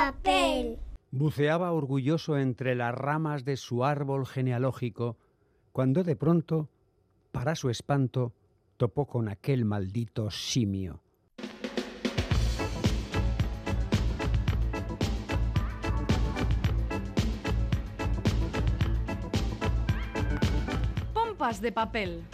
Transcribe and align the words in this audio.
papel. 0.00 0.78
Buceaba 1.10 1.72
orgulloso 1.72 2.38
entre 2.38 2.74
las 2.74 2.94
ramas 2.94 3.44
de 3.44 3.58
su 3.58 3.84
árbol 3.84 4.26
genealógico, 4.26 5.18
cuando 5.72 6.04
de 6.04 6.16
pronto, 6.16 6.70
para 7.32 7.54
su 7.54 7.68
espanto, 7.68 8.32
topó 8.78 9.04
con 9.06 9.28
aquel 9.28 9.66
maldito 9.66 10.30
simio. 10.30 11.02
Pompas 21.12 21.60
de 21.60 21.72
papel. 21.72 22.24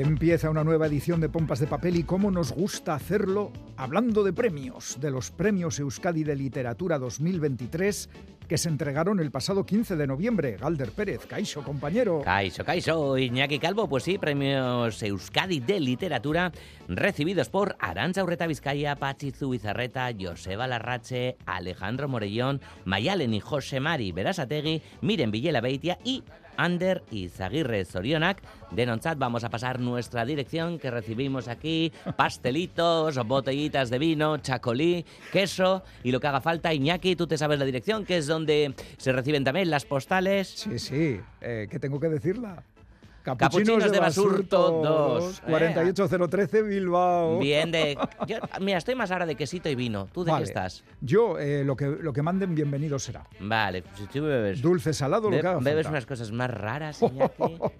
Empieza 0.00 0.50
una 0.50 0.64
nueva 0.64 0.88
edición 0.88 1.20
de 1.20 1.28
Pompas 1.28 1.60
de 1.60 1.68
Papel 1.68 1.94
y 1.94 2.02
cómo 2.02 2.32
nos 2.32 2.50
gusta 2.50 2.94
hacerlo 2.94 3.52
hablando 3.76 4.24
de 4.24 4.32
premios, 4.32 4.98
de 5.00 5.12
los 5.12 5.30
premios 5.30 5.78
Euskadi 5.78 6.24
de 6.24 6.34
Literatura 6.34 6.98
2023 6.98 8.08
que 8.48 8.58
se 8.58 8.68
entregaron 8.68 9.20
el 9.20 9.30
pasado 9.30 9.64
15 9.64 9.94
de 9.94 10.08
noviembre. 10.08 10.56
Galder 10.56 10.90
Pérez, 10.90 11.24
Caixo, 11.26 11.62
compañero. 11.62 12.22
Caixo, 12.24 12.64
Caixo, 12.64 13.16
Iñaki 13.16 13.60
Calvo, 13.60 13.88
pues 13.88 14.02
sí, 14.02 14.18
premios 14.18 15.00
Euskadi 15.00 15.60
de 15.60 15.78
Literatura 15.78 16.50
recibidos 16.88 17.48
por 17.48 17.76
Aranza 17.78 18.24
Urreta 18.24 18.48
Vizcaya, 18.48 18.96
Pachi 18.96 19.30
Zubizarreta, 19.30 20.10
Joseba 20.18 20.66
Larrache, 20.66 21.36
Alejandro 21.46 22.08
Morellón, 22.08 22.60
Mayalen 22.84 23.32
y 23.32 23.38
José 23.40 23.78
Mari 23.78 24.10
Berasategui, 24.10 24.82
Miren 25.02 25.30
Villela 25.30 25.60
Beitia 25.60 25.98
y 26.04 26.24
Ander 26.56 27.02
y 27.10 27.28
Zaguirre 27.28 27.84
Sorionak. 27.84 28.42
De 28.70 28.86
Nonzat 28.86 29.18
vamos 29.18 29.44
a 29.44 29.50
pasar 29.50 29.80
nuestra 29.80 30.24
dirección 30.24 30.78
que 30.78 30.90
recibimos 30.90 31.48
aquí, 31.48 31.92
pastelitos, 32.16 33.16
botellitas 33.26 33.90
de 33.90 33.98
vino, 33.98 34.38
chacolí, 34.38 35.04
queso 35.32 35.82
y 36.02 36.12
lo 36.12 36.20
que 36.20 36.26
haga 36.26 36.40
falta. 36.40 36.74
Iñaki, 36.74 37.16
tú 37.16 37.26
te 37.26 37.38
sabes 37.38 37.58
la 37.58 37.64
dirección, 37.64 38.04
que 38.04 38.18
es 38.18 38.26
donde 38.26 38.74
se 38.96 39.12
reciben 39.12 39.44
también 39.44 39.70
las 39.70 39.84
postales. 39.84 40.48
Sí, 40.48 40.78
sí, 40.78 41.20
eh, 41.40 41.68
¿qué 41.70 41.78
tengo 41.78 42.00
que 42.00 42.08
decirla? 42.08 42.62
Capuchinos, 43.24 43.90
de 43.90 43.98
Basurto 43.98 44.82
2. 44.84 45.40
48013 45.48 46.62
Bilbao. 46.62 47.38
Bien, 47.38 47.72
de. 47.72 47.96
Yo, 48.28 48.36
mira, 48.60 48.78
estoy 48.78 48.94
más 48.94 49.10
ahora 49.10 49.24
de 49.24 49.34
quesito 49.34 49.68
y 49.70 49.74
vino. 49.74 50.06
¿Tú 50.12 50.24
de 50.24 50.30
Vale. 50.30 50.44
qué 50.44 50.50
estás? 50.50 50.84
Yo, 51.00 51.38
eh, 51.38 51.64
lo, 51.64 51.74
que, 51.74 51.86
lo 51.86 52.12
que 52.12 52.22
manden, 52.22 52.54
bienvenido 52.54 52.98
será. 52.98 53.26
Vale, 53.40 53.82
pues 53.82 53.96
si 53.96 54.06
tú 54.06 54.24
bebes. 54.24 54.60
Dulce, 54.60 54.92
salado, 54.92 55.30
lo 55.30 55.40
que 55.40 55.46
haga 55.46 55.58
bebes 55.58 55.86
falta. 55.86 55.90
unas 55.90 56.06
cosas 56.06 56.30
más 56.32 56.50
raras, 56.50 57.00
Iñaki. 57.02 57.42
Madre 57.42 57.58
mía. 57.58 57.72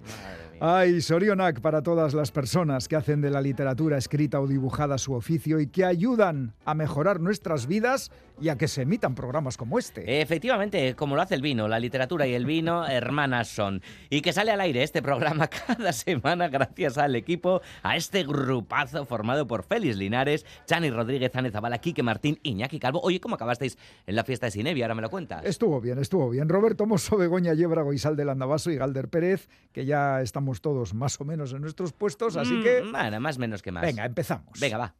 Ay, 0.61 1.01
Sorionak 1.01 1.61
para 1.61 1.83
todas 1.83 2.15
las 2.15 2.31
personas 2.31 2.87
que 2.89 2.95
hacen 2.97 3.21
de 3.21 3.29
la 3.29 3.41
literatura 3.41 3.99
escrita 3.99 4.41
o 4.41 4.47
dibujada 4.47 4.99
su 4.99 5.13
oficio 5.13 5.59
y 5.61 5.67
que 5.67 5.85
ayudan 5.85 6.55
a 6.65 6.75
mejorar 6.75 7.21
nuestras 7.21 7.67
vidas 7.67 8.13
y 8.41 8.49
a 8.49 8.57
que 8.57 8.69
se 8.69 8.83
emitan 8.83 9.15
programas 9.17 9.57
como 9.57 9.79
este. 9.81 10.21
Efectivamente, 10.23 10.95
como 10.95 11.17
lo 11.17 11.23
hace 11.23 11.35
el 11.35 11.43
vino, 11.43 11.67
la 11.67 11.81
literatura 11.81 12.27
y 12.29 12.35
el 12.35 12.47
vino, 12.47 12.87
hermanas 12.89 13.49
son. 13.49 13.83
Y 14.11 14.21
que 14.23 14.33
sale 14.33 14.53
al 14.53 14.61
aire 14.61 14.85
este 14.85 15.03
programa 15.03 15.34
cada 15.49 15.93
semana 15.93 16.49
gracias 16.49 16.99
al 16.99 17.15
equipo, 17.17 17.61
a 17.83 17.97
este 17.97 18.25
grupazo 18.25 19.05
formado 19.07 19.47
por 19.47 19.65
Félix 19.65 19.97
Linares, 19.97 20.47
Chani 20.67 20.91
Rodríguez, 20.91 21.35
Ane 21.37 21.51
Zabala, 21.51 21.79
Quique 21.79 22.03
Martín, 22.03 22.39
Iñaki 22.43 22.79
Calvo. 22.79 23.01
Oye, 23.03 23.21
¿cómo 23.21 23.35
acabasteis 23.35 23.79
en 24.07 24.17
la 24.17 24.25
fiesta 24.25 24.47
de 24.47 24.53
Sinevia? 24.53 24.85
Ahora 24.87 24.95
me 24.95 25.03
lo 25.03 25.11
cuentas. 25.11 25.45
Estuvo 25.45 25.81
bien, 25.81 25.99
estuvo 25.99 26.31
bien. 26.31 26.49
Roberto 26.49 26.87
Mosso, 26.87 27.17
Begoña 27.17 27.55
Yebra, 27.55 27.83
Goizal 27.83 28.17
del 28.17 28.29
Andabaso 28.29 28.71
y 28.71 28.77
Galder 28.77 29.09
Pérez, 29.09 29.49
que 29.73 29.85
ya 29.85 30.21
estamos 30.23 30.61
todos 30.61 30.95
más 30.95 31.21
o 31.21 31.25
menos 31.25 31.53
en 31.53 31.61
nuestros 31.61 31.93
puestos, 31.93 32.37
así 32.37 32.55
Mm, 32.55 32.63
que... 32.63 32.83
Bueno, 32.91 33.21
más 33.21 33.39
menos 33.39 33.63
que 33.63 33.73
más. 33.73 33.83
Venga, 33.83 34.05
empezamos. 34.05 34.59
Venga, 34.61 34.79
va. 34.79 34.95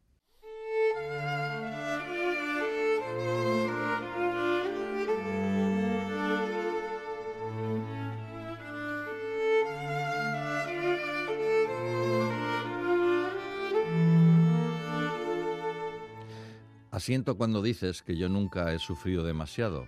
Asiento 17.05 17.37
cuando 17.37 17.61
dices 17.61 18.01
que 18.01 18.17
yo 18.17 18.29
nunca 18.29 18.73
he 18.73 18.79
sufrido 18.79 19.23
demasiado. 19.23 19.87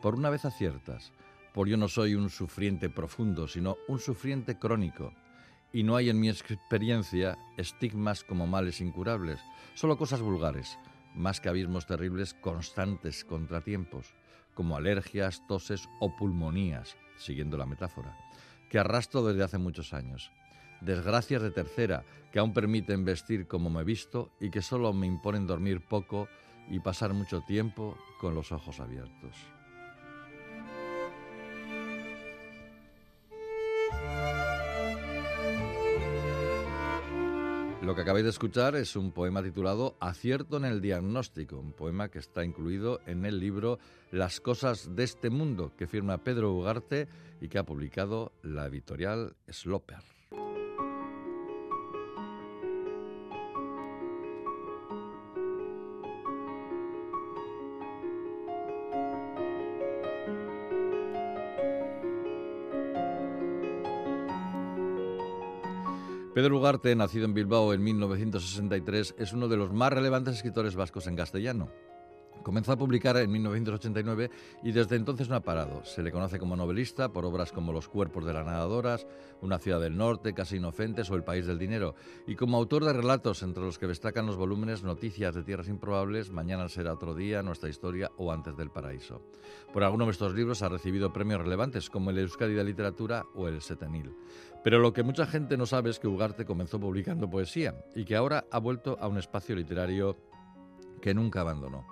Por 0.00 0.14
una 0.14 0.30
vez 0.30 0.44
aciertas, 0.44 1.12
por 1.52 1.66
yo 1.66 1.76
no 1.76 1.88
soy 1.88 2.14
un 2.14 2.30
sufriente 2.30 2.88
profundo, 2.88 3.48
sino 3.48 3.78
un 3.88 3.98
sufriente 3.98 4.56
crónico. 4.60 5.12
Y 5.72 5.82
no 5.82 5.96
hay 5.96 6.08
en 6.08 6.20
mi 6.20 6.28
experiencia 6.28 7.36
estigmas 7.56 8.22
como 8.22 8.46
males 8.46 8.80
incurables, 8.80 9.40
solo 9.74 9.98
cosas 9.98 10.20
vulgares, 10.20 10.78
más 11.16 11.40
que 11.40 11.48
abismos 11.48 11.84
terribles 11.84 12.32
constantes 12.32 13.24
contratiempos, 13.24 14.14
como 14.54 14.76
alergias, 14.76 15.44
toses 15.48 15.88
o 15.98 16.14
pulmonías, 16.14 16.96
siguiendo 17.16 17.56
la 17.56 17.66
metáfora, 17.66 18.16
que 18.70 18.78
arrastro 18.78 19.26
desde 19.26 19.42
hace 19.42 19.58
muchos 19.58 19.92
años. 19.92 20.30
Desgracias 20.80 21.42
de 21.42 21.50
tercera, 21.50 22.04
que 22.30 22.38
aún 22.38 22.54
permiten 22.54 23.04
vestir 23.04 23.48
como 23.48 23.68
me 23.68 23.82
visto 23.82 24.30
y 24.40 24.50
que 24.50 24.62
solo 24.62 24.92
me 24.92 25.08
imponen 25.08 25.48
dormir 25.48 25.80
poco 25.80 26.28
y 26.70 26.80
pasar 26.80 27.12
mucho 27.12 27.40
tiempo 27.42 27.96
con 28.20 28.34
los 28.34 28.52
ojos 28.52 28.80
abiertos. 28.80 29.36
Lo 37.82 37.96
que 37.96 38.02
acabáis 38.02 38.22
de 38.22 38.30
escuchar 38.30 38.76
es 38.76 38.94
un 38.94 39.10
poema 39.10 39.42
titulado 39.42 39.96
Acierto 39.98 40.56
en 40.56 40.64
el 40.64 40.80
diagnóstico, 40.80 41.58
un 41.58 41.72
poema 41.72 42.10
que 42.10 42.20
está 42.20 42.44
incluido 42.44 43.00
en 43.06 43.24
el 43.26 43.40
libro 43.40 43.80
Las 44.12 44.40
cosas 44.40 44.94
de 44.94 45.02
este 45.02 45.30
mundo 45.30 45.72
que 45.76 45.88
firma 45.88 46.18
Pedro 46.18 46.52
Ugarte 46.52 47.08
y 47.40 47.48
que 47.48 47.58
ha 47.58 47.66
publicado 47.66 48.30
la 48.44 48.66
editorial 48.66 49.34
Sloper. 49.48 50.21
Pedro 66.34 66.56
Ugarte, 66.56 66.96
nacido 66.96 67.26
en 67.26 67.34
Bilbao 67.34 67.74
en 67.74 67.84
1963, 67.84 69.16
es 69.18 69.34
uno 69.34 69.48
de 69.48 69.58
los 69.58 69.70
más 69.70 69.92
relevantes 69.92 70.36
escritores 70.36 70.74
vascos 70.74 71.06
en 71.06 71.14
castellano. 71.14 71.68
Comenzó 72.42 72.72
a 72.72 72.76
publicar 72.76 73.16
en 73.16 73.30
1989 73.30 74.30
y 74.62 74.72
desde 74.72 74.96
entonces 74.96 75.28
no 75.28 75.36
ha 75.36 75.40
parado. 75.40 75.84
Se 75.84 76.02
le 76.02 76.12
conoce 76.12 76.38
como 76.38 76.56
novelista 76.56 77.12
por 77.12 77.24
obras 77.24 77.52
como 77.52 77.72
Los 77.72 77.88
cuerpos 77.88 78.24
de 78.24 78.32
las 78.32 78.44
nadadoras, 78.44 79.06
Una 79.40 79.58
ciudad 79.58 79.80
del 79.80 79.96
norte, 79.96 80.34
Casi 80.34 80.56
inocentes 80.56 81.10
o 81.10 81.14
El 81.14 81.24
país 81.24 81.46
del 81.46 81.58
dinero, 81.58 81.94
y 82.26 82.36
como 82.36 82.56
autor 82.56 82.84
de 82.84 82.92
relatos 82.92 83.42
entre 83.42 83.62
los 83.62 83.78
que 83.78 83.86
destacan 83.86 84.26
los 84.26 84.36
volúmenes 84.36 84.82
Noticias 84.82 85.34
de 85.34 85.42
tierras 85.42 85.68
improbables, 85.68 86.30
Mañana 86.30 86.68
será 86.68 86.92
otro 86.92 87.14
día, 87.14 87.42
Nuestra 87.42 87.68
historia 87.68 88.10
o 88.16 88.32
Antes 88.32 88.56
del 88.56 88.70
paraíso. 88.70 89.22
Por 89.72 89.84
alguno 89.84 90.06
de 90.06 90.12
estos 90.12 90.34
libros 90.34 90.62
ha 90.62 90.68
recibido 90.68 91.12
premios 91.12 91.40
relevantes 91.40 91.88
como 91.90 92.10
el 92.10 92.18
Euskadi 92.18 92.54
de 92.54 92.64
Literatura 92.64 93.24
o 93.34 93.48
el 93.48 93.62
Setenil. 93.62 94.14
Pero 94.62 94.78
lo 94.78 94.92
que 94.92 95.02
mucha 95.02 95.26
gente 95.26 95.56
no 95.56 95.66
sabe 95.66 95.90
es 95.90 95.98
que 95.98 96.08
Ugarte 96.08 96.44
comenzó 96.44 96.78
publicando 96.78 97.28
poesía 97.28 97.84
y 97.94 98.04
que 98.04 98.16
ahora 98.16 98.44
ha 98.50 98.58
vuelto 98.58 98.96
a 99.00 99.08
un 99.08 99.18
espacio 99.18 99.56
literario 99.56 100.16
que 101.00 101.14
nunca 101.14 101.40
abandonó. 101.40 101.86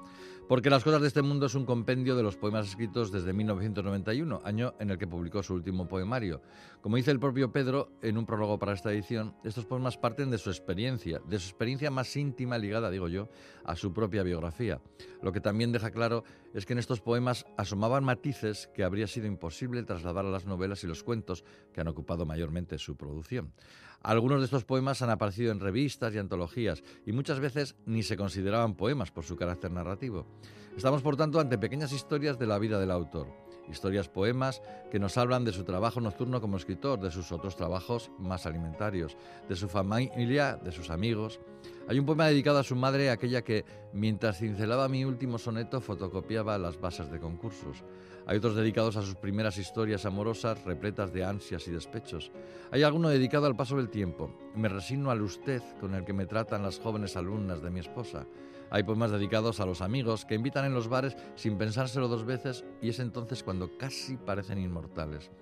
Porque 0.51 0.69
Las 0.69 0.83
cosas 0.83 1.01
de 1.01 1.07
este 1.07 1.23
mundo 1.23 1.47
es 1.47 1.55
un 1.55 1.65
compendio 1.65 2.17
de 2.17 2.25
los 2.25 2.37
poemas 2.37 2.67
escritos 2.67 3.13
desde 3.13 3.33
1991, 3.33 4.41
año 4.43 4.75
en 4.81 4.91
el 4.91 4.99
que 4.99 5.07
publicó 5.07 5.45
su 5.45 5.55
último 5.55 5.87
poemario. 5.87 6.43
Como 6.81 6.97
dice 6.97 7.13
el 7.13 7.21
propio 7.21 7.53
Pedro 7.53 7.93
en 8.03 8.19
un 8.19 8.27
prólogo 8.27 8.59
para 8.59 8.73
esta 8.73 8.91
edición, 8.91 9.37
estos 9.45 9.65
poemas 9.65 9.97
parten 9.97 10.29
de 10.29 10.39
su 10.39 10.51
experiencia, 10.51 11.21
de 11.25 11.39
su 11.39 11.51
experiencia 11.51 11.93
más 11.93 12.17
íntima 12.17 12.59
ligada, 12.59 12.91
digo 12.91 13.07
yo, 13.07 13.29
a 13.65 13.77
su 13.77 13.93
propia 13.93 14.25
biografía. 14.25 14.81
Lo 15.23 15.31
que 15.31 15.41
también 15.41 15.71
deja 15.71 15.93
claro 15.93 16.25
es 16.53 16.67
que 16.67 16.73
en 16.73 16.81
estos 16.81 17.01
poemas 17.01 17.47
asomaban 17.57 18.03
matices 18.03 18.69
que 18.75 18.83
habría 18.83 19.07
sido 19.07 19.29
imposible 19.29 19.85
trasladar 19.85 20.27
a 20.27 20.31
las 20.31 20.47
novelas 20.47 20.83
y 20.83 20.89
los 20.89 21.05
cuentos 21.05 21.45
que 21.73 21.81
han 21.81 21.87
ocupado 21.87 22.27
mayormente 22.27 22.77
su 22.79 22.97
producción. 22.97 23.53
Algunos 24.03 24.39
de 24.39 24.47
estos 24.47 24.65
poemas 24.65 25.03
han 25.03 25.11
aparecido 25.11 25.53
en 25.53 25.61
revistas 25.61 26.15
y 26.15 26.19
antologías 26.19 26.83
y 27.05 27.13
muchas 27.13 27.39
veces 27.39 27.77
ni 27.85 28.03
se 28.03 28.17
consideraban 28.17 28.75
poemas 28.75 29.11
por 29.11 29.25
su 29.25 29.37
carácter 29.37 29.71
narrativo. 29.71 30.27
Estamos, 30.75 31.03
por 31.03 31.17
tanto, 31.17 31.39
ante 31.39 31.59
pequeñas 31.59 31.93
historias 31.93 32.39
de 32.39 32.47
la 32.47 32.59
vida 32.59 32.81
del 32.81 32.93
autor. 32.93 33.27
Historias 33.71 34.09
poemas 34.09 34.63
que 34.91 34.99
nos 34.99 35.19
hablan 35.19 35.45
de 35.45 35.53
su 35.53 35.65
trabajo 35.65 36.01
nocturno 36.01 36.41
como 36.41 36.57
escritor, 36.57 36.99
de 36.99 37.11
sus 37.11 37.31
otros 37.31 37.57
trabajos 37.57 38.11
más 38.19 38.47
alimentarios, 38.47 39.17
de 39.49 39.55
su 39.55 39.69
familia, 39.69 40.57
de 40.57 40.73
sus 40.73 40.89
amigos. 40.89 41.39
Hay 41.87 41.99
un 41.99 42.07
poema 42.07 42.27
dedicado 42.27 42.59
a 42.59 42.65
su 42.65 42.75
madre, 42.77 43.11
aquella 43.11 43.43
que, 43.43 43.65
mientras 43.93 44.39
cincelaba 44.39 44.89
mi 44.89 45.05
último 45.05 45.39
soneto, 45.39 45.81
fotocopiaba 45.81 46.57
las 46.57 46.81
bases 46.81 47.11
de 47.11 47.21
concursos. 47.21 47.85
Hay 48.31 48.37
otros 48.37 48.55
dedicados 48.55 48.97
a 48.97 49.03
sus 49.03 49.17
primeras 49.17 49.59
historias 49.59 50.07
amorosas, 50.07 50.63
repletas 50.63 51.13
de 51.13 51.25
ansias 51.25 51.67
y 51.67 51.73
despechos. 51.73 52.31
Hay 52.71 52.85
alguno 52.85 53.09
dedicado 53.09 53.47
al 53.47 53.57
paso 53.57 53.77
del 53.77 53.89
tiempo. 53.89 54.31
Me 54.55 54.69
resigno 54.69 55.11
al 55.11 55.21
usted 55.23 55.61
con 55.81 55.97
el 55.97 56.05
que 56.05 56.13
me 56.13 56.27
tratan 56.27 56.63
las 56.63 56.79
jóvenes 56.79 57.17
alumnas 57.17 57.61
de 57.61 57.71
mi 57.71 57.81
esposa. 57.81 58.29
Hay 58.71 58.85
poemas 58.85 59.11
dedicados 59.11 59.59
a 59.59 59.67
los 59.67 59.81
amigos 59.81 60.25
que 60.25 60.37
invitan 60.37 60.65
en 60.65 60.75
los 60.75 60.87
bares 60.87 61.17
sin 61.35 61.59
pensárselo 61.59 62.07
dos 62.07 62.25
veces 62.25 62.65
y 62.81 62.91
es 62.91 63.01
entonces 63.01 63.43
cuando 63.43 63.77
casi 63.77 64.17
parecen 64.17 64.59
inmortales. 64.59 65.33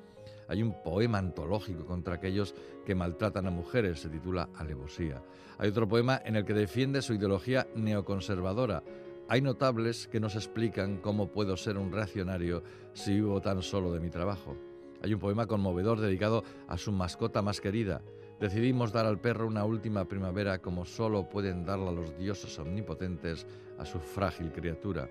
Hay 0.48 0.62
un 0.62 0.82
poema 0.82 1.18
antológico 1.18 1.84
contra 1.84 2.14
aquellos 2.14 2.54
que 2.86 2.94
maltratan 2.94 3.46
a 3.46 3.50
mujeres, 3.50 4.00
se 4.00 4.08
titula 4.08 4.48
Alevosía. 4.56 5.22
Hay 5.58 5.68
otro 5.68 5.86
poema 5.86 6.22
en 6.24 6.36
el 6.36 6.46
que 6.46 6.54
defiende 6.54 7.02
su 7.02 7.12
ideología 7.12 7.66
neoconservadora. 7.74 8.82
Hay 9.30 9.42
notables 9.42 10.08
que 10.08 10.20
nos 10.20 10.36
explican 10.36 10.96
cómo 10.96 11.30
puedo 11.30 11.54
ser 11.58 11.76
un 11.76 11.92
reaccionario 11.92 12.62
si 12.94 13.12
vivo 13.12 13.42
tan 13.42 13.60
solo 13.60 13.92
de 13.92 14.00
mi 14.00 14.08
trabajo. 14.08 14.56
Hay 15.02 15.12
un 15.12 15.20
poema 15.20 15.46
conmovedor 15.46 16.00
dedicado 16.00 16.44
a 16.66 16.78
su 16.78 16.92
mascota 16.92 17.42
más 17.42 17.60
querida. 17.60 18.00
Decidimos 18.40 18.90
dar 18.90 19.04
al 19.04 19.20
perro 19.20 19.46
una 19.46 19.66
última 19.66 20.06
primavera 20.06 20.62
como 20.62 20.86
solo 20.86 21.28
pueden 21.28 21.66
darla 21.66 21.92
los 21.92 22.16
dioses 22.16 22.58
omnipotentes 22.58 23.46
a 23.76 23.84
su 23.84 24.00
frágil 24.00 24.50
criatura. 24.50 25.10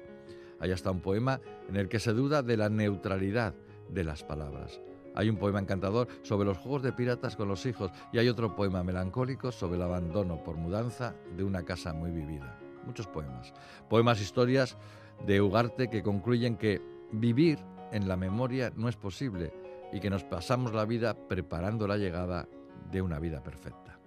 Hay 0.59 0.71
hasta 0.71 0.89
un 0.89 1.01
poema 1.01 1.39
en 1.69 1.75
el 1.75 1.87
que 1.87 1.99
se 1.99 2.13
duda 2.13 2.41
de 2.41 2.57
la 2.57 2.69
neutralidad 2.69 3.53
de 3.87 4.03
las 4.03 4.23
palabras. 4.23 4.81
Hay 5.13 5.29
un 5.29 5.37
poema 5.37 5.59
encantador 5.59 6.07
sobre 6.23 6.47
los 6.47 6.57
juegos 6.57 6.81
de 6.81 6.91
piratas 6.91 7.35
con 7.35 7.49
los 7.49 7.67
hijos 7.67 7.91
y 8.11 8.17
hay 8.17 8.29
otro 8.29 8.55
poema 8.55 8.83
melancólico 8.83 9.51
sobre 9.51 9.75
el 9.75 9.83
abandono 9.83 10.43
por 10.43 10.57
mudanza 10.57 11.13
de 11.35 11.43
una 11.43 11.63
casa 11.63 11.93
muy 11.93 12.09
vivida. 12.09 12.66
Muchos 12.87 13.05
poemas. 13.05 13.53
Poemas, 13.89 14.21
historias 14.21 14.77
de 15.25 15.41
Ugarte 15.41 15.89
que 15.89 16.01
concluyen 16.01 16.55
que 16.55 16.81
vivir 17.11 17.59
en 17.91 18.07
la 18.07 18.15
memoria 18.15 18.71
no 18.75 18.87
es 18.87 18.95
posible 18.95 19.53
y 19.91 19.99
que 19.99 20.09
nos 20.09 20.23
pasamos 20.23 20.73
la 20.73 20.85
vida 20.85 21.13
preparando 21.27 21.87
la 21.87 21.97
llegada 21.97 22.47
de 22.89 23.01
una 23.01 23.19
vida 23.19 23.43
perfecta. 23.43 23.99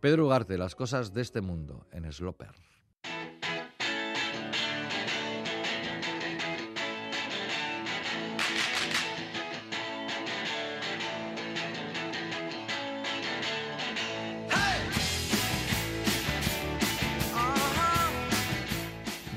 Pedro 0.00 0.26
Ugarte, 0.26 0.56
Las 0.56 0.76
cosas 0.76 1.12
de 1.12 1.22
este 1.22 1.40
mundo, 1.40 1.86
en 1.90 2.10
Sloper. 2.12 2.67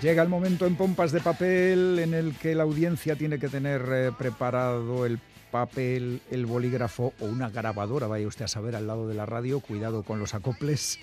Llega 0.02 0.24
el 0.24 0.30
momento 0.30 0.66
en 0.66 0.76
Pompas 0.76 1.12
de 1.12 1.20
Papel 1.20 2.00
en 2.00 2.16
el 2.16 2.36
que 2.36 2.56
la 2.56 2.64
audiencia 2.64 3.16
tiene 3.16 3.38
que 3.38 3.50
tener 3.50 3.84
eh, 3.92 4.12
preparado 4.18 5.06
el 5.06 5.20
papel, 5.52 6.22
el 6.32 6.48
bolígrafo 6.48 7.14
o 7.20 7.26
una 7.26 7.52
grabadora, 7.52 8.08
vaya 8.08 8.26
usted 8.26 8.46
a 8.46 8.48
saber, 8.48 8.76
al 8.76 8.88
lado 8.88 9.08
de 9.08 9.14
la 9.14 9.28
radio, 9.28 9.60
cuidado 9.60 10.02
con 10.02 10.18
los 10.18 10.34
acoples, 10.34 10.98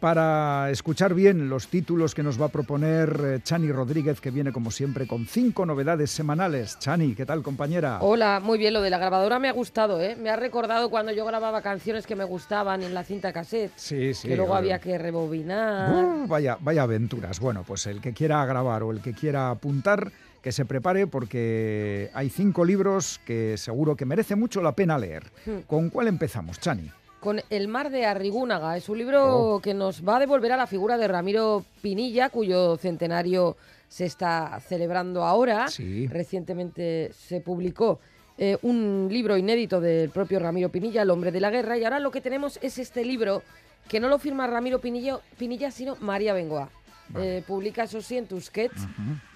para 0.00 0.70
escuchar 0.70 1.14
bien 1.14 1.48
los 1.48 1.68
títulos 1.68 2.14
que 2.14 2.22
nos 2.22 2.40
va 2.40 2.46
a 2.46 2.48
proponer 2.50 3.20
eh, 3.24 3.40
Chani 3.42 3.72
Rodríguez, 3.72 4.20
que 4.20 4.30
viene 4.30 4.52
como 4.52 4.70
siempre 4.70 5.06
con 5.06 5.26
cinco 5.26 5.64
novedades 5.64 6.10
semanales. 6.10 6.78
Chani, 6.78 7.14
¿qué 7.14 7.24
tal 7.24 7.42
compañera? 7.42 7.98
Hola, 8.02 8.40
muy 8.42 8.58
bien, 8.58 8.74
lo 8.74 8.82
de 8.82 8.90
la 8.90 8.98
grabadora 8.98 9.38
me 9.38 9.48
ha 9.48 9.52
gustado, 9.52 10.00
¿eh? 10.00 10.16
Me 10.16 10.30
ha 10.30 10.36
recordado 10.36 10.90
cuando 10.90 11.12
yo 11.12 11.24
grababa 11.24 11.62
canciones 11.62 12.06
que 12.06 12.14
me 12.14 12.24
gustaban 12.24 12.82
en 12.82 12.92
la 12.92 13.04
cinta 13.04 13.32
cassette. 13.32 13.72
Sí, 13.76 14.12
sí. 14.12 14.28
Que 14.28 14.36
luego 14.36 14.54
había 14.54 14.78
que 14.78 14.98
rebobinar. 14.98 15.90
Uh, 15.92 16.26
vaya, 16.26 16.58
vaya 16.60 16.82
aventuras. 16.82 17.40
Bueno, 17.40 17.64
pues 17.66 17.86
el 17.86 18.00
que 18.00 18.12
quiera 18.12 18.44
grabar 18.44 18.82
o 18.82 18.90
el 18.90 19.00
que 19.00 19.14
quiera 19.14 19.50
apuntar, 19.50 20.12
que 20.42 20.52
se 20.52 20.64
prepare 20.64 21.06
porque 21.06 22.10
hay 22.12 22.28
cinco 22.28 22.64
libros 22.64 23.20
que 23.24 23.56
seguro 23.56 23.96
que 23.96 24.04
merece 24.04 24.36
mucho 24.36 24.60
la 24.60 24.72
pena 24.72 24.98
leer. 24.98 25.24
Hmm. 25.44 25.60
¿Con 25.66 25.90
cuál 25.90 26.08
empezamos, 26.08 26.60
Chani? 26.60 26.90
Con 27.20 27.40
El 27.50 27.68
mar 27.68 27.90
de 27.90 28.06
Arrigúnaga. 28.06 28.76
Es 28.76 28.88
un 28.88 28.98
libro 28.98 29.54
Oh. 29.54 29.60
que 29.60 29.74
nos 29.74 30.06
va 30.06 30.16
a 30.16 30.20
devolver 30.20 30.52
a 30.52 30.56
la 30.56 30.66
figura 30.66 30.96
de 30.98 31.08
Ramiro 31.08 31.64
Pinilla, 31.82 32.28
cuyo 32.30 32.76
centenario 32.76 33.56
se 33.88 34.04
está 34.04 34.60
celebrando 34.60 35.24
ahora. 35.24 35.68
Sí. 35.68 36.06
Recientemente 36.08 37.10
se 37.12 37.40
publicó 37.40 37.98
eh, 38.38 38.58
un 38.62 39.08
libro 39.10 39.36
inédito 39.36 39.80
del 39.80 40.10
propio 40.10 40.38
Ramiro 40.38 40.68
Pinilla, 40.68 41.02
El 41.02 41.10
hombre 41.10 41.32
de 41.32 41.40
la 41.40 41.50
guerra, 41.50 41.78
y 41.78 41.84
ahora 41.84 42.00
lo 42.00 42.10
que 42.10 42.20
tenemos 42.20 42.58
es 42.62 42.78
este 42.78 43.04
libro 43.04 43.42
que 43.88 43.98
no 44.00 44.08
lo 44.08 44.18
firma 44.18 44.46
Ramiro 44.46 44.80
Pinilla, 44.80 45.18
Pinilla 45.38 45.70
sino 45.70 45.96
María 46.00 46.34
Bengoa. 46.34 46.68
Vale. 47.08 47.38
Eh, 47.38 47.42
publica 47.46 47.84
eso 47.84 48.02
sí 48.02 48.16
en 48.18 48.26
Tusquets, 48.26 48.82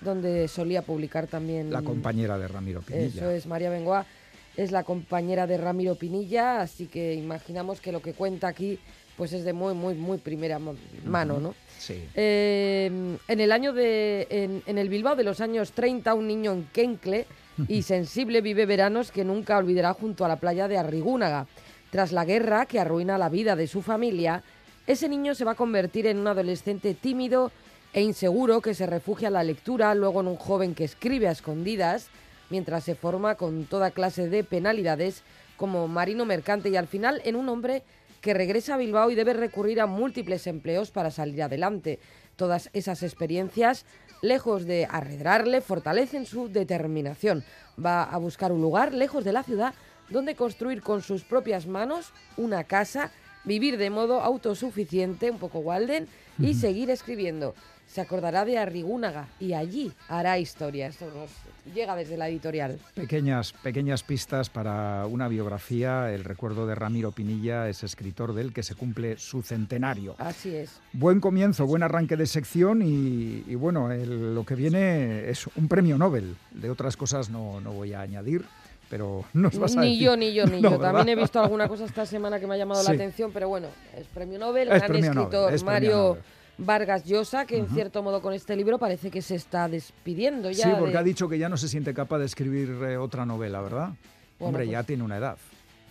donde 0.01 0.49
solía 0.49 0.83
publicar 0.83 1.29
también 1.29 1.73
La 1.73 1.83
compañera 1.83 2.37
de 2.37 2.49
Ramiro 2.49 2.81
Pinilla. 2.83 3.07
eso 3.07 3.31
es, 3.31 3.47
María 3.47 3.71
Bengoa 3.71 4.05
es 4.57 4.73
la 4.73 4.85
compañera 4.85 5.47
de 5.47 5.57
Ramiro 5.57 5.95
Pinilla, 5.95 6.61
así 6.61 6.87
que 6.87 7.15
imaginamos 7.15 7.81
que 7.81 7.93
lo 7.93 8.01
que 8.01 8.13
cuenta 8.13 8.49
aquí 8.49 8.79
pues 9.17 9.35
es 9.35 9.45
de 9.45 9.53
muy, 9.53 9.75
muy, 9.75 9.95
muy 9.95 10.17
primera 10.17 10.59
mano, 11.05 11.41
¿no? 11.41 11.55
Sí. 11.79 12.09
Eh, 12.15 13.19
en 13.29 13.41
el 13.41 13.53
año 13.53 13.75
de, 13.75 14.27
en, 14.31 14.63
en 14.65 14.79
el 14.79 14.89
Bilbao 14.89 15.15
de 15.15 15.25
los 15.25 15.43
años 15.43 15.73
30, 15.73 16.15
un 16.15 16.27
niño 16.27 16.53
enquencle 16.53 17.27
y 17.69 17.83
sensible 17.83 18.41
vive 18.41 18.65
veranos 18.65 19.13
que 19.13 19.23
nunca 19.23 19.59
olvidará 19.59 19.93
junto 19.93 20.25
a 20.25 20.29
la 20.29 20.37
playa 20.37 20.69
de 20.69 20.79
Arrigúnaga. 20.79 21.47
Tras 21.91 22.13
la 22.13 22.25
guerra 22.25 22.65
que 22.65 22.81
arruina 22.81 23.19
la 23.19 23.29
vida 23.29 23.57
de 23.57 23.67
su 23.67 23.83
familia, 23.83 24.43
ese 24.87 25.07
niño 25.07 25.35
se 25.35 25.45
va 25.45 25.53
a 25.53 25.57
convertir 25.57 26.07
en 26.07 26.19
un 26.19 26.27
adolescente 26.27 26.95
tímido 26.95 27.53
e 27.93 28.01
inseguro 28.01 28.63
que 28.63 28.75
se 28.75 28.87
refugia 28.87 29.29
en 29.29 29.35
la 29.35 29.45
lectura, 29.45 29.95
luego 29.95 30.21
en 30.21 30.29
un 30.29 30.37
joven 30.37 30.75
que 30.75 30.85
escribe 30.85 31.29
a 31.29 31.33
escondidas, 31.33 32.09
mientras 32.51 32.85
se 32.85 32.95
forma 32.95 33.37
con 33.37 33.65
toda 33.65 33.91
clase 33.91 34.29
de 34.29 34.45
penalidades 34.45 35.23
como 35.57 35.89
marino 35.89 36.27
mercante 36.27 36.69
y 36.69 36.77
al 36.77 36.89
final 36.89 37.23
en 37.25 37.37
un 37.37 37.49
hombre 37.49 37.83
que 38.21 38.35
regresa 38.35 38.75
a 38.75 38.79
Bilbao 38.79 39.11
y 39.11 39.15
debe 39.15 39.33
recurrir 39.33 39.81
a 39.81 39.87
múltiples 39.87 40.47
empleos 40.47 40.91
para 40.91 41.11
salir 41.11 41.43
adelante. 41.43 41.99
Todas 42.37 42.71
esas 42.73 43.03
experiencias, 43.03 43.87
lejos 44.23 44.67
de 44.67 44.87
arredrarle, 44.91 45.61
fortalecen 45.61 46.27
su 46.27 46.49
determinación. 46.49 47.45
Va 47.83 48.03
a 48.03 48.19
buscar 48.19 48.53
un 48.53 48.61
lugar 48.61 48.93
lejos 48.93 49.25
de 49.25 49.33
la 49.33 49.43
ciudad 49.43 49.75
donde 50.11 50.35
construir 50.35 50.83
con 50.83 51.03
sus 51.03 51.23
propias 51.25 51.67
manos 51.67 52.13
una 52.37 52.65
casa, 52.65 53.13
vivir 53.45 53.79
de 53.79 53.91
modo 53.91 54.21
autosuficiente, 54.21 55.31
un 55.31 55.39
poco 55.39 55.61
Walden, 55.61 56.09
y 56.39 56.55
seguir 56.55 56.91
escribiendo. 56.91 57.55
Se 57.93 58.01
acordará 58.01 58.45
de 58.45 58.57
Arrigúnaga 58.57 59.27
y 59.41 59.53
allí 59.53 59.93
hará 60.09 60.39
historia. 60.39 60.87
Esto 60.87 61.07
nos 61.13 61.29
llega 61.75 61.97
desde 61.97 62.17
la 62.17 62.29
editorial. 62.29 62.79
Pequeñas, 62.95 63.53
pequeñas 63.53 64.05
pistas 64.05 64.49
para 64.49 65.07
una 65.07 65.27
biografía. 65.27 66.13
El 66.13 66.23
recuerdo 66.23 66.69
de 66.69 66.77
Ramiro 66.77 67.11
Pinilla 67.11 67.69
es 67.69 67.83
escritor 67.83 68.33
del 68.33 68.53
que 68.53 68.63
se 68.63 68.77
cumple 68.77 69.19
su 69.19 69.43
centenario. 69.43 70.15
Así 70.19 70.55
es. 70.55 70.79
Buen 70.93 71.19
comienzo, 71.21 71.67
buen 71.67 71.83
arranque 71.83 72.17
de 72.17 72.27
sección 72.27 72.81
y, 72.83 73.43
y 73.49 73.55
bueno, 73.57 73.91
el- 73.91 74.37
lo 74.37 74.45
que 74.45 74.55
viene 74.55 75.29
es 75.29 75.49
un 75.57 75.67
premio 75.67 75.99
Nobel. 75.99 76.37
De 76.53 76.71
otras 76.71 76.97
cosas 76.97 77.29
no, 77.29 77.61
no 77.61 77.73
voy 77.73 77.93
a 77.93 78.03
añadir, 78.03 78.45
pero 78.89 79.25
nos 79.33 79.59
vas 79.59 79.77
a 79.77 79.81
Ni 79.81 79.89
decir. 79.95 80.03
yo, 80.05 80.17
ni 80.17 80.33
yo, 80.33 80.47
ni 80.47 80.61
No, 80.63 80.71
yo. 80.71 80.79
También 80.79 81.09
he 81.09 81.17
visto 81.21 81.41
alguna 81.41 81.67
cosa 81.67 81.87
esta 81.87 82.07
semana 82.07 82.39
que 82.39 82.47
me 82.47 82.55
ha 82.55 82.59
llamado 82.59 82.83
Sí. 82.83 82.87
la 82.89 82.95
atención, 82.95 83.33
pero 83.33 83.49
bueno, 83.49 83.67
es 83.97 84.07
premio 84.07 84.39
Nobel, 84.39 84.69
Es 84.69 84.75
gran 84.79 84.89
premio 84.93 85.13
Nobel, 85.13 85.25
escritor 85.25 85.55
es 85.55 85.65
premio 85.65 85.73
Mario 85.73 85.97
Nobel. 85.97 86.23
Vargas 86.61 87.05
Llosa, 87.05 87.47
que 87.47 87.57
en 87.59 87.69
cierto 87.69 88.03
modo 88.03 88.21
con 88.23 88.33
este 88.33 88.55
libro 88.57 88.79
parece 88.79 89.11
que 89.11 89.23
se 89.23 89.35
está 89.35 89.69
despidiendo 89.69 90.51
ya. 90.51 90.65
Sí, 90.65 90.71
porque 90.79 90.93
de- 90.93 90.99
ha 90.99 91.03
dicho 91.03 91.29
que 91.29 91.39
ya 91.39 91.49
no 91.49 91.57
se 91.57 91.69
siente 91.69 91.95
capaz 91.95 92.19
de 92.19 92.27
escribir 92.27 92.71
eh, 92.85 92.97
otra 92.97 93.25
novela, 93.27 93.61
¿verdad? 93.61 93.91
Hombre, 94.39 94.65
pues- 94.65 94.73
ya 94.73 94.83
tiene 94.83 95.03
una 95.03 95.17
edad. 95.17 95.37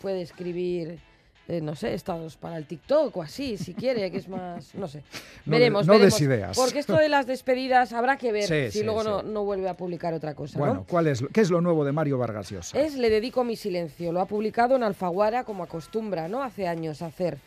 Puede 0.01 0.21
escribir, 0.21 0.99
eh, 1.47 1.59
no 1.61 1.75
sé, 1.75 1.93
estados 1.93 2.37
para 2.37 2.57
el 2.57 2.65
TikTok 2.65 3.17
o 3.17 3.21
así, 3.21 3.57
si 3.57 3.73
quiere, 3.73 4.09
que 4.11 4.17
es 4.17 4.29
más, 4.29 4.73
no 4.75 4.87
sé. 4.87 5.03
No 5.45 5.53
de- 5.53 5.59
veremos, 5.59 5.87
no 5.87 5.93
des 5.93 6.01
veremos. 6.01 6.21
ideas. 6.21 6.57
Porque 6.57 6.79
esto 6.79 6.95
de 6.97 7.09
las 7.09 7.25
despedidas 7.25 7.91
habrá 7.93 8.17
que 8.17 8.31
ver 8.31 8.43
Sí, 8.47 8.71
si 8.71 8.79
sí, 8.79 8.83
luego 8.83 9.01
sí. 9.01 9.07
No, 9.09 9.23
no 9.23 9.43
vuelve 9.45 9.67
a 9.69 9.75
publicar 9.75 10.13
otra 10.13 10.35
cosa, 10.35 10.59
Bueno, 10.59 10.73
¿no? 10.75 10.83
¿cuál 10.83 11.07
es, 11.07 11.23
¿qué 11.33 11.41
es 11.41 11.49
lo 11.49 11.61
nuevo 11.61 11.83
de 11.83 11.91
Mario 11.91 12.17
Vargas 12.19 12.51
Llosa? 12.51 12.79
Es 12.79 12.95
Le 12.95 13.09
dedico 13.09 13.43
mi 13.43 13.55
silencio. 13.55 14.11
Lo 14.11 14.21
ha 14.21 14.25
publicado 14.27 14.75
en 14.75 14.83
Alfaguara 14.83 15.43
como 15.43 15.63
acostumbra, 15.63 16.27
¿no? 16.27 16.43
Hace 16.43 16.67
años 16.67 17.01
hacer. 17.01 17.39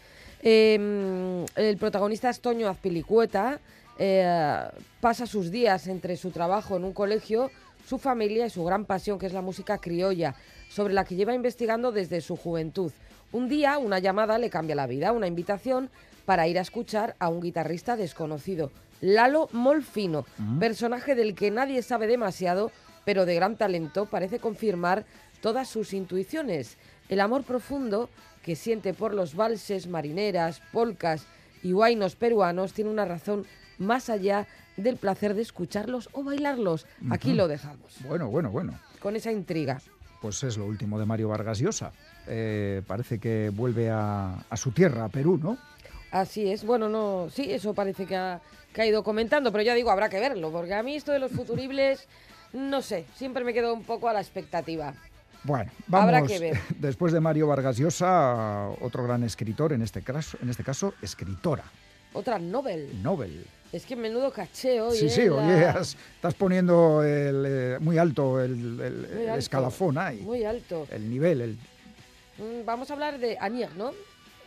Eh, 0.43 1.47
el 1.55 1.77
protagonista 1.79 2.29
es 2.29 2.41
Toño 2.41 2.69
Azpilicueta. 2.69 3.61
eh, 3.99 4.69
pasa 5.01 5.27
sus 5.27 5.51
días 5.51 5.87
entre 5.87 6.17
su 6.17 6.31
trabajo 6.31 6.77
en 6.77 6.85
un 6.85 6.93
colegio, 6.93 7.51
su 7.87 7.99
familia 7.99 8.47
y 8.47 8.51
su 8.51 8.65
gran 8.65 8.85
pasión, 8.85 9.19
que 9.19 9.27
es 9.27 9.33
la 9.33 9.43
música 9.43 9.79
criolla, 9.79 10.35
sobre 10.69 10.95
la 10.95 11.05
que 11.05 11.15
lleva 11.15 11.35
investigando 11.35 11.93
desde 11.93 12.21
su 12.21 12.37
juventud. 12.37 12.91
Un 13.33 13.49
día, 13.49 13.79
una 13.79 13.99
llamada 13.99 14.39
le 14.39 14.51
cambia 14.51 14.75
la 14.75 14.87
vida, 14.87 15.13
una 15.13 15.27
invitación 15.27 15.91
para 16.25 16.49
ir 16.49 16.59
a 16.59 16.63
escuchar 16.63 17.15
a 17.19 17.29
un 17.29 17.41
guitarrista 17.41 17.97
desconocido, 17.97 18.71
Lalo 19.01 19.49
Molfino, 19.53 20.25
personaje 20.61 21.15
del 21.15 21.35
que 21.35 21.51
nadie 21.51 21.83
sabe 21.83 22.07
demasiado, 22.07 22.71
pero 23.05 23.27
de 23.27 23.35
gran 23.35 23.57
talento, 23.57 24.07
parece 24.07 24.39
confirmar 24.39 25.05
todas 25.41 25.69
sus 25.69 25.93
intuiciones. 25.93 26.77
El 27.09 27.21
amor 27.21 27.43
profundo 27.43 28.09
que 28.43 28.57
siente 28.57 28.95
por 28.95 29.15
los 29.15 29.35
valses, 29.35 29.87
marineras, 29.87 30.61
polcas 30.73 31.27
y 31.63 31.73
huaynos 31.73 32.17
peruanos 32.17 32.73
tiene 32.73 32.91
una 32.91 33.05
razón 33.05 33.47
más 33.79 34.11
allá 34.11 34.47
del 34.77 34.97
placer 34.97 35.35
de 35.35 35.43
escucharlos 35.43 36.09
o 36.13 36.23
bailarlos. 36.25 36.87
Aquí 37.11 37.35
lo 37.35 37.47
dejamos, 37.49 37.97
Bueno, 38.07 38.29
bueno, 38.29 38.51
bueno. 38.51 38.79
con 39.01 39.17
esa 39.17 39.31
intriga. 39.33 39.81
Pues 40.21 40.43
es 40.45 40.57
lo 40.57 40.67
último 40.67 40.99
de 40.99 41.07
Mario 41.07 41.29
Vargas 41.29 41.59
Llosa. 41.59 41.93
Eh, 42.29 42.83
parece 42.87 43.19
que 43.19 43.51
vuelve 43.53 43.91
a, 43.91 44.35
a 44.49 44.57
su 44.57 44.71
tierra, 44.71 45.05
a 45.05 45.09
Perú, 45.09 45.39
¿no? 45.43 45.59
Así 46.13 46.51
es, 46.51 46.65
bueno, 46.65 46.89
no, 46.89 47.29
sí, 47.31 47.51
eso 47.51 47.75
parece 47.75 48.07
que 48.07 48.15
ha, 48.17 48.41
que 48.73 48.83
ha 48.83 48.87
ido 48.87 49.03
comentando, 49.03 49.51
pero 49.51 49.65
ya 49.65 49.75
digo, 49.75 49.91
habrá 49.91 50.09
que 50.09 50.21
verlo, 50.21 50.51
porque 50.53 50.75
a 50.75 50.83
mí 50.83 50.95
esto 50.95 51.11
de 51.11 51.19
los 51.19 51.33
futuribles, 51.33 52.07
no 52.53 52.83
sé, 52.83 53.07
siempre 53.17 53.45
me 53.45 53.55
quedo 53.55 53.73
un 53.73 53.83
poco 53.83 54.09
a 54.09 54.13
la 54.13 54.21
expectativa. 54.21 54.95
Bueno, 55.45 55.71
vamos. 55.89 56.05
Habrá 56.15 56.27
que 56.27 56.39
ver. 56.39 56.59
Después 56.79 57.13
de 57.13 57.21
Mario 57.21 57.47
Vargas 57.49 57.77
Llosa, 57.77 58.69
otro 58.81 59.03
gran 59.05 59.23
escritor, 59.25 59.73
en 59.73 59.83
este 59.83 60.03
caso, 60.03 60.39
en 60.43 60.49
este 60.51 60.63
caso 60.63 60.95
escritora, 61.03 61.65
Otra 62.13 62.39
Nobel. 62.39 63.03
Nobel. 63.03 63.45
Es 63.73 63.87
que 63.87 63.97
menudo 63.97 64.31
caché 64.31 64.81
hoy. 64.83 64.97
Sí, 64.97 65.07
¿eh? 65.07 65.11
sí, 65.11 65.25
La- 65.27 65.33
oye, 65.35 65.65
has- 65.65 65.97
estás 66.17 66.35
poniendo 66.35 67.03
el, 67.03 67.45
eh, 67.47 67.77
muy 67.81 67.97
alto 67.99 68.41
el, 68.41 68.53
el- 68.53 69.09
Muy 69.13 69.23
el 69.23 69.29
alto, 69.31 69.39
escalafón 69.39 69.97
ahí, 69.99 70.21
Muy 70.21 70.45
alto. 70.45 70.87
el 70.91 71.09
nivel, 71.11 71.41
el 71.41 71.59
Mm, 72.39 72.65
Vamos 72.65 72.89
a 72.91 72.95
hablar 72.95 73.19
de 73.19 73.37
Anier, 73.39 73.75
¿no? 73.77 73.93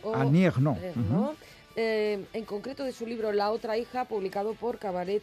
O- 0.02 0.12
Anier, 0.14 0.58
no. 0.60 0.76
eh. 0.80 0.92
¿no? 0.96 1.34
Eh, 1.76 2.24
en 2.32 2.44
concreto 2.44 2.82
de 2.82 2.90
su 2.92 3.06
libro 3.06 3.32
La 3.32 3.50
otra 3.52 3.76
hija, 3.78 4.04
publicado 4.06 4.54
por 4.54 4.78
Cabaret 4.78 5.22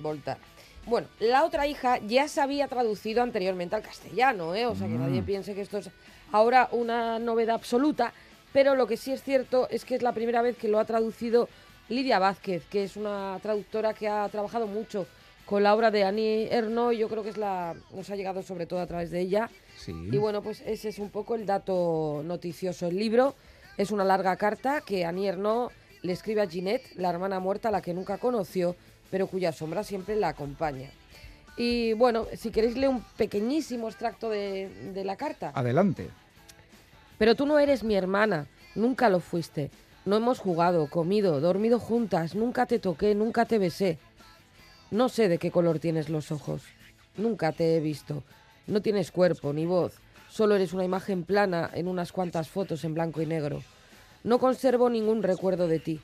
Voltaire. 0.00 0.40
Bueno, 0.86 1.08
La 1.18 1.44
otra 1.44 1.66
hija 1.66 1.98
ya 2.06 2.28
se 2.28 2.40
había 2.40 2.68
traducido 2.68 3.22
anteriormente 3.22 3.74
al 3.74 3.82
castellano, 3.82 4.54
¿eh? 4.54 4.66
o 4.66 4.74
sea 4.74 4.86
que 4.86 4.94
nadie 4.94 5.22
Mm. 5.22 5.26
piense 5.26 5.54
que 5.54 5.62
esto 5.62 5.78
es 5.78 5.90
ahora 6.32 6.68
una 6.72 7.18
novedad 7.18 7.54
absoluta, 7.54 8.12
pero 8.52 8.74
lo 8.74 8.86
que 8.86 8.96
sí 8.96 9.12
es 9.12 9.22
cierto 9.22 9.66
es 9.70 9.84
que 9.84 9.94
es 9.94 10.02
la 10.02 10.12
primera 10.12 10.42
vez 10.42 10.56
que 10.56 10.68
lo 10.68 10.78
ha 10.78 10.84
traducido 10.84 11.48
Lidia 11.88 12.18
Vázquez, 12.18 12.64
que 12.66 12.84
es 12.84 12.96
una 12.96 13.38
traductora 13.42 13.94
que 13.94 14.08
ha 14.08 14.28
trabajado 14.28 14.66
mucho 14.66 15.06
con 15.46 15.62
la 15.62 15.74
obra 15.74 15.90
de 15.90 16.04
Annie 16.04 16.48
Ernaux, 16.50 16.94
y 16.94 16.98
yo 16.98 17.08
creo 17.08 17.22
que 17.22 17.28
es 17.30 17.36
la 17.36 17.74
nos 17.92 18.08
ha 18.10 18.16
llegado 18.16 18.42
sobre 18.42 18.66
todo 18.66 18.80
a 18.80 18.86
través 18.86 19.10
de 19.10 19.20
ella. 19.20 19.50
Sí. 19.76 19.92
Y 20.10 20.16
bueno, 20.18 20.42
pues 20.42 20.62
ese 20.66 20.88
es 20.88 20.98
un 20.98 21.10
poco 21.10 21.34
el 21.34 21.44
dato 21.46 22.22
noticioso. 22.24 22.86
El 22.86 22.98
libro 22.98 23.34
es 23.76 23.90
una 23.90 24.04
larga 24.04 24.36
carta 24.36 24.80
que 24.80 25.04
Annie 25.04 25.28
Ernaux 25.28 25.72
le 26.02 26.12
escribe 26.12 26.40
a 26.42 26.46
Ginette, 26.46 26.94
la 26.96 27.10
hermana 27.10 27.40
muerta 27.40 27.68
a 27.68 27.72
la 27.72 27.82
que 27.82 27.92
nunca 27.92 28.16
conoció, 28.18 28.76
pero 29.10 29.26
cuya 29.26 29.52
sombra 29.52 29.84
siempre 29.84 30.16
la 30.16 30.28
acompaña. 30.28 30.90
Y 31.56 31.92
bueno, 31.92 32.26
si 32.36 32.50
queréis 32.50 32.76
leer 32.76 32.88
un 32.88 33.02
pequeñísimo 33.16 33.88
extracto 33.88 34.28
de, 34.28 34.68
de 34.92 35.04
la 35.04 35.16
carta. 35.16 35.52
Adelante. 35.54 36.10
Pero 37.18 37.34
tú 37.34 37.46
no 37.46 37.58
eres 37.58 37.84
mi 37.84 37.94
hermana, 37.94 38.46
nunca 38.74 39.08
lo 39.08 39.20
fuiste. 39.20 39.70
No 40.04 40.16
hemos 40.16 40.38
jugado, 40.38 40.88
comido, 40.90 41.40
dormido 41.40 41.78
juntas, 41.78 42.34
nunca 42.34 42.66
te 42.66 42.78
toqué, 42.78 43.14
nunca 43.14 43.46
te 43.46 43.58
besé. 43.58 43.98
No 44.90 45.08
sé 45.08 45.28
de 45.28 45.38
qué 45.38 45.50
color 45.50 45.78
tienes 45.78 46.08
los 46.08 46.30
ojos. 46.30 46.62
Nunca 47.16 47.52
te 47.52 47.76
he 47.76 47.80
visto. 47.80 48.22
No 48.66 48.82
tienes 48.82 49.10
cuerpo 49.10 49.52
ni 49.52 49.66
voz. 49.66 49.94
Solo 50.28 50.56
eres 50.56 50.72
una 50.72 50.84
imagen 50.84 51.22
plana 51.22 51.70
en 51.72 51.86
unas 51.86 52.12
cuantas 52.12 52.48
fotos 52.48 52.84
en 52.84 52.94
blanco 52.94 53.22
y 53.22 53.26
negro. 53.26 53.62
No 54.24 54.38
conservo 54.38 54.90
ningún 54.90 55.22
recuerdo 55.22 55.68
de 55.68 55.78
ti. 55.78 56.00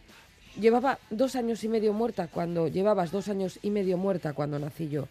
Llevaba 0.59 0.99
dos 1.11 1.37
años 1.37 1.62
y 1.64 1.69
medio 1.69 1.92
muerta 1.92 2.26
cuando 2.26 2.69
llevabas 2.69 3.12
dos 3.12 3.28
años 3.28 3.59
y 3.62 3.71
medio 3.71 3.97
muerta 3.97 4.33
cuando 4.33 4.59
nací 4.59 4.88
yo. 4.88 5.07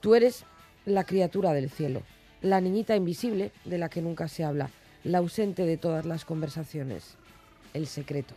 Tú 0.00 0.14
eres 0.14 0.44
la 0.84 1.04
criatura 1.04 1.52
del 1.52 1.70
cielo, 1.70 2.02
la 2.42 2.60
niñita 2.60 2.96
invisible 2.96 3.52
de 3.64 3.78
la 3.78 3.88
que 3.88 4.02
nunca 4.02 4.28
se 4.28 4.44
habla, 4.44 4.70
la 5.04 5.18
ausente 5.18 5.64
de 5.64 5.76
todas 5.76 6.04
las 6.04 6.24
conversaciones, 6.24 7.16
el 7.74 7.86
secreto. 7.86 8.34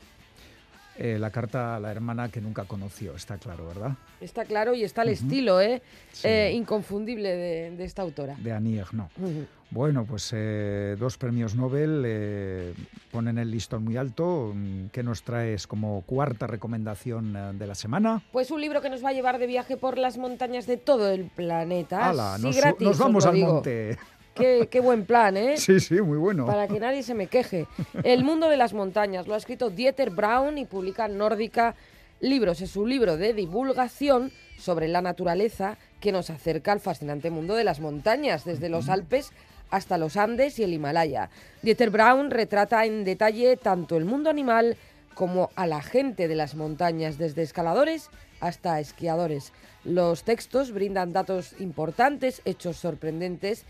Eh, 1.02 1.18
la 1.18 1.30
carta 1.30 1.78
a 1.78 1.80
la 1.80 1.92
hermana 1.92 2.28
que 2.28 2.42
nunca 2.42 2.66
conoció, 2.66 3.16
está 3.16 3.38
claro, 3.38 3.66
¿verdad? 3.66 3.94
Está 4.20 4.44
claro 4.44 4.74
y 4.76 4.84
está 4.84 5.04
el 5.04 5.10
estilo, 5.10 5.62
¿eh? 5.62 5.82
Sí. 6.12 6.28
Eh, 6.28 6.52
inconfundible 6.54 7.30
de, 7.30 7.72
de 7.72 7.86
esta 7.86 8.02
autora. 8.02 8.36
De 8.38 8.52
Annie. 8.52 8.82
Ujú. 8.82 9.46
Bueno, 9.72 10.04
pues 10.04 10.32
eh, 10.36 10.98
dos 11.00 11.18
premios 11.18 11.56
Nobel 11.56 12.74
ponen 13.12 13.38
el 13.38 13.50
listón 13.50 13.86
muy 13.86 13.96
alto. 13.96 14.54
¿Qué 14.92 15.02
nos 15.02 15.24
traes 15.24 15.68
como 15.68 16.02
cuarta 16.02 16.48
recomendación 16.48 17.58
de 17.58 17.66
la 17.68 17.76
semana? 17.76 18.22
Pues 18.34 18.52
un 18.52 18.60
libro 18.60 18.82
que 18.82 18.90
nos 18.90 19.02
va 19.02 19.10
a 19.10 19.14
llevar 19.14 19.40
de 19.40 19.48
viaje 19.48 19.78
por 19.78 19.98
las 19.98 20.18
montañas 20.18 20.68
de 20.68 20.76
todo 20.76 21.10
el 21.12 21.26
planeta. 21.30 22.10
¡Hala! 22.10 22.36
Sí, 22.38 22.44
Nos, 22.44 22.58
gratis, 22.58 22.82
nos 22.88 22.96
os 22.96 23.00
vamos 23.00 23.26
al 23.26 23.36
digo. 23.36 23.54
monte. 23.54 23.98
Qué, 24.40 24.70
qué 24.72 24.80
buen 24.80 25.06
plan, 25.06 25.36
¿eh? 25.36 25.58
Sí, 25.58 25.82
sí, 25.82 26.02
muy 26.02 26.18
bueno. 26.18 26.46
Para 26.46 26.68
que 26.70 26.80
nadie 26.80 27.04
se 27.04 27.14
me 27.14 27.28
queje. 27.28 27.68
El 28.04 28.24
mundo 28.24 28.48
de 28.48 28.56
las 28.56 28.74
montañas 28.74 29.28
lo 29.28 29.34
ha 29.34 29.38
escrito 29.38 29.70
Dieter 29.70 30.12
Braun 30.12 30.58
y 30.58 30.66
publica 30.66 31.10
Nórdica 31.10 31.76
Libros. 32.22 32.62
Es 32.62 32.78
un 32.78 32.90
libro 32.90 33.18
de 33.18 33.34
divulgación 33.34 34.32
sobre 34.58 34.88
la 34.88 35.02
naturaleza 35.02 35.78
que 36.00 36.14
nos 36.14 36.30
acerca 36.30 36.72
al 36.72 36.80
fascinante 36.80 37.30
mundo 37.30 37.56
de 37.56 37.66
las 37.66 37.82
montañas, 37.82 38.46
desde 38.46 38.70
los 38.70 38.88
Alpes 38.88 39.32
hasta 39.72 39.98
los 39.98 40.16
Andes 40.16 40.58
y 40.58 40.64
el 40.64 40.74
Himalaya. 40.74 41.30
Dieter 41.62 41.90
Braun 41.90 42.32
retrata 42.32 42.86
en 42.86 43.04
detalle 43.04 43.58
tanto 43.58 43.98
el 43.98 44.06
mundo 44.06 44.30
animal 44.30 44.78
como 45.16 45.50
a 45.56 45.68
la 45.68 45.82
gente 45.82 46.30
de 46.30 46.36
las 46.36 46.56
montañas, 46.56 47.18
desde 47.18 47.42
escaladores 47.42 48.10
hasta 48.40 48.80
esquiadores. 48.80 49.52
Los 49.84 50.24
textos 50.24 50.72
brindan 50.72 51.12
datos 51.12 51.60
importantes, 51.60 52.42
hechos 52.46 52.78
sorprendentes 52.78 53.66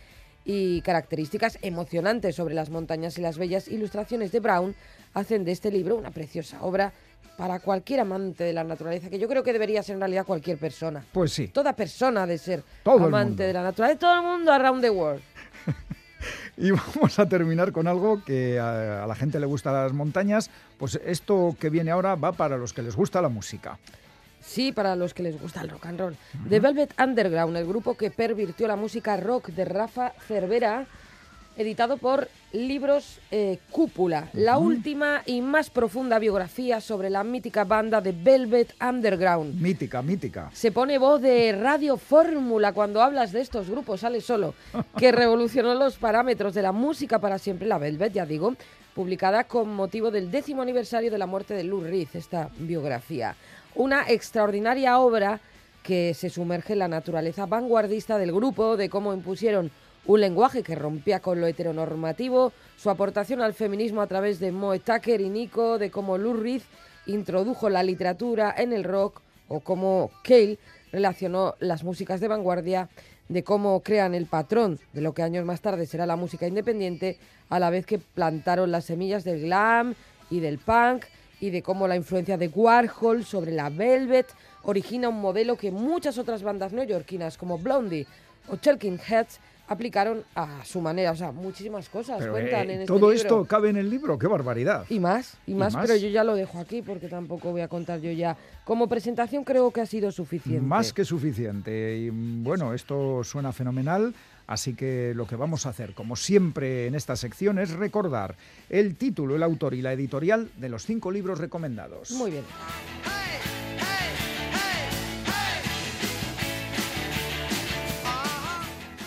y 0.46 0.81
características 0.81 1.58
emocionantes 1.62 2.36
sobre 2.36 2.55
las 2.55 2.69
montañas 2.69 3.17
y 3.17 3.22
las 3.22 3.38
bellas 3.38 3.67
ilustraciones 3.67 4.31
de 4.31 4.39
Brown 4.39 4.75
hacen 5.13 5.43
de 5.43 5.51
este 5.51 5.72
libro 5.72 5.96
una 5.96 6.12
preciosa 6.12 6.62
obra 6.62 6.93
para 7.38 7.60
cualquier 7.60 8.01
amante 8.01 8.43
de 8.43 8.51
la 8.51 8.63
naturaleza, 8.63 9.10
que 9.10 9.17
yo 9.17 9.27
creo 9.29 9.43
que 9.43 9.53
debería 9.53 9.81
ser 9.81 9.93
en 9.93 10.01
realidad 10.01 10.25
cualquier 10.25 10.58
persona. 10.58 11.05
Pues 11.13 11.31
sí. 11.31 11.48
Toda 11.48 11.74
persona 11.74 12.27
de 12.27 12.38
ser 12.38 12.63
Todo 12.84 13.05
amante 13.05 13.43
de 13.43 13.53
la 13.53 13.63
naturaleza, 13.63 14.00
todo 14.00 14.15
el 14.15 14.22
mundo 14.24 14.51
around 14.51 14.81
the 14.81 14.89
world. 14.89 15.22
Y 16.58 16.72
vamos 16.72 17.17
a 17.17 17.29
terminar 17.29 17.72
con 17.72 17.88
algo 17.88 18.22
que 18.25 18.60
a, 18.60 19.05
a 19.05 19.08
la 19.08 19.15
gente 19.15 19.39
le 19.39 19.46
gusta 19.46 19.72
las 19.72 19.93
montañas. 19.93 20.50
Pues 20.77 21.00
esto 21.05 21.55
que 21.58 21.69
viene 21.69 21.91
ahora 21.91 22.15
va 22.15 22.34
para 22.34 22.58
los 22.58 22.74
que 22.74 22.81
les 22.81 22.98
gusta 22.98 23.22
la 23.22 23.29
música. 23.29 23.79
Sí, 24.50 24.72
para 24.72 24.96
los 24.96 25.13
que 25.13 25.22
les 25.22 25.39
gusta 25.39 25.62
el 25.62 25.70
rock 25.70 25.86
and 25.86 26.00
roll. 26.00 26.15
The 26.50 26.60
Velvet 26.60 27.00
Underground, 27.00 27.56
el 27.56 27.68
grupo 27.68 27.96
que 27.96 28.10
pervirtió 28.10 28.68
la 28.68 28.75
música 28.75 29.15
rock 29.15 29.50
de 29.50 29.63
Rafa 29.63 30.13
Cervera, 30.27 30.88
editado 31.56 31.98
por 31.98 32.27
Libros 32.51 33.20
eh, 33.29 33.60
Cúpula, 33.70 34.27
la 34.34 34.58
última 34.58 35.22
y 35.27 35.41
más 35.41 35.70
profunda 35.70 36.18
biografía 36.18 36.82
sobre 36.82 37.12
la 37.12 37.24
mítica 37.24 37.63
banda 37.63 38.01
de 38.01 38.12
Velvet 38.12 38.74
Underground. 38.82 39.62
Mítica, 39.62 40.01
mítica. 40.01 40.50
Se 40.51 40.72
pone 40.72 40.98
voz 40.98 41.22
de 41.22 41.51
Radio 41.51 41.98
Fórmula 41.98 42.74
cuando 42.74 43.03
hablas 43.03 43.32
de 43.32 43.41
estos 43.41 43.70
grupos, 43.70 44.00
sale 44.00 44.20
solo, 44.20 44.56
que 44.98 45.12
revolucionó 45.12 45.75
los 45.75 45.98
parámetros 45.98 46.56
de 46.56 46.63
la 46.63 46.72
música 46.72 47.20
para 47.20 47.38
siempre, 47.38 47.68
la 47.68 47.77
Velvet, 47.77 48.13
ya 48.13 48.25
digo, 48.25 48.56
publicada 48.96 49.44
con 49.44 49.70
motivo 49.70 50.10
del 50.10 50.32
décimo 50.32 50.63
aniversario 50.63 51.12
de 51.12 51.20
la 51.20 51.27
muerte 51.27 51.53
de 51.53 51.63
Lou 51.63 51.82
Reed, 51.82 52.08
esta 52.15 52.50
biografía. 52.58 53.36
Una 53.79 54.03
extraordinaria 54.09 55.00
obra 55.00 55.39
que 55.83 56.13
se 56.13 56.29
sumerge 56.29 56.74
en 56.74 56.79
la 56.79 56.89
naturaleza 56.89 57.45
vanguardista 57.45 58.17
del 58.17 58.33
grupo, 58.33 58.75
de 58.75 58.89
cómo 58.89 59.13
impusieron 59.13 59.71
un 60.05 60.19
lenguaje 60.19 60.63
que 60.63 60.75
rompía 60.75 61.21
con 61.21 61.39
lo 61.39 61.48
heteronormativo, 61.48 62.51
su 62.75 62.89
aportación 62.89 63.41
al 63.41 63.53
feminismo 63.53 64.01
a 64.01 64.07
través 64.07 64.41
de 64.41 64.51
Moe 64.51 64.79
Tucker 64.79 65.21
y 65.21 65.29
Nico, 65.29 65.77
de 65.77 65.91
cómo 65.91 66.17
Lou 66.17 66.33
Reed 66.33 66.62
introdujo 67.05 67.69
la 67.69 67.81
literatura 67.81 68.53
en 68.57 68.74
el 68.74 68.83
rock 68.83 69.21
o 69.48 69.62
cómo 69.62 70.12
Cale 70.25 70.57
relacionó 70.91 71.55
las 71.62 71.86
músicas 71.86 72.19
de 72.19 72.27
vanguardia, 72.27 72.89
de 73.29 73.45
cómo 73.45 73.79
crean 73.79 74.13
el 74.13 74.25
patrón 74.25 74.77
de 74.91 75.00
lo 75.00 75.13
que 75.13 75.24
años 75.24 75.45
más 75.45 75.62
tarde 75.62 75.86
será 75.86 76.05
la 76.05 76.17
música 76.17 76.45
independiente, 76.45 77.17
a 77.48 77.59
la 77.59 77.69
vez 77.69 77.86
que 77.86 78.00
plantaron 78.00 78.74
las 78.74 78.83
semillas 78.83 79.24
del 79.24 79.43
glam 79.43 79.95
y 80.29 80.41
del 80.41 80.57
punk, 80.57 81.05
y 81.39 81.50
de 81.50 81.62
cómo 81.62 81.88
la 81.88 81.96
influencia 81.96 82.38
de 82.38 82.48
Warhol 82.48 83.24
sobre 83.24 83.51
la 83.51 83.69
Velvet 83.69 84.27
origina 84.63 85.10
un 85.10 85.22
modelo 85.22 85.58
que 85.58 85.72
muchas 85.72 86.17
otras 86.17 86.43
bandas 86.43 86.74
neoyorquinas 86.74 87.38
como 87.38 87.58
Blondie 87.58 88.05
o 88.48 88.58
Talking 88.58 89.00
Heads 89.00 89.39
aplicaron 89.69 90.24
a 90.36 90.65
su 90.65 90.81
manera. 90.81 91.12
O 91.12 91.15
sea, 91.15 91.31
muchísimas 91.31 91.88
cosas 91.89 92.17
Pero, 92.19 92.31
cuentan 92.34 92.69
eh, 92.69 92.74
en 92.74 92.81
este 92.81 92.88
todo 92.88 93.12
libro. 93.12 93.13
esto 93.13 93.46
cabe 93.46 93.69
en 93.69 93.77
el 93.77 93.89
libro, 93.89 94.17
qué 94.17 94.27
barbaridad. 94.27 94.86
Y 94.89 95.00
más, 95.00 95.38
y 95.46 95.53
más, 95.53 95.74
más? 95.74 95.86
pero 95.86 95.98
yo 95.98 96.10
ya 96.10 96.24
lo 96.24 96.36
dejo 96.36 96.60
aquí 96.60 96.81
porque 96.81 97.08
tampoco 97.08 97.51
voy 97.51 97.62
a 97.62 97.67
contar 97.67 98.01
yo 98.01 98.12
ya. 98.12 98.36
Como 98.65 98.88
presentación 98.88 99.43
creo 99.43 99.72
que 99.72 99.81
ha 99.81 99.86
sido 99.86 100.12
suficiente. 100.12 100.65
Más 100.65 100.91
que 100.91 101.05
suficiente. 101.05 101.98
Y 101.98 102.10
bueno, 102.10 102.74
esto 102.74 103.24
suena 103.24 103.53
fenomenal. 103.53 104.13
Así 104.50 104.74
que 104.74 105.13
lo 105.15 105.27
que 105.27 105.36
vamos 105.36 105.68
a 105.68 105.70
hacer, 105.70 105.94
como 105.94 106.15
siempre 106.15 106.88
en 106.88 106.96
esta 106.96 107.15
sección, 107.15 107.60
es 107.60 107.70
recordar 107.70 108.36
el 108.68 108.96
título, 108.96 109.36
el 109.36 109.44
autor 109.44 109.75
y 109.75 109.84
la 109.84 109.94
editorial 109.94 110.50
de 110.58 110.70
los 110.70 110.88
cinco 110.88 111.12
libros 111.12 111.38
recomendados. 111.38 112.10
Muy 112.10 112.32
bien. 112.32 112.44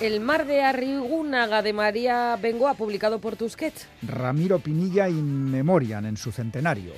El 0.00 0.20
mar 0.20 0.46
de 0.46 0.62
Arrigúnaga 0.62 1.60
de 1.60 1.72
María 1.72 2.38
Bengoa, 2.40 2.74
publicado 2.74 3.20
por 3.20 3.34
Tusquets. 3.34 3.88
Ramiro 4.02 4.60
Pinilla 4.60 5.08
in 5.08 5.50
Memoriam 5.50 6.06
en 6.06 6.16
su 6.16 6.30
centenario. 6.30 6.92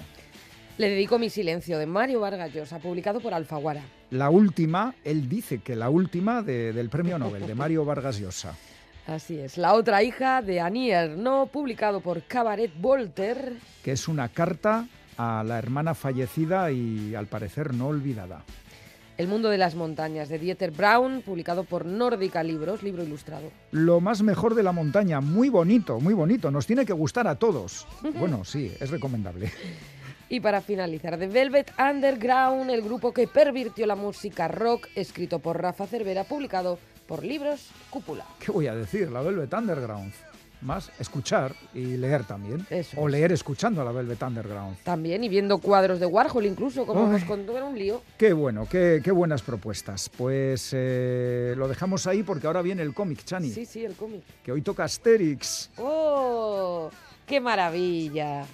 Le 0.76 0.88
dedico 0.90 1.19
mi 1.19 1.31
silencio 1.31 1.78
de 1.78 1.87
Mario 1.87 2.21
Vargas 2.21 2.52
Llosa, 2.52 2.78
publicado 2.81 3.21
por 3.21 3.33
Alfaguara. 3.33 3.83
La 4.11 4.31
última, 4.31 4.95
él 5.04 5.28
dice 5.28 5.59
que 5.59 5.76
la 5.76 5.88
última 5.88 6.43
de- 6.43 6.73
del 6.73 6.88
premio 6.88 7.16
Nobel, 7.19 7.47
de 7.47 7.54
Mario 7.54 7.85
Vargas 7.85 8.19
Llosa. 8.19 8.54
Así 9.07 9.38
es. 9.38 9.57
La 9.57 9.75
otra 9.75 10.02
hija 10.02 10.43
de 10.43 10.61
Annie 10.61 10.90
Ernaux, 10.90 11.49
publicado 11.50 12.00
por 12.00 12.23
Cabaret 12.23 12.73
Voltaire. 12.81 13.52
que 13.85 13.93
es 13.93 14.09
una 14.09 14.28
carta 14.31 14.88
a 15.16 15.45
la 15.47 15.59
hermana 15.59 15.95
fallecida 15.95 16.73
y 16.73 17.14
al 17.14 17.26
parecer 17.26 17.73
no 17.73 17.87
olvidada. 17.88 18.43
El 19.16 19.28
mundo 19.28 19.49
de 19.50 19.59
las 19.59 19.76
montañas, 19.76 20.28
de 20.28 20.40
Dieter 20.40 20.73
Braun, 20.73 21.23
publicado 21.25 21.62
por 21.62 21.87
Nórdica 21.87 22.43
Libros, 22.43 22.83
libro 22.83 23.04
ilustrado. 23.04 23.52
Lo 23.71 24.00
más 24.00 24.23
mejor 24.23 24.57
de 24.57 24.64
la 24.64 24.73
montaña, 24.73 25.21
muy 25.21 25.50
bonito, 25.50 26.00
muy 26.00 26.14
bonito, 26.14 26.50
nos 26.50 26.66
tiene 26.66 26.85
que 26.85 26.93
gustar 26.93 27.28
a 27.28 27.37
todos. 27.37 27.87
Bueno, 28.19 28.45
sí, 28.45 28.73
es 28.81 28.90
recomendable. 28.90 29.52
Y 30.28 30.40
para 30.40 30.61
finalizar, 30.61 31.19
The 31.19 31.26
Velvet 31.28 31.73
Underground, 31.78 32.71
el 32.71 32.83
grupo 32.83 33.12
que 33.12 33.28
pervirtió 33.28 33.87
la 33.87 33.95
música 33.95 34.49
rock, 34.49 34.88
escrito 34.95 35.38
por 35.38 35.61
Rafa 35.61 35.87
Cervera, 35.87 36.25
publicado 36.25 36.78
por 37.07 37.23
Libros 37.23 37.69
Cúpula. 37.90 38.25
¿Qué 38.40 38.50
voy 38.50 38.66
a 38.66 38.75
decir? 38.75 39.11
La 39.12 39.21
Velvet 39.21 39.52
Underground. 39.52 40.12
Más 40.62 40.90
escuchar 40.99 41.54
y 41.75 41.99
leer 41.99 42.25
también. 42.25 42.66
Eso 42.71 42.99
o 42.99 43.07
es. 43.07 43.12
leer 43.12 43.33
escuchando 43.33 43.83
a 43.83 43.85
la 43.85 43.93
Velvet 43.93 44.23
Underground. 44.23 44.78
También, 44.83 45.23
y 45.23 45.28
viendo 45.28 45.59
cuadros 45.59 46.00
de 46.00 46.07
Warhol 46.07 46.47
incluso, 46.47 46.87
como 46.87 47.04
Ay. 47.04 47.11
nos 47.12 47.25
contó, 47.25 47.54
era 47.54 47.66
un 47.66 47.78
lío. 47.78 48.00
Qué 48.16 48.33
bueno, 48.33 48.66
qué, 48.71 49.02
qué 49.04 49.11
buenas 49.11 49.43
propuestas. 49.43 50.09
Pues 50.16 50.71
eh, 50.73 51.52
lo 51.59 51.69
dejamos 51.69 52.07
ahí 52.07 52.23
porque 52.23 52.47
ahora 52.47 52.62
viene 52.62 52.81
el 52.83 52.95
cómic, 52.95 53.25
Chani, 53.25 53.50
Sí, 53.50 53.66
sí, 53.66 53.85
el 53.85 53.95
cómic. 53.95 54.23
que 54.43 54.52
hoy 54.52 54.62
toca 54.62 54.85
Asterix. 54.85 55.69
¡Oh! 55.76 56.88
¡Qué 57.26 57.40
maravilla! 57.40 58.47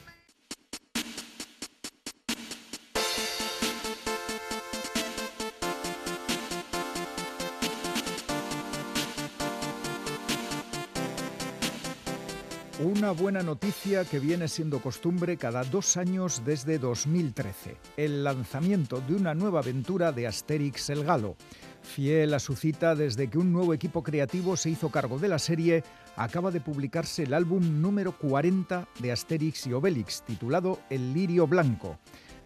Una 12.83 13.11
buena 13.11 13.43
noticia 13.43 14.07
que 14.07 14.19
viene 14.19 14.49
siendo 14.49 14.81
costumbre 14.81 15.37
cada 15.37 15.65
dos 15.65 15.99
años 15.99 16.41
desde 16.47 16.79
2013. 16.79 17.77
El 17.99 18.25
lanzamiento 18.25 19.03
de 19.03 19.17
una 19.17 19.35
nueva 19.35 19.59
aventura 19.61 20.13
de 20.13 20.27
Asterix 20.27 20.89
el 20.89 21.05
Galo. 21.05 21.37
Fiel 21.83 22.33
a 22.33 22.39
su 22.39 22.57
cita 22.57 22.95
desde 22.95 23.29
que 23.29 23.37
un 23.37 23.53
nuevo 23.53 23.75
equipo 23.75 24.03
creativo 24.03 24.57
se 24.57 24.71
hizo 24.71 24.89
cargo 24.89 25.19
de 25.19 25.29
la 25.29 25.39
serie, 25.39 25.85
acaba 26.17 26.51
de 26.51 26.63
publicarse 26.63 27.25
el 27.25 27.35
álbum 27.35 27.83
número 27.83 28.17
40 28.17 28.89
de 28.99 29.13
Asterix 29.13 29.67
y 29.67 29.75
Obelix, 29.75 30.23
titulado 30.23 30.81
El 30.89 31.13
Lirio 31.13 31.47
Blanco. 31.47 31.99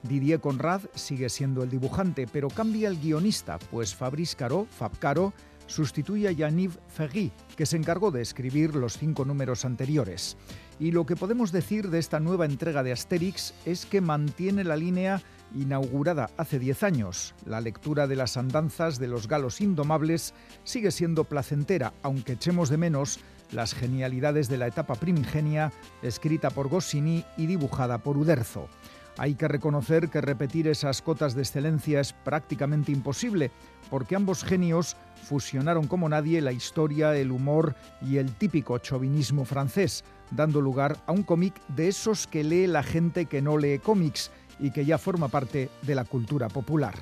Didier 0.03 0.41
Conrad 0.41 0.83
sigue 0.95 1.29
siendo 1.29 1.63
el 1.63 1.71
dibujante, 1.71 2.27
pero 2.27 2.49
cambia 2.49 2.89
el 2.89 2.99
guionista, 2.99 3.61
pues 3.71 3.95
Fabrice 3.95 4.37
Caro, 4.37 4.67
Fab 4.69 4.99
Caro, 4.99 5.33
sustituye 5.67 6.29
a 6.29 6.33
Yaniv 6.33 6.79
Ferry, 6.89 7.33
que 7.57 7.67
se 7.67 7.77
encargó 7.77 8.11
de 8.11 8.23
escribir 8.23 8.75
los 8.75 8.99
cinco 8.99 9.25
números 9.25 9.65
anteriores. 9.65 10.37
Y 10.79 10.91
lo 10.91 11.07
que 11.07 11.17
podemos 11.17 11.53
decir 11.53 11.91
de 11.91 11.99
esta 11.99 12.21
nueva 12.21 12.47
entrega 12.47 12.83
de 12.83 12.93
Asterix 12.93 13.55
es 13.65 13.87
que 13.87 14.01
mantiene 14.01 14.65
la 14.65 14.77
línea 14.77 15.23
inaugurada 15.55 16.31
hace 16.37 16.59
10 16.59 16.83
años. 16.83 17.35
La 17.47 17.61
lectura 17.61 18.07
de 18.07 18.17
las 18.17 18.37
andanzas 18.37 18.99
de 18.99 19.09
los 19.09 19.29
galos 19.29 19.61
indomables 19.61 20.35
sigue 20.65 20.91
siendo 20.91 21.25
placentera, 21.25 21.93
aunque 22.03 22.33
echemos 22.33 22.69
de 22.69 22.77
menos 22.77 23.21
las 23.53 23.75
genialidades 23.75 24.49
de 24.49 24.59
la 24.59 24.67
etapa 24.67 24.95
primigenia, 24.97 25.73
escrita 26.03 26.51
por 26.51 26.69
Goscinny 26.69 27.25
y 27.37 27.47
dibujada 27.47 27.99
por 27.99 28.17
Uderzo. 28.17 28.69
Hay 29.17 29.35
que 29.37 29.47
reconocer 29.47 30.09
que 30.09 30.21
repetir 30.21 30.67
esas 30.67 31.01
cotas 31.01 31.35
de 31.35 31.43
excelencia 31.43 32.01
es 32.01 32.13
prácticamente 32.13 32.91
imposible, 32.91 33.53
porque 33.91 34.17
ambos 34.17 34.43
genios 34.43 34.97
fusionaron 35.25 35.87
como 35.87 36.09
nadie 36.09 36.41
la 36.41 36.53
historia, 36.53 37.17
el 37.17 37.33
humor 37.33 37.75
y 38.03 38.19
el 38.19 38.33
típico 38.35 38.79
chauvinismo 38.79 39.45
francés, 39.45 40.05
dando 40.31 40.61
lugar 40.61 40.97
a 41.07 41.13
un 41.13 41.23
cómic 41.23 41.55
de 41.69 41.89
esos 41.89 42.27
que 42.27 42.45
lee 42.45 42.67
la 42.67 42.83
gente 42.83 43.27
que 43.27 43.43
no 43.43 43.59
lee 43.59 43.79
cómics 43.79 44.31
y 44.61 44.71
que 44.71 44.85
ya 44.85 44.99
forma 44.99 45.29
parte 45.29 45.71
de 45.83 45.95
la 45.95 46.05
cultura 46.05 46.49
popular. 46.49 46.95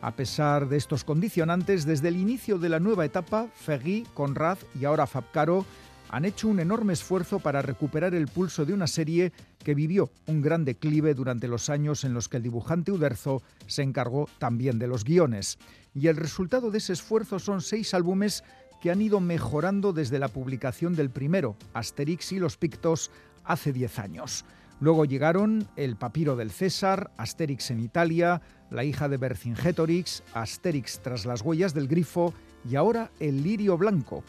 A 0.00 0.12
pesar 0.12 0.68
de 0.68 0.76
estos 0.76 1.04
condicionantes, 1.04 1.84
desde 1.84 2.08
el 2.08 2.16
inicio 2.16 2.58
de 2.58 2.68
la 2.68 2.78
nueva 2.78 3.04
etapa, 3.04 3.48
Ferry, 3.54 4.06
Conrad 4.14 4.58
y 4.80 4.84
ahora 4.84 5.06
Fabcaro 5.06 5.64
han 6.08 6.24
hecho 6.24 6.48
un 6.48 6.60
enorme 6.60 6.92
esfuerzo 6.92 7.38
para 7.38 7.62
recuperar 7.62 8.14
el 8.14 8.28
pulso 8.28 8.64
de 8.64 8.72
una 8.72 8.86
serie 8.86 9.32
que 9.62 9.74
vivió 9.74 10.10
un 10.26 10.40
gran 10.40 10.64
declive 10.64 11.14
durante 11.14 11.48
los 11.48 11.68
años 11.68 12.04
en 12.04 12.14
los 12.14 12.28
que 12.28 12.38
el 12.38 12.42
dibujante 12.42 12.92
Uderzo 12.92 13.42
se 13.66 13.82
encargó 13.82 14.28
también 14.38 14.78
de 14.78 14.88
los 14.88 15.04
guiones. 15.04 15.58
Y 15.94 16.06
el 16.06 16.16
resultado 16.16 16.70
de 16.70 16.78
ese 16.78 16.92
esfuerzo 16.92 17.38
son 17.38 17.60
seis 17.60 17.92
álbumes 17.94 18.44
que 18.80 18.90
han 18.90 19.02
ido 19.02 19.20
mejorando 19.20 19.92
desde 19.92 20.18
la 20.18 20.28
publicación 20.28 20.94
del 20.94 21.10
primero, 21.10 21.56
Asterix 21.74 22.32
y 22.32 22.38
los 22.38 22.56
Pictos, 22.56 23.10
hace 23.44 23.72
10 23.72 23.98
años. 23.98 24.44
Luego 24.80 25.04
llegaron 25.04 25.68
El 25.74 25.96
Papiro 25.96 26.36
del 26.36 26.52
César, 26.52 27.10
Asterix 27.16 27.72
en 27.72 27.80
Italia, 27.80 28.40
La 28.70 28.84
hija 28.84 29.08
de 29.08 29.16
Vercingetorix, 29.16 30.22
Asterix 30.34 31.00
tras 31.00 31.26
las 31.26 31.42
huellas 31.42 31.74
del 31.74 31.88
grifo 31.88 32.32
y 32.68 32.76
ahora 32.76 33.10
El 33.18 33.42
Lirio 33.42 33.76
Blanco. 33.76 34.22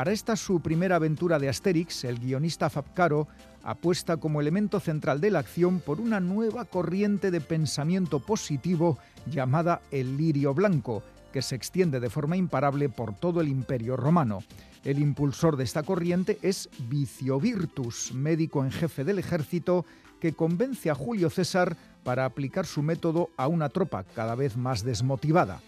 Para 0.00 0.12
esta 0.12 0.34
su 0.34 0.60
primera 0.60 0.96
aventura 0.96 1.38
de 1.38 1.50
Asterix, 1.50 2.04
el 2.04 2.20
guionista 2.20 2.70
Fab 2.70 2.94
Caro 2.94 3.28
apuesta 3.62 4.16
como 4.16 4.40
elemento 4.40 4.80
central 4.80 5.20
de 5.20 5.30
la 5.30 5.40
acción 5.40 5.78
por 5.80 6.00
una 6.00 6.20
nueva 6.20 6.64
corriente 6.64 7.30
de 7.30 7.42
pensamiento 7.42 8.18
positivo 8.18 8.96
llamada 9.26 9.82
el 9.90 10.16
lirio 10.16 10.54
blanco, 10.54 11.02
que 11.34 11.42
se 11.42 11.54
extiende 11.54 12.00
de 12.00 12.08
forma 12.08 12.38
imparable 12.38 12.88
por 12.88 13.14
todo 13.14 13.42
el 13.42 13.48
imperio 13.48 13.94
romano. 13.94 14.42
El 14.84 15.00
impulsor 15.00 15.58
de 15.58 15.64
esta 15.64 15.82
corriente 15.82 16.38
es 16.40 16.70
Vicio 16.88 17.38
Virtus, 17.38 18.14
médico 18.14 18.64
en 18.64 18.70
jefe 18.70 19.04
del 19.04 19.18
ejército, 19.18 19.84
que 20.18 20.32
convence 20.32 20.88
a 20.88 20.94
Julio 20.94 21.28
César 21.28 21.76
para 22.04 22.24
aplicar 22.24 22.64
su 22.64 22.80
método 22.80 23.28
a 23.36 23.48
una 23.48 23.68
tropa 23.68 24.04
cada 24.04 24.34
vez 24.34 24.56
más 24.56 24.82
desmotivada. 24.82 25.60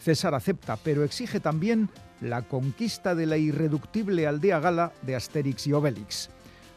César 0.00 0.34
acepta, 0.34 0.76
pero 0.76 1.04
exige 1.04 1.40
también 1.40 1.88
la 2.20 2.42
conquista 2.42 3.14
de 3.14 3.26
la 3.26 3.36
irreductible 3.36 4.26
aldea 4.26 4.60
gala 4.60 4.92
de 5.02 5.14
Asterix 5.16 5.66
y 5.66 5.72
Obelix. 5.72 6.30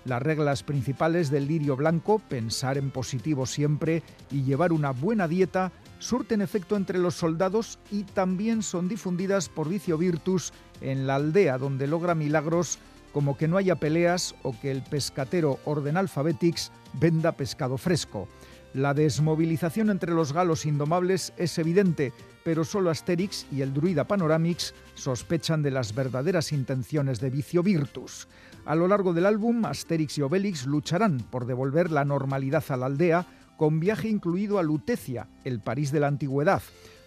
Las 0.05 0.21
reglas 0.21 0.63
principales 0.63 1.31
del 1.31 1.47
lirio 1.47 1.77
blanco, 1.77 2.19
pensar 2.19 2.77
en 2.77 2.91
positivo 2.91 3.45
siempre 3.45 4.03
y 4.31 4.43
llevar 4.43 4.73
una 4.73 4.91
buena 4.91 5.29
dieta, 5.29 5.71
surten 5.99 6.41
efecto 6.41 6.75
entre 6.75 6.99
los 6.99 7.15
soldados 7.15 7.79
y 7.89 8.03
también 8.03 8.63
son 8.63 8.89
difundidas 8.89 9.47
por 9.47 9.69
Vicio 9.69 9.97
Virtus 9.97 10.51
en 10.81 11.07
la 11.07 11.15
aldea 11.15 11.57
donde 11.57 11.87
logra 11.87 12.15
milagros 12.15 12.79
como 13.13 13.37
que 13.37 13.47
no 13.47 13.57
haya 13.57 13.75
peleas 13.75 14.35
o 14.43 14.59
que 14.59 14.71
el 14.71 14.81
pescatero 14.81 15.59
Orden 15.63 15.95
Alphabetix 15.95 16.71
venda 16.93 17.31
pescado 17.31 17.77
fresco. 17.77 18.27
La 18.73 18.93
desmovilización 18.93 19.89
entre 19.91 20.11
los 20.11 20.33
galos 20.33 20.65
indomables 20.65 21.31
es 21.37 21.57
evidente, 21.59 22.11
pero 22.43 22.63
solo 22.63 22.89
Asterix 22.89 23.45
y 23.51 23.61
el 23.61 23.73
druida 23.73 24.05
Panoramix 24.05 24.73
sospechan 24.95 25.61
de 25.61 25.71
las 25.71 25.95
verdaderas 25.95 26.51
intenciones 26.51 27.19
de 27.19 27.29
Vicio 27.29 27.63
Virtus. 27.63 28.27
A 28.65 28.75
lo 28.75 28.87
largo 28.87 29.13
del 29.13 29.25
álbum, 29.25 29.65
Asterix 29.65 30.17
y 30.17 30.21
Obelix 30.21 30.65
lucharán 30.65 31.19
por 31.19 31.45
devolver 31.45 31.91
la 31.91 32.05
normalidad 32.05 32.63
a 32.69 32.77
la 32.77 32.85
aldea, 32.85 33.25
con 33.57 33.79
viaje 33.79 34.07
incluido 34.07 34.59
a 34.59 34.63
Lutecia, 34.63 35.27
el 35.43 35.59
París 35.59 35.91
de 35.91 35.99
la 35.99 36.07
antigüedad. 36.07 36.61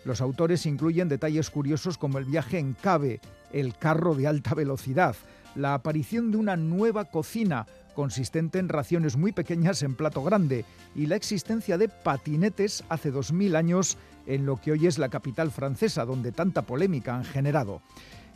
Los 0.04 0.20
autores 0.20 0.66
incluyen 0.66 1.08
detalles 1.08 1.50
curiosos 1.50 1.98
como 1.98 2.18
el 2.18 2.24
viaje 2.24 2.58
en 2.58 2.74
Cabe, 2.74 3.20
el 3.52 3.76
carro 3.76 4.14
de 4.14 4.26
alta 4.26 4.54
velocidad, 4.54 5.16
la 5.54 5.74
aparición 5.74 6.30
de 6.30 6.36
una 6.36 6.56
nueva 6.56 7.06
cocina, 7.06 7.66
consistente 7.94 8.58
en 8.58 8.68
raciones 8.68 9.16
muy 9.16 9.32
pequeñas 9.32 9.82
en 9.82 9.94
plato 9.94 10.22
grande, 10.22 10.64
y 10.94 11.06
la 11.06 11.16
existencia 11.16 11.78
de 11.78 11.88
patinetes 11.88 12.84
hace 12.88 13.10
2000 13.10 13.56
años 13.56 13.96
en 14.26 14.46
lo 14.46 14.56
que 14.56 14.72
hoy 14.72 14.86
es 14.86 14.98
la 14.98 15.08
capital 15.08 15.50
francesa, 15.50 16.04
donde 16.04 16.32
tanta 16.32 16.62
polémica 16.62 17.16
han 17.16 17.24
generado. 17.24 17.82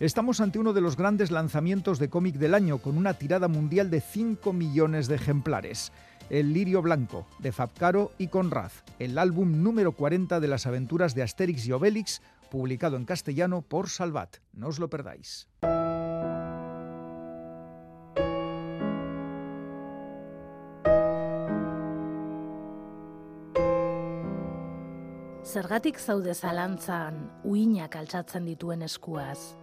Estamos 0.01 0.41
ante 0.41 0.59
uno 0.59 0.73
de 0.73 0.81
los 0.81 0.97
grandes 0.97 1.31
lanzamientos 1.31 1.99
de 1.99 2.09
cómic 2.09 2.37
del 2.37 2.55
año, 2.55 2.79
con 2.79 2.97
una 2.97 3.15
tirada 3.15 3.49
mundial 3.49 3.91
de 3.91 4.01
5 4.01 4.53
millones 4.53 5.09
de 5.09 5.17
ejemplares. 5.17 5.93
El 6.31 6.55
Lirio 6.55 6.81
Blanco, 6.81 7.27
de 7.39 7.53
Fabcaro 7.53 8.13
y 8.17 8.29
Conrad, 8.29 8.71
el 8.99 9.19
álbum 9.19 9.63
número 9.63 9.93
40 9.93 10.41
de 10.41 10.49
las 10.49 10.67
aventuras 10.67 11.15
de 11.15 11.23
Asterix 11.23 11.67
y 11.67 11.73
Obelix, 11.73 12.23
publicado 12.51 12.97
en 12.97 13.05
castellano 13.05 13.63
por 13.63 13.91
Salvat. 13.91 14.37
No 14.53 14.69
os 14.69 14.79
lo 14.79 14.89
perdáis. 14.89 15.49
Zergatik 25.51 25.97
zaude 25.99 26.31
zalantzan 26.31 27.17
uinak 27.43 27.97
altxatzen 27.99 28.45
dituen 28.47 28.85
eskuaz. 28.87 29.57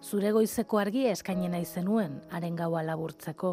Zure 0.00 0.30
goizeko 0.32 0.80
argia 0.80 1.10
eskainena 1.12 1.60
izenuen 1.60 2.14
haren 2.32 2.56
gaua 2.56 2.80
laburtzeko. 2.86 3.50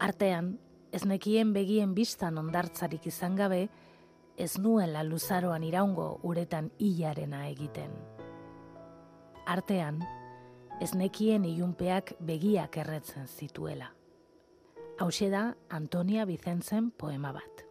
Artean, 0.00 0.54
ez 0.96 1.02
nekien 1.04 1.52
begien 1.52 1.92
bistan 1.92 2.40
ondartzarik 2.40 3.10
izan 3.12 3.36
gabe, 3.36 3.66
ez 4.40 4.56
nuela 4.56 5.04
luzaroan 5.04 5.68
iraungo 5.68 6.08
uretan 6.24 6.72
hilarena 6.78 7.44
egiten. 7.50 7.92
Artean, 9.44 10.00
ez 10.80 10.94
nekien 10.94 11.44
ilunpeak 11.44 12.14
begiak 12.20 12.80
erretzen 12.80 13.28
zituela. 13.28 13.92
Hau 14.96 15.10
da 15.30 15.50
Antonia 15.68 16.24
Bizentzen 16.24 16.90
poema 16.90 17.32
bat. 17.36 17.69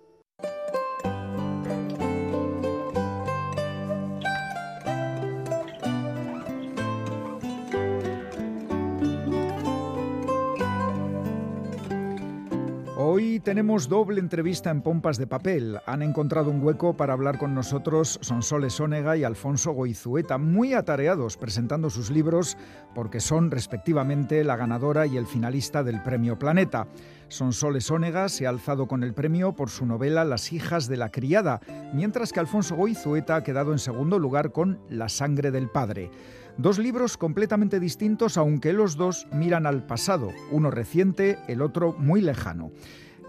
Hoy 13.20 13.42
tenemos 13.42 13.90
doble 13.90 14.22
entrevista 14.22 14.70
en 14.70 14.82
Pompas 14.82 15.18
de 15.18 15.28
Papel. 15.28 15.78
Han 15.86 16.02
encontrado 16.02 16.50
un 16.50 16.64
hueco 16.64 16.96
para 16.96 17.12
hablar 17.12 17.38
con 17.38 17.54
nosotros 17.54 18.18
Sonsoles 18.22 18.80
Ónega 18.80 19.18
y 19.18 19.26
Alfonso 19.26 19.74
Goizueta, 19.74 20.38
muy 20.38 20.74
atareados 20.74 21.36
presentando 21.36 21.90
sus 21.90 22.12
libros 22.12 22.56
porque 22.96 23.20
son 23.20 23.52
respectivamente 23.52 24.46
la 24.46 24.56
ganadora 24.56 25.06
y 25.06 25.18
el 25.18 25.26
finalista 25.26 25.84
del 25.84 26.02
Premio 26.02 26.40
Planeta. 26.40 26.88
Sonsoles 27.28 27.92
Ónega 27.92 28.30
se 28.30 28.48
ha 28.48 28.52
alzado 28.52 28.88
con 28.88 29.04
el 29.04 29.14
premio 29.14 29.54
por 29.54 29.70
su 29.70 29.86
novela 29.86 30.24
Las 30.24 30.54
hijas 30.54 30.88
de 30.88 30.96
la 30.96 31.12
criada, 31.12 31.60
mientras 31.94 32.32
que 32.32 32.40
Alfonso 32.40 32.78
Goizueta 32.78 33.36
ha 33.36 33.44
quedado 33.44 33.74
en 33.74 33.80
segundo 33.80 34.18
lugar 34.18 34.54
con 34.54 34.80
La 34.88 35.10
sangre 35.10 35.52
del 35.52 35.68
padre. 35.68 36.10
Dos 36.58 36.80
libros 36.80 37.18
completamente 37.18 37.82
distintos, 37.82 38.38
aunque 38.38 38.72
los 38.72 38.96
dos 38.96 39.28
miran 39.34 39.66
al 39.66 39.86
pasado, 39.86 40.30
uno 40.52 40.72
reciente, 40.72 41.38
el 41.50 41.62
otro 41.62 41.94
muy 41.98 42.22
lejano. 42.22 42.72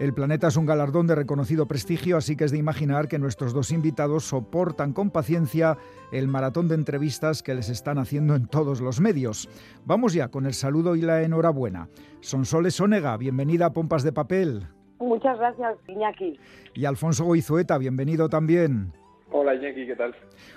El 0.01 0.15
planeta 0.15 0.47
es 0.47 0.57
un 0.57 0.65
galardón 0.65 1.05
de 1.05 1.13
reconocido 1.13 1.67
prestigio, 1.67 2.17
así 2.17 2.35
que 2.35 2.45
es 2.45 2.51
de 2.51 2.57
imaginar 2.57 3.07
que 3.07 3.19
nuestros 3.19 3.53
dos 3.53 3.71
invitados 3.71 4.23
soportan 4.23 4.93
con 4.93 5.11
paciencia 5.11 5.77
el 6.11 6.27
maratón 6.27 6.67
de 6.67 6.73
entrevistas 6.73 7.43
que 7.43 7.53
les 7.53 7.69
están 7.69 7.99
haciendo 7.99 8.33
en 8.33 8.47
todos 8.47 8.81
los 8.81 8.99
medios. 8.99 9.47
Vamos 9.85 10.13
ya 10.13 10.29
con 10.29 10.47
el 10.47 10.55
saludo 10.55 10.95
y 10.95 11.01
la 11.01 11.21
enhorabuena. 11.21 11.87
Sonsoles 12.19 12.81
Onega, 12.81 13.15
bienvenida 13.15 13.67
a 13.67 13.73
Pompas 13.73 14.01
de 14.01 14.11
Papel. 14.11 14.67
Muchas 14.97 15.37
gracias, 15.37 15.77
Iñaki. 15.87 16.39
Y 16.73 16.85
Alfonso 16.85 17.23
Goizueta, 17.25 17.77
bienvenido 17.77 18.27
también. 18.27 18.93
Hola 19.33 19.55
Iñaki, 19.55 19.87
¿qué 19.87 19.95
tal? 19.95 20.13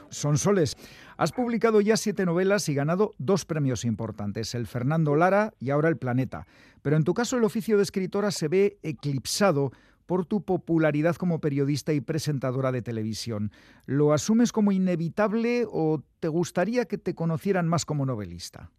Sonsoles, 0.09 0.77
has 1.17 1.31
publicado 1.31 1.81
ya 1.81 1.97
siete 1.97 2.27
novelas 2.27 2.69
y 2.69 2.75
ganado 2.75 3.13
dos 3.19 3.45
premios 3.45 3.85
importantes, 3.85 4.55
el 4.55 4.67
Fernando 4.67 5.15
Lara 5.15 5.53
y 5.61 5.71
ahora 5.71 5.89
el 5.89 5.97
Planeta. 5.97 6.47
Pero 6.83 6.97
en 6.97 7.05
tu 7.05 7.15
caso 7.15 7.37
el 7.37 7.45
oficio 7.45 7.77
de 7.77 7.85
escritora 7.85 8.33
se 8.33 8.49
ve 8.49 8.79
eclipsado 8.83 9.71
por 10.07 10.27
tu 10.27 10.43
popularidad 10.43 11.15
como 11.15 11.41
periodista 11.41 11.93
y 11.93 12.01
presentadora 12.01 12.73
de 12.73 12.83
televisión. 12.83 13.53
¿Lo 13.87 14.13
asumes 14.13 14.51
como 14.53 14.73
inevitable 14.73 15.67
o 15.71 16.03
te 16.19 16.29
gustaría 16.29 16.85
que 16.87 16.99
te 16.99 17.15
conocieran 17.15 17.69
más 17.69 17.87
como 17.87 18.05
novelista? 18.05 18.71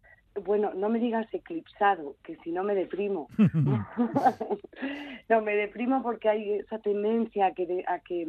Bueno, 0.44 0.74
no 0.74 0.90
me 0.90 0.98
digas 0.98 1.26
eclipsado, 1.32 2.16
que 2.22 2.36
si 2.44 2.52
no 2.52 2.62
me 2.62 2.74
deprimo. 2.74 3.28
no, 5.28 5.40
me 5.40 5.56
deprimo 5.56 6.02
porque 6.02 6.28
hay 6.28 6.52
esa 6.52 6.78
tendencia 6.80 7.46
a 7.46 7.54
que, 7.54 7.82
a 7.88 7.98
que 8.00 8.28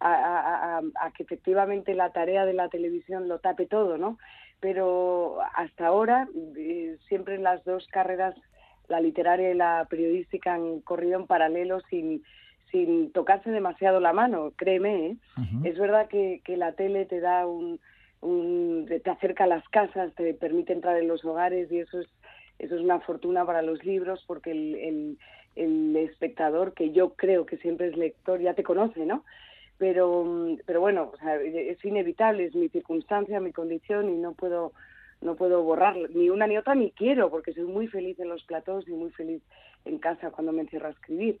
a, 0.00 0.80
que 1.14 1.22
efectivamente 1.22 1.94
la 1.94 2.10
tarea 2.10 2.46
de 2.46 2.54
la 2.54 2.68
televisión 2.68 3.28
lo 3.28 3.38
tape 3.38 3.66
todo, 3.66 3.98
¿no? 3.98 4.18
Pero 4.60 5.38
hasta 5.54 5.86
ahora, 5.86 6.28
eh, 6.56 6.96
siempre 7.08 7.38
las 7.38 7.64
dos 7.64 7.86
carreras 7.88 8.34
la 8.90 9.00
literaria 9.00 9.50
y 9.50 9.54
la 9.54 9.86
periodística 9.88 10.52
han 10.52 10.80
corrido 10.80 11.18
en 11.18 11.26
paralelo 11.26 11.80
sin, 11.88 12.22
sin 12.70 13.12
tocarse 13.12 13.50
demasiado 13.50 14.00
la 14.00 14.12
mano, 14.12 14.52
créeme. 14.56 15.06
¿eh? 15.06 15.16
Es 15.64 15.78
verdad 15.78 16.08
que, 16.08 16.42
que, 16.44 16.56
la 16.56 16.72
tele 16.72 17.06
te 17.06 17.20
da 17.20 17.46
un, 17.46 17.80
un, 18.20 18.86
te 18.86 19.08
acerca 19.08 19.44
a 19.44 19.46
las 19.46 19.66
casas, 19.68 20.12
te 20.14 20.34
permite 20.34 20.72
entrar 20.72 20.96
en 20.98 21.08
los 21.08 21.24
hogares 21.24 21.70
y 21.70 21.78
eso 21.78 22.00
es, 22.00 22.08
eso 22.58 22.74
es 22.74 22.80
una 22.82 23.00
fortuna 23.00 23.46
para 23.46 23.62
los 23.62 23.82
libros 23.84 24.24
porque 24.26 24.50
el, 24.50 24.74
el, 24.74 25.18
el 25.56 25.96
espectador, 25.96 26.74
que 26.74 26.90
yo 26.90 27.14
creo 27.14 27.46
que 27.46 27.58
siempre 27.58 27.88
es 27.88 27.96
lector, 27.96 28.40
ya 28.40 28.54
te 28.54 28.64
conoce, 28.64 29.06
¿no? 29.06 29.24
Pero, 29.80 30.58
pero 30.66 30.80
bueno, 30.80 31.10
o 31.14 31.16
sea, 31.16 31.36
es 31.36 31.82
inevitable, 31.86 32.44
es 32.44 32.54
mi 32.54 32.68
circunstancia, 32.68 33.40
mi 33.40 33.50
condición 33.50 34.10
y 34.10 34.18
no 34.18 34.34
puedo 34.34 34.72
no 35.22 35.36
puedo 35.36 35.62
borrar 35.62 35.96
ni 36.14 36.28
una 36.28 36.46
ni 36.46 36.58
otra 36.58 36.74
ni 36.74 36.90
quiero 36.92 37.30
porque 37.30 37.52
soy 37.52 37.64
muy 37.64 37.88
feliz 37.88 38.18
en 38.20 38.28
los 38.28 38.42
platos 38.44 38.86
y 38.88 38.92
muy 38.92 39.10
feliz 39.10 39.42
en 39.86 39.98
casa 39.98 40.30
cuando 40.30 40.52
me 40.52 40.62
encierro 40.62 40.88
a 40.88 40.92
escribir 40.92 41.38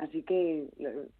así 0.00 0.22
que 0.22 0.68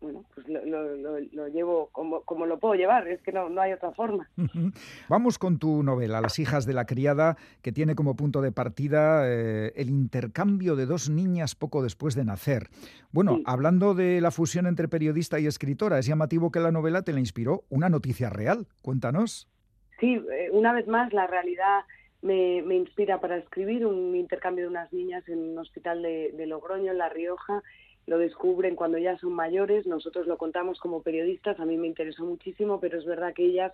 bueno 0.00 0.24
pues 0.34 0.46
lo, 0.48 1.48
llevo 1.48 1.88
como, 1.92 2.22
como, 2.22 2.46
lo 2.46 2.58
puedo 2.58 2.74
llevar 2.74 3.06
es 3.08 3.20
que 3.22 3.32
no, 3.32 3.48
no 3.48 3.60
hay 3.60 3.72
otra 3.72 3.92
forma. 3.92 4.28
Vamos 5.08 5.38
con 5.38 5.58
tu 5.58 5.82
novela 5.82 6.20
Las 6.20 6.38
hijas 6.38 6.66
de 6.66 6.74
la 6.74 6.86
criada 6.86 7.36
que 7.62 7.72
tiene 7.72 7.94
como 7.94 8.16
punto 8.16 8.40
de 8.40 8.52
partida 8.52 9.22
eh, 9.26 9.72
el 9.76 9.90
intercambio 9.90 10.76
de 10.76 10.86
dos 10.86 11.10
niñas 11.10 11.54
poco 11.54 11.82
después 11.82 12.14
de 12.14 12.24
nacer. 12.24 12.68
Bueno 13.12 13.40
hablando 13.44 13.94
de 13.94 14.20
la 14.20 14.30
fusión 14.30 14.66
entre 14.66 14.88
periodista 14.88 15.38
y 15.38 15.46
escritora 15.46 15.98
es 15.98 16.06
llamativo 16.06 16.50
que 16.50 16.60
la 16.60 16.72
novela 16.72 17.02
te 17.02 17.12
la 17.12 17.20
inspiró 17.20 17.64
una 17.68 17.88
noticia 17.88 18.30
real. 18.30 18.66
Cuéntanos. 18.82 19.48
Sí, 20.00 20.14
eh, 20.14 20.48
una 20.52 20.72
vez 20.72 20.86
más 20.86 21.12
la 21.12 21.26
realidad 21.26 21.84
me, 22.22 22.62
me, 22.62 22.76
inspira 22.76 23.20
para 23.20 23.36
escribir 23.36 23.86
un 23.86 24.14
intercambio 24.14 24.64
de 24.64 24.70
unas 24.70 24.92
niñas 24.92 25.26
en 25.28 25.38
un 25.38 25.58
hospital 25.58 26.02
de, 26.02 26.32
de, 26.32 26.46
Logroño, 26.46 26.92
en 26.92 26.98
La 26.98 27.08
Rioja. 27.08 27.62
Lo 28.06 28.18
descubren 28.18 28.76
cuando 28.76 28.98
ya 28.98 29.16
son 29.18 29.32
mayores, 29.32 29.86
nosotros 29.86 30.26
lo 30.26 30.36
contamos 30.36 30.78
como 30.80 31.02
periodistas, 31.02 31.60
a 31.60 31.64
mí 31.64 31.76
me 31.76 31.86
interesó 31.86 32.24
muchísimo, 32.24 32.80
pero 32.80 32.98
es 32.98 33.04
verdad 33.04 33.34
que 33.34 33.44
ellas 33.44 33.72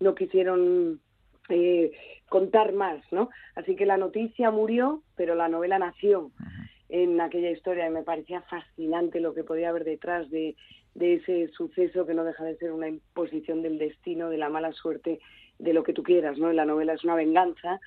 no 0.00 0.14
quisieron 0.14 1.00
eh, 1.48 1.92
contar 2.28 2.72
más, 2.72 3.00
¿no? 3.10 3.30
Así 3.54 3.76
que 3.76 3.86
la 3.86 3.96
noticia 3.96 4.50
murió, 4.50 5.02
pero 5.16 5.34
la 5.34 5.48
novela 5.48 5.78
nació 5.78 6.30
en 6.88 7.20
aquella 7.20 7.50
historia 7.50 7.86
y 7.86 7.90
me 7.90 8.02
parecía 8.02 8.42
fascinante 8.42 9.20
lo 9.20 9.34
que 9.34 9.44
podía 9.44 9.70
haber 9.70 9.84
detrás 9.84 10.28
de, 10.30 10.56
de 10.94 11.14
ese 11.14 11.48
suceso 11.48 12.06
que 12.06 12.14
no 12.14 12.24
deja 12.24 12.44
de 12.44 12.56
ser 12.56 12.72
una 12.72 12.88
imposición 12.88 13.62
del 13.62 13.78
destino, 13.78 14.28
de 14.28 14.38
la 14.38 14.48
mala 14.48 14.72
suerte 14.72 15.20
de 15.58 15.72
lo 15.72 15.82
que 15.82 15.92
tú 15.92 16.02
quieras, 16.02 16.38
¿no? 16.38 16.52
La 16.52 16.64
novela 16.64 16.94
es 16.94 17.04
una 17.04 17.14
venganza, 17.14 17.80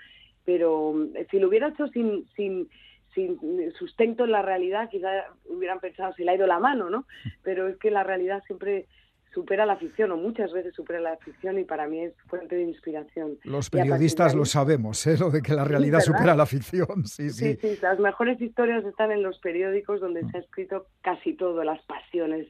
pero 0.46 0.94
eh, 1.16 1.28
si 1.30 1.40
lo 1.40 1.48
hubiera 1.48 1.70
hecho 1.70 1.88
sin, 1.88 2.28
sin, 2.36 2.70
sin 3.14 3.38
sustento 3.78 4.26
en 4.26 4.32
la 4.32 4.42
realidad, 4.42 4.90
quizá 4.90 5.10
hubieran 5.46 5.80
pensado, 5.80 6.14
se 6.14 6.24
le 6.24 6.32
ha 6.32 6.36
ido 6.36 6.48
la 6.48 6.60
mano, 6.60 6.90
¿no? 6.90 7.06
Pero 7.44 7.68
es 7.68 7.78
que 7.78 7.92
la 7.92 8.04
realidad 8.04 8.44
siempre 8.46 8.88
supera 9.34 9.66
la 9.66 9.78
ficción 9.78 10.12
o 10.12 10.18
muchas 10.18 10.52
veces 10.54 10.76
supera 10.76 11.00
la 11.00 11.18
ficción 11.18 11.58
y 11.58 11.64
para 11.64 11.88
mí 11.88 12.02
es 12.02 12.14
fuente 12.28 12.56
de 12.56 12.64
inspiración. 12.64 13.38
Los 13.44 13.70
periodistas 13.70 14.36
lo 14.36 14.46
sabemos, 14.46 15.06
¿eh? 15.08 15.18
lo 15.18 15.32
de 15.32 15.42
que 15.42 15.54
la 15.54 15.64
realidad 15.64 16.02
supera 16.02 16.36
la 16.36 16.46
ficción. 16.46 17.04
Sí 17.06 17.30
sí. 17.30 17.58
sí, 17.60 17.78
Las 17.82 18.00
mejores 18.00 18.40
historias 18.40 18.86
están 18.86 19.12
en 19.12 19.24
los 19.24 19.40
periódicos 19.40 20.02
donde 20.02 20.22
se 20.30 20.38
ha 20.38 20.40
escrito 20.40 20.88
casi 21.02 21.34
todo, 21.34 21.64
las 21.64 21.82
pasiones, 21.84 22.48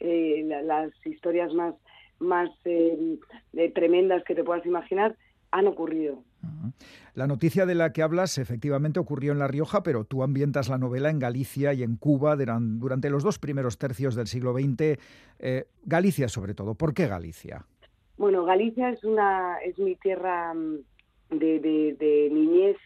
eh, 0.00 0.44
las 0.62 0.90
historias 1.06 1.52
más 1.54 1.74
más 2.18 2.48
eh, 2.64 3.18
tremendas 3.74 4.24
que 4.24 4.34
te 4.34 4.44
puedas 4.44 4.64
imaginar 4.64 5.16
han 5.50 5.66
ocurrido. 5.66 6.22
La 7.14 7.26
noticia 7.26 7.66
de 7.66 7.74
la 7.74 7.92
que 7.92 8.02
hablas 8.02 8.38
efectivamente 8.38 9.00
ocurrió 9.00 9.32
en 9.32 9.38
La 9.38 9.48
Rioja, 9.48 9.82
pero 9.82 10.04
tú 10.04 10.22
ambientas 10.22 10.68
la 10.68 10.78
novela 10.78 11.10
en 11.10 11.18
Galicia 11.18 11.72
y 11.72 11.82
en 11.82 11.96
Cuba 11.96 12.36
durante 12.36 13.10
los 13.10 13.22
dos 13.22 13.38
primeros 13.38 13.78
tercios 13.78 14.14
del 14.14 14.26
siglo 14.26 14.52
XX. 14.52 14.98
Eh, 15.38 15.64
Galicia 15.84 16.28
sobre 16.28 16.54
todo. 16.54 16.74
¿Por 16.74 16.94
qué 16.94 17.06
Galicia? 17.06 17.64
Bueno, 18.16 18.44
Galicia 18.44 18.90
es, 18.90 19.04
una, 19.04 19.58
es 19.58 19.78
mi 19.78 19.94
tierra 19.96 20.54
mm, 20.54 20.76
de, 21.30 22.28
niñez 22.32 22.76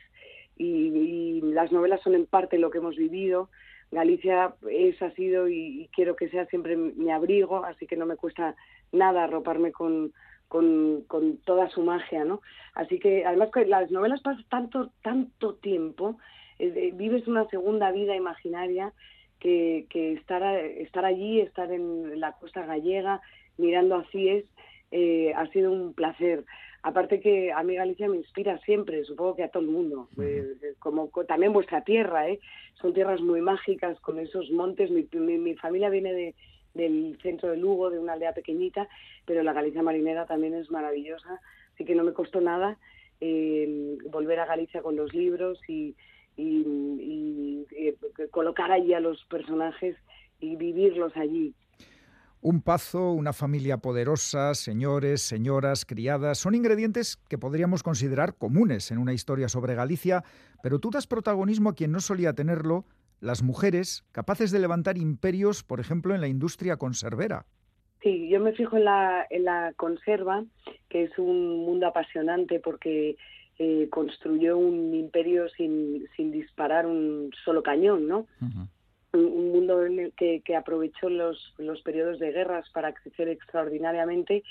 y, 0.57 1.41
las 1.43 1.73
novelas 1.73 2.01
son 2.03 2.15
en 2.15 2.27
parte 2.27 2.59
lo 2.59 2.71
que 2.71 2.79
hemos 2.79 2.97
vivido. 2.97 3.49
Galicia 3.91 4.55
es, 4.71 5.01
ha 5.03 5.11
sido 5.13 5.49
y, 5.49 5.89
quiero 5.93 6.15
que 6.17 6.29
sea 6.29 6.47
siempre 6.47 6.77
mi 6.77 7.11
abrigo, 7.11 7.65
así 7.65 7.87
que 7.87 7.97
no 7.97 8.07
me 8.07 8.17
cuesta 8.17 8.55
nada 8.93 9.25
arroparme 9.25 9.73
con, 9.73 10.13
con, 10.51 11.05
con, 11.07 11.37
toda 11.39 11.71
su 11.71 11.83
magia, 11.83 12.25
¿no? 12.25 12.43
Así 12.75 12.99
que 12.99 13.25
además 13.25 13.51
que 13.55 13.65
las 13.65 13.91
novelas 13.91 14.21
pasan 14.21 14.45
tanto, 14.49 14.91
tanto 15.01 15.55
tiempo, 15.55 16.19
eh, 16.59 16.91
vives 16.93 17.29
una 17.29 17.47
segunda 17.49 17.93
vida 17.93 18.17
imaginaria 18.17 18.93
que, 19.39 19.87
que 19.89 20.15
estar, 20.15 20.43
estar 20.57 21.05
allí, 21.05 21.41
estar 21.41 21.71
en 21.71 22.19
la 22.19 22.33
costa 22.33 22.67
gallega, 22.67 23.21
mirando 23.59 23.95
a 23.95 24.05
Cies, 24.11 24.45
eh, 24.91 25.33
ha 25.37 25.47
sido 25.53 25.71
un 25.71 25.95
placer. 25.95 26.45
Aparte 26.83 27.21
que 27.21 27.53
a 27.53 27.63
mí 27.63 27.77
Galicia 27.77 28.09
me 28.09 28.17
inspira 28.17 28.59
siempre, 28.61 29.05
supongo 29.05 29.37
que 29.37 29.45
a 29.45 29.51
todo 29.51 29.63
el 29.63 29.69
mundo, 29.69 30.09
eh, 30.21 30.55
como 30.81 31.11
también 31.29 31.53
vuestra 31.53 31.83
tierra, 31.83 32.29
¿eh? 32.29 32.41
son 32.81 32.93
tierras 32.93 33.21
muy 33.21 33.41
mágicas 33.41 34.01
con 34.01 34.19
esos 34.19 34.51
montes. 34.51 34.91
Mi, 34.91 35.07
mi, 35.13 35.55
familia 35.57 35.91
viene 35.91 36.13
de, 36.13 36.35
del 36.75 37.19
centro 37.23 37.51
de 37.51 37.57
Lugo, 37.57 37.91
de 37.91 37.99
una 37.99 38.15
aldea 38.15 38.33
pequeñita, 38.33 38.89
pero 39.27 39.43
la 39.43 39.53
Galicia 39.53 39.83
marinera 39.83 40.27
también 40.27 40.55
es 40.55 40.71
maravillosa, 40.71 41.41
así 41.75 41.85
que 41.85 41.95
no 41.95 42.05
me 42.05 42.13
costó 42.13 42.41
nada 42.41 42.79
eh, 43.21 43.99
volver 44.11 44.41
a 44.41 44.47
Galicia 44.47 44.83
con 44.83 44.97
los 44.97 45.13
libros 45.13 45.59
y, 45.69 45.95
y, 46.37 47.67
y, 47.71 48.27
colocar 48.31 48.73
allí 48.73 48.95
a 48.95 49.01
los 49.01 49.25
personajes 49.27 49.97
y 50.41 50.57
vivirlos 50.57 51.17
allí. 51.17 51.55
Un 52.43 52.63
pazo, 52.63 53.13
una 53.13 53.35
familia 53.35 53.77
poderosa, 53.77 54.55
señores, 54.55 55.21
señoras, 55.21 55.85
criadas, 55.85 56.39
son 56.39 56.55
ingredientes 56.55 57.19
que 57.29 57.37
podríamos 57.37 57.83
considerar 57.83 58.35
comunes 58.35 58.91
en 58.91 58.97
una 58.97 59.13
historia 59.13 59.51
sobre 59.51 59.75
Galicia, 59.75 60.25
pero 60.63 60.79
tú 60.79 60.89
das 60.91 61.07
protagonismo 61.07 61.69
a 61.69 61.75
quien 61.75 61.93
no 61.93 62.01
solía 62.01 62.33
tenerlo, 62.33 62.87
las 63.21 63.43
mujeres 63.43 64.05
capaces 64.13 64.51
de 64.51 64.59
levantar 64.59 64.99
imperios, 64.99 65.63
por 65.63 65.81
ejemplo, 65.81 66.15
en 66.15 66.21
la 66.21 66.29
industria 66.29 66.77
conservera. 66.77 67.47
Sí, 68.03 68.29
yo 68.31 68.41
me 68.41 68.53
fijo 68.53 68.79
en 68.79 68.85
la, 68.87 69.27
en 69.29 69.45
la 69.45 69.75
conserva, 69.77 70.45
que 70.89 71.05
es 71.05 71.19
un 71.19 71.67
mundo 71.67 71.87
apasionante 71.87 72.59
porque 72.59 73.17
eh, 73.59 73.89
construyó 73.91 74.57
un 74.57 74.95
imperio 74.95 75.49
sin, 75.51 76.07
sin 76.17 76.33
disparar 76.33 76.87
un 76.87 77.31
solo 77.45 77.63
cañón, 77.63 78.09
¿no? 78.09 78.27
un 79.13 79.53
mundo 79.53 79.85
en 79.85 79.99
el 79.99 80.13
que, 80.13 80.41
que 80.45 80.57
aprovechó 80.57 81.11
los, 81.11 81.53
los 81.59 81.83
periodos 81.83 82.21
de 82.21 82.31
guerras 82.31 82.71
para 82.71 82.95
crecer 82.95 83.29
extraordinariamente 83.29 84.45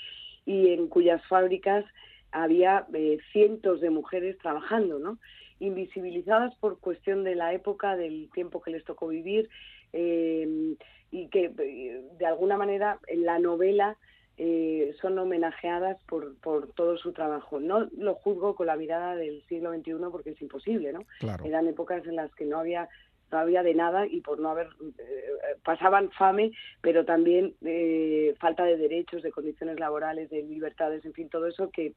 y 0.44 0.68
en 0.68 0.86
cuyas 0.86 1.24
fábricas 1.28 1.84
había 2.30 2.86
eh, 2.92 3.18
cientos 3.32 3.80
de 3.80 3.90
mujeres 3.90 4.38
trabajando, 4.38 4.98
¿no? 4.98 5.18
Invisibilizadas 5.60 6.54
por 6.56 6.80
cuestión 6.80 7.22
de 7.24 7.36
la 7.36 7.54
época, 7.54 7.96
del 7.96 8.28
tiempo 8.34 8.60
que 8.60 8.72
les 8.72 8.84
tocó 8.84 9.08
vivir 9.08 9.48
eh, 9.92 10.74
y 11.10 11.28
que 11.28 11.52
eh, 11.56 12.02
de 12.18 12.26
alguna 12.26 12.56
manera 12.56 12.98
en 13.06 13.24
la 13.24 13.38
novela 13.38 13.96
eh, 14.42 14.94
son 15.02 15.18
homenajeadas 15.18 16.02
por, 16.04 16.34
por 16.38 16.72
todo 16.72 16.96
su 16.96 17.12
trabajo. 17.12 17.60
No 17.60 17.88
lo 17.98 18.14
juzgo 18.14 18.54
con 18.54 18.68
la 18.68 18.76
mirada 18.76 19.14
del 19.14 19.44
siglo 19.48 19.70
XXI 19.70 19.92
porque 20.10 20.30
es 20.30 20.40
imposible, 20.40 20.94
¿no? 20.94 21.04
Eran 21.44 21.68
épocas 21.68 22.06
en 22.06 22.16
las 22.16 22.34
que 22.34 22.46
no 22.46 22.58
había 22.58 22.88
no 23.30 23.38
había 23.38 23.62
de 23.62 23.74
nada 23.74 24.06
y 24.06 24.22
por 24.22 24.40
no 24.40 24.48
haber 24.48 24.68
eh, 24.98 25.56
pasaban 25.62 26.10
fame 26.12 26.52
pero 26.80 27.04
también 27.04 27.54
eh, 27.64 28.34
falta 28.40 28.64
de 28.64 28.76
derechos 28.76 29.22
de 29.22 29.30
condiciones 29.30 29.78
laborales 29.78 30.30
de 30.30 30.42
libertades 30.42 31.04
en 31.04 31.12
fin 31.12 31.28
todo 31.28 31.46
eso 31.46 31.70
que, 31.70 31.94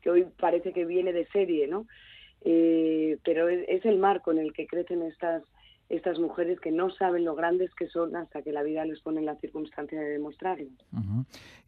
que 0.00 0.10
hoy 0.10 0.26
parece 0.40 0.72
que 0.72 0.84
viene 0.84 1.12
de 1.12 1.26
serie 1.26 1.68
no 1.68 1.86
eh, 2.44 3.18
pero 3.24 3.48
es, 3.48 3.64
es, 3.68 3.84
el 3.84 3.98
marco 3.98 4.32
en 4.32 4.38
el 4.38 4.52
que 4.52 4.66
crecen 4.66 5.02
estas 5.02 5.42
estas 5.92 6.18
mujeres 6.18 6.58
que 6.58 6.72
no 6.72 6.90
saben 6.90 7.24
lo 7.24 7.34
grandes 7.34 7.74
que 7.74 7.86
son 7.86 8.16
hasta 8.16 8.40
que 8.40 8.50
la 8.50 8.62
vida 8.62 8.84
les 8.86 9.00
pone 9.00 9.20
en 9.20 9.26
la 9.26 9.36
circunstancia 9.36 10.00
de 10.00 10.08
demostrarlo. 10.08 10.68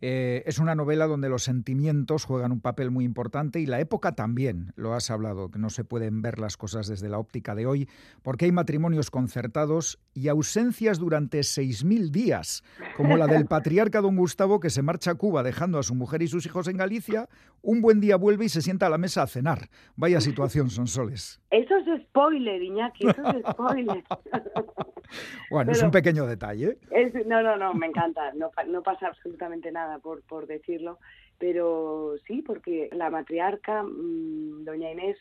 eh, 0.00 0.42
es 0.46 0.58
una 0.58 0.74
novela 0.74 1.06
donde 1.06 1.28
los 1.28 1.42
sentimientos 1.42 2.24
juegan 2.24 2.50
un 2.50 2.60
papel 2.60 2.90
muy 2.90 3.04
importante 3.04 3.60
y 3.60 3.66
la 3.66 3.80
época 3.80 4.12
también, 4.12 4.72
lo 4.76 4.94
has 4.94 5.10
hablado, 5.10 5.50
que 5.50 5.58
no 5.58 5.68
se 5.68 5.84
pueden 5.84 6.22
ver 6.22 6.38
las 6.38 6.56
cosas 6.56 6.87
desde 6.87 7.10
la 7.10 7.18
óptica 7.18 7.54
de 7.54 7.66
hoy, 7.66 7.88
porque 8.22 8.46
hay 8.46 8.52
matrimonios 8.52 9.10
concertados 9.10 9.98
y 10.14 10.28
ausencias 10.28 10.98
durante 10.98 11.40
6.000 11.40 12.10
días, 12.10 12.64
como 12.96 13.18
la 13.18 13.26
del 13.26 13.44
patriarca 13.46 14.00
don 14.00 14.16
Gustavo 14.16 14.58
que 14.58 14.70
se 14.70 14.82
marcha 14.82 15.12
a 15.12 15.14
Cuba 15.16 15.42
dejando 15.42 15.78
a 15.78 15.82
su 15.82 15.94
mujer 15.94 16.22
y 16.22 16.28
sus 16.28 16.46
hijos 16.46 16.66
en 16.68 16.78
Galicia, 16.78 17.28
un 17.60 17.82
buen 17.82 18.00
día 18.00 18.16
vuelve 18.16 18.46
y 18.46 18.48
se 18.48 18.62
sienta 18.62 18.87
a 18.87 18.90
la 18.90 18.98
mesa 18.98 19.22
a 19.22 19.26
cenar. 19.26 19.68
Vaya 19.96 20.20
situación, 20.20 20.70
son 20.70 20.87
soles. 20.87 21.40
Eso 21.50 21.76
es 21.76 22.02
spoiler, 22.02 22.62
Iñaki, 22.62 23.06
eso 23.08 23.22
es 23.22 23.44
spoiler. 23.52 24.04
bueno, 25.50 25.72
es 25.72 25.83
un 25.83 25.90
pequeño 25.90 26.27
detalle. 26.27 26.79
Es, 26.90 27.14
no, 27.27 27.42
no, 27.42 27.57
no, 27.57 27.74
me 27.74 27.87
encanta. 27.87 28.33
No, 28.35 28.50
no 28.66 28.83
pasa 28.83 29.09
absolutamente 29.09 29.70
nada 29.72 29.98
por, 29.98 30.22
por 30.22 30.46
decirlo. 30.46 30.98
Pero 31.38 32.14
sí, 32.27 32.42
porque 32.42 32.88
la 32.92 33.11
matriarca, 33.11 33.83
mmm, 33.83 34.64
doña 34.64 34.92
Inés, 34.92 35.16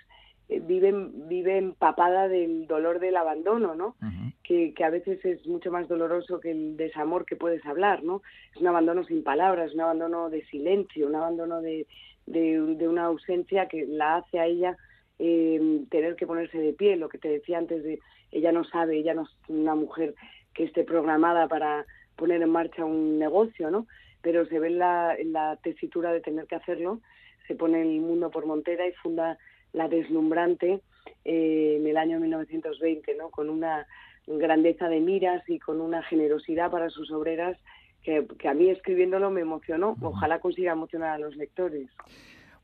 eh, 0.49 0.59
vive, 0.59 0.93
vive 1.27 1.57
empapada 1.57 2.27
del 2.27 2.67
dolor 2.67 2.99
del 2.99 3.15
abandono, 3.17 3.75
¿no? 3.75 3.95
Uh 4.01 4.05
-huh. 4.05 4.33
que, 4.43 4.73
que 4.73 4.83
a 4.83 4.89
veces 4.89 5.23
es 5.25 5.45
mucho 5.47 5.71
más 5.71 5.87
doloroso 5.87 6.39
que 6.39 6.51
el 6.51 6.77
desamor 6.77 7.25
que 7.25 7.35
puedes 7.35 7.65
hablar, 7.65 8.03
¿no? 8.03 8.21
Es 8.53 8.61
un 8.61 8.67
abandono 8.67 9.03
sin 9.05 9.23
palabras, 9.23 9.73
un 9.73 9.81
abandono 9.81 10.29
de 10.29 10.43
silencio, 10.45 11.07
un 11.07 11.15
abandono 11.15 11.61
de, 11.61 11.87
de, 12.25 12.59
de 12.75 12.87
una 12.87 13.05
ausencia 13.05 13.67
que 13.67 13.85
la 13.87 14.17
hace 14.17 14.39
a 14.39 14.45
ella 14.45 14.77
eh, 15.19 15.81
tener 15.89 16.15
que 16.15 16.27
ponerse 16.27 16.57
de 16.57 16.73
pie, 16.73 16.95
lo 16.95 17.09
que 17.09 17.17
te 17.17 17.29
decía 17.29 17.57
antes 17.57 17.83
de 17.83 17.99
ella 18.31 18.51
no 18.51 18.63
sabe, 18.63 18.97
ella 18.97 19.13
no 19.13 19.23
es 19.23 19.29
una 19.47 19.75
mujer 19.75 20.15
que 20.53 20.63
esté 20.63 20.83
programada 20.83 21.47
para 21.47 21.85
poner 22.15 22.41
en 22.41 22.49
marcha 22.49 22.85
un 22.85 23.19
negocio, 23.19 23.69
¿no? 23.71 23.87
Pero 24.21 24.45
se 24.47 24.59
ve 24.59 24.67
en 24.67 24.79
la, 24.79 25.15
en 25.15 25.33
la 25.33 25.57
tesitura 25.57 26.11
de 26.11 26.21
tener 26.21 26.47
que 26.47 26.55
hacerlo, 26.55 26.99
se 27.47 27.55
pone 27.55 27.81
el 27.81 28.01
mundo 28.01 28.31
por 28.31 28.45
montera 28.45 28.87
y 28.87 28.93
funda 28.93 29.37
la 29.73 29.87
deslumbrante 29.87 30.79
eh, 31.25 31.77
en 31.79 31.87
el 31.87 31.97
año 31.97 32.19
1920, 32.19 33.15
¿no? 33.15 33.29
Con 33.29 33.49
una 33.49 33.85
grandeza 34.25 34.87
de 34.87 34.99
miras 34.99 35.47
y 35.49 35.59
con 35.59 35.81
una 35.81 36.01
generosidad 36.03 36.71
para 36.71 36.89
sus 36.89 37.11
obreras 37.11 37.57
que, 38.03 38.25
que 38.39 38.47
a 38.47 38.53
mí 38.53 38.69
escribiéndolo 38.69 39.29
me 39.29 39.41
emocionó. 39.41 39.97
Ojalá 40.01 40.39
consiga 40.39 40.71
emocionar 40.71 41.09
a 41.09 41.19
los 41.19 41.35
lectores. 41.35 41.89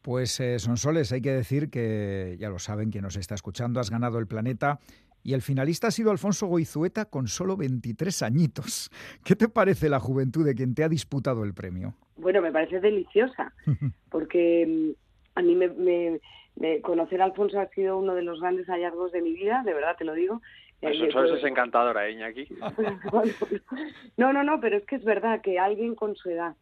Pues 0.10 0.40
eh, 0.40 0.58
Sonsoles, 0.58 1.12
hay 1.12 1.22
que 1.22 1.32
decir 1.32 1.70
que, 1.70 2.36
ya 2.40 2.50
lo 2.50 2.58
saben 2.58 2.90
quien 2.90 3.04
nos 3.04 3.16
está 3.16 3.36
escuchando, 3.36 3.80
has 3.80 3.92
ganado 3.92 4.18
el 4.18 4.26
planeta 4.26 4.80
y 5.22 5.36
el 5.36 5.44
finalista 5.44 5.86
ha 5.86 5.92
sido 5.92 6.10
Alfonso 6.10 6.48
Goizueta 6.48 7.06
con 7.06 7.28
solo 7.28 7.56
23 7.56 8.24
añitos. 8.24 8.90
¿Qué 9.24 9.36
te 9.36 9.48
parece 9.50 9.88
la 9.88 10.00
juventud 10.00 10.44
de 10.44 10.56
quien 10.56 10.74
te 10.74 10.84
ha 10.84 10.90
disputado 10.90 11.44
el 11.44 11.54
premio? 11.54 11.94
Bueno, 12.18 12.42
me 12.42 12.52
parece 12.52 12.80
deliciosa, 12.80 13.54
porque 14.10 14.66
mm, 14.68 15.38
a 15.38 15.44
mí 15.44 15.54
me, 15.54 15.68
me, 15.68 16.20
me, 16.56 16.82
conocer 16.82 17.22
a 17.22 17.26
Alfonso 17.26 17.60
ha 17.60 17.68
sido 17.68 18.00
uno 18.00 18.16
de 18.16 18.24
los 18.24 18.42
grandes 18.42 18.66
hallazgos 18.66 19.12
de 19.12 19.22
mi 19.22 19.34
vida, 19.34 19.62
de 19.64 19.76
verdad 19.76 19.96
te 19.96 20.06
lo 20.06 20.16
digo. 20.16 20.42
Eso, 20.82 21.06
eso 21.06 21.36
es 21.36 21.44
encantadora, 21.44 22.10
Iñaki. 22.10 22.48
no, 24.18 24.34
no, 24.34 24.44
no, 24.44 24.60
pero 24.60 24.78
es 24.78 24.86
que 24.88 24.96
es 24.96 25.04
verdad 25.04 25.42
que 25.42 25.60
alguien 25.60 25.94
con 25.94 26.16
su 26.16 26.32
edad 26.32 26.56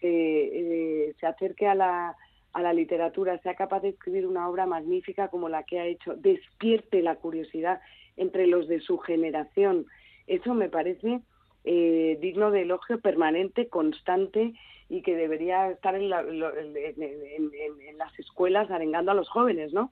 se, 0.00 0.08
eh, 0.08 1.14
se 1.20 1.26
acerque 1.26 1.68
a 1.68 1.74
la 1.74 2.16
a 2.54 2.62
la 2.62 2.72
literatura, 2.72 3.38
sea 3.38 3.54
capaz 3.54 3.80
de 3.80 3.90
escribir 3.90 4.26
una 4.26 4.48
obra 4.48 4.64
magnífica 4.64 5.28
como 5.28 5.48
la 5.48 5.64
que 5.64 5.80
ha 5.80 5.86
hecho, 5.86 6.14
despierte 6.14 7.02
la 7.02 7.16
curiosidad 7.16 7.80
entre 8.16 8.46
los 8.46 8.68
de 8.68 8.80
su 8.80 8.98
generación. 8.98 9.86
Eso 10.28 10.54
me 10.54 10.68
parece 10.68 11.20
eh, 11.64 12.16
digno 12.20 12.52
de 12.52 12.62
elogio 12.62 13.00
permanente, 13.00 13.68
constante 13.68 14.54
y 14.88 15.02
que 15.02 15.16
debería 15.16 15.70
estar 15.70 15.96
en, 15.96 16.10
la, 16.10 16.20
en, 16.20 17.98
las 17.98 18.16
escuelas 18.18 18.70
arengando 18.70 19.10
a 19.10 19.14
los 19.14 19.28
jóvenes, 19.28 19.72
¿no? 19.72 19.90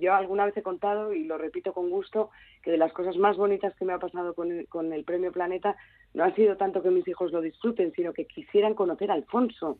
Yo 0.00 0.14
alguna 0.14 0.44
vez 0.44 0.56
he 0.56 0.62
contado, 0.62 1.12
y 1.12 1.24
lo 1.24 1.38
repito 1.38 1.72
con 1.72 1.88
gusto, 1.88 2.30
que 2.62 2.72
de 2.72 2.76
las 2.76 2.92
cosas 2.92 3.16
más 3.16 3.36
bonitas 3.36 3.74
que 3.76 3.84
me 3.84 3.92
ha 3.92 3.98
pasado 3.98 4.34
con 4.34 4.50
el, 4.50 4.66
con 4.68 4.92
el 4.92 5.04
Premio 5.04 5.32
Planeta 5.32 5.76
no 6.12 6.24
ha 6.24 6.34
sido 6.34 6.56
tanto 6.56 6.82
que 6.82 6.90
mis 6.90 7.06
hijos 7.06 7.30
lo 7.30 7.40
disfruten, 7.40 7.92
sino 7.92 8.12
que 8.12 8.26
quisieran 8.26 8.74
conocer 8.74 9.10
a 9.10 9.14
Alfonso 9.14 9.78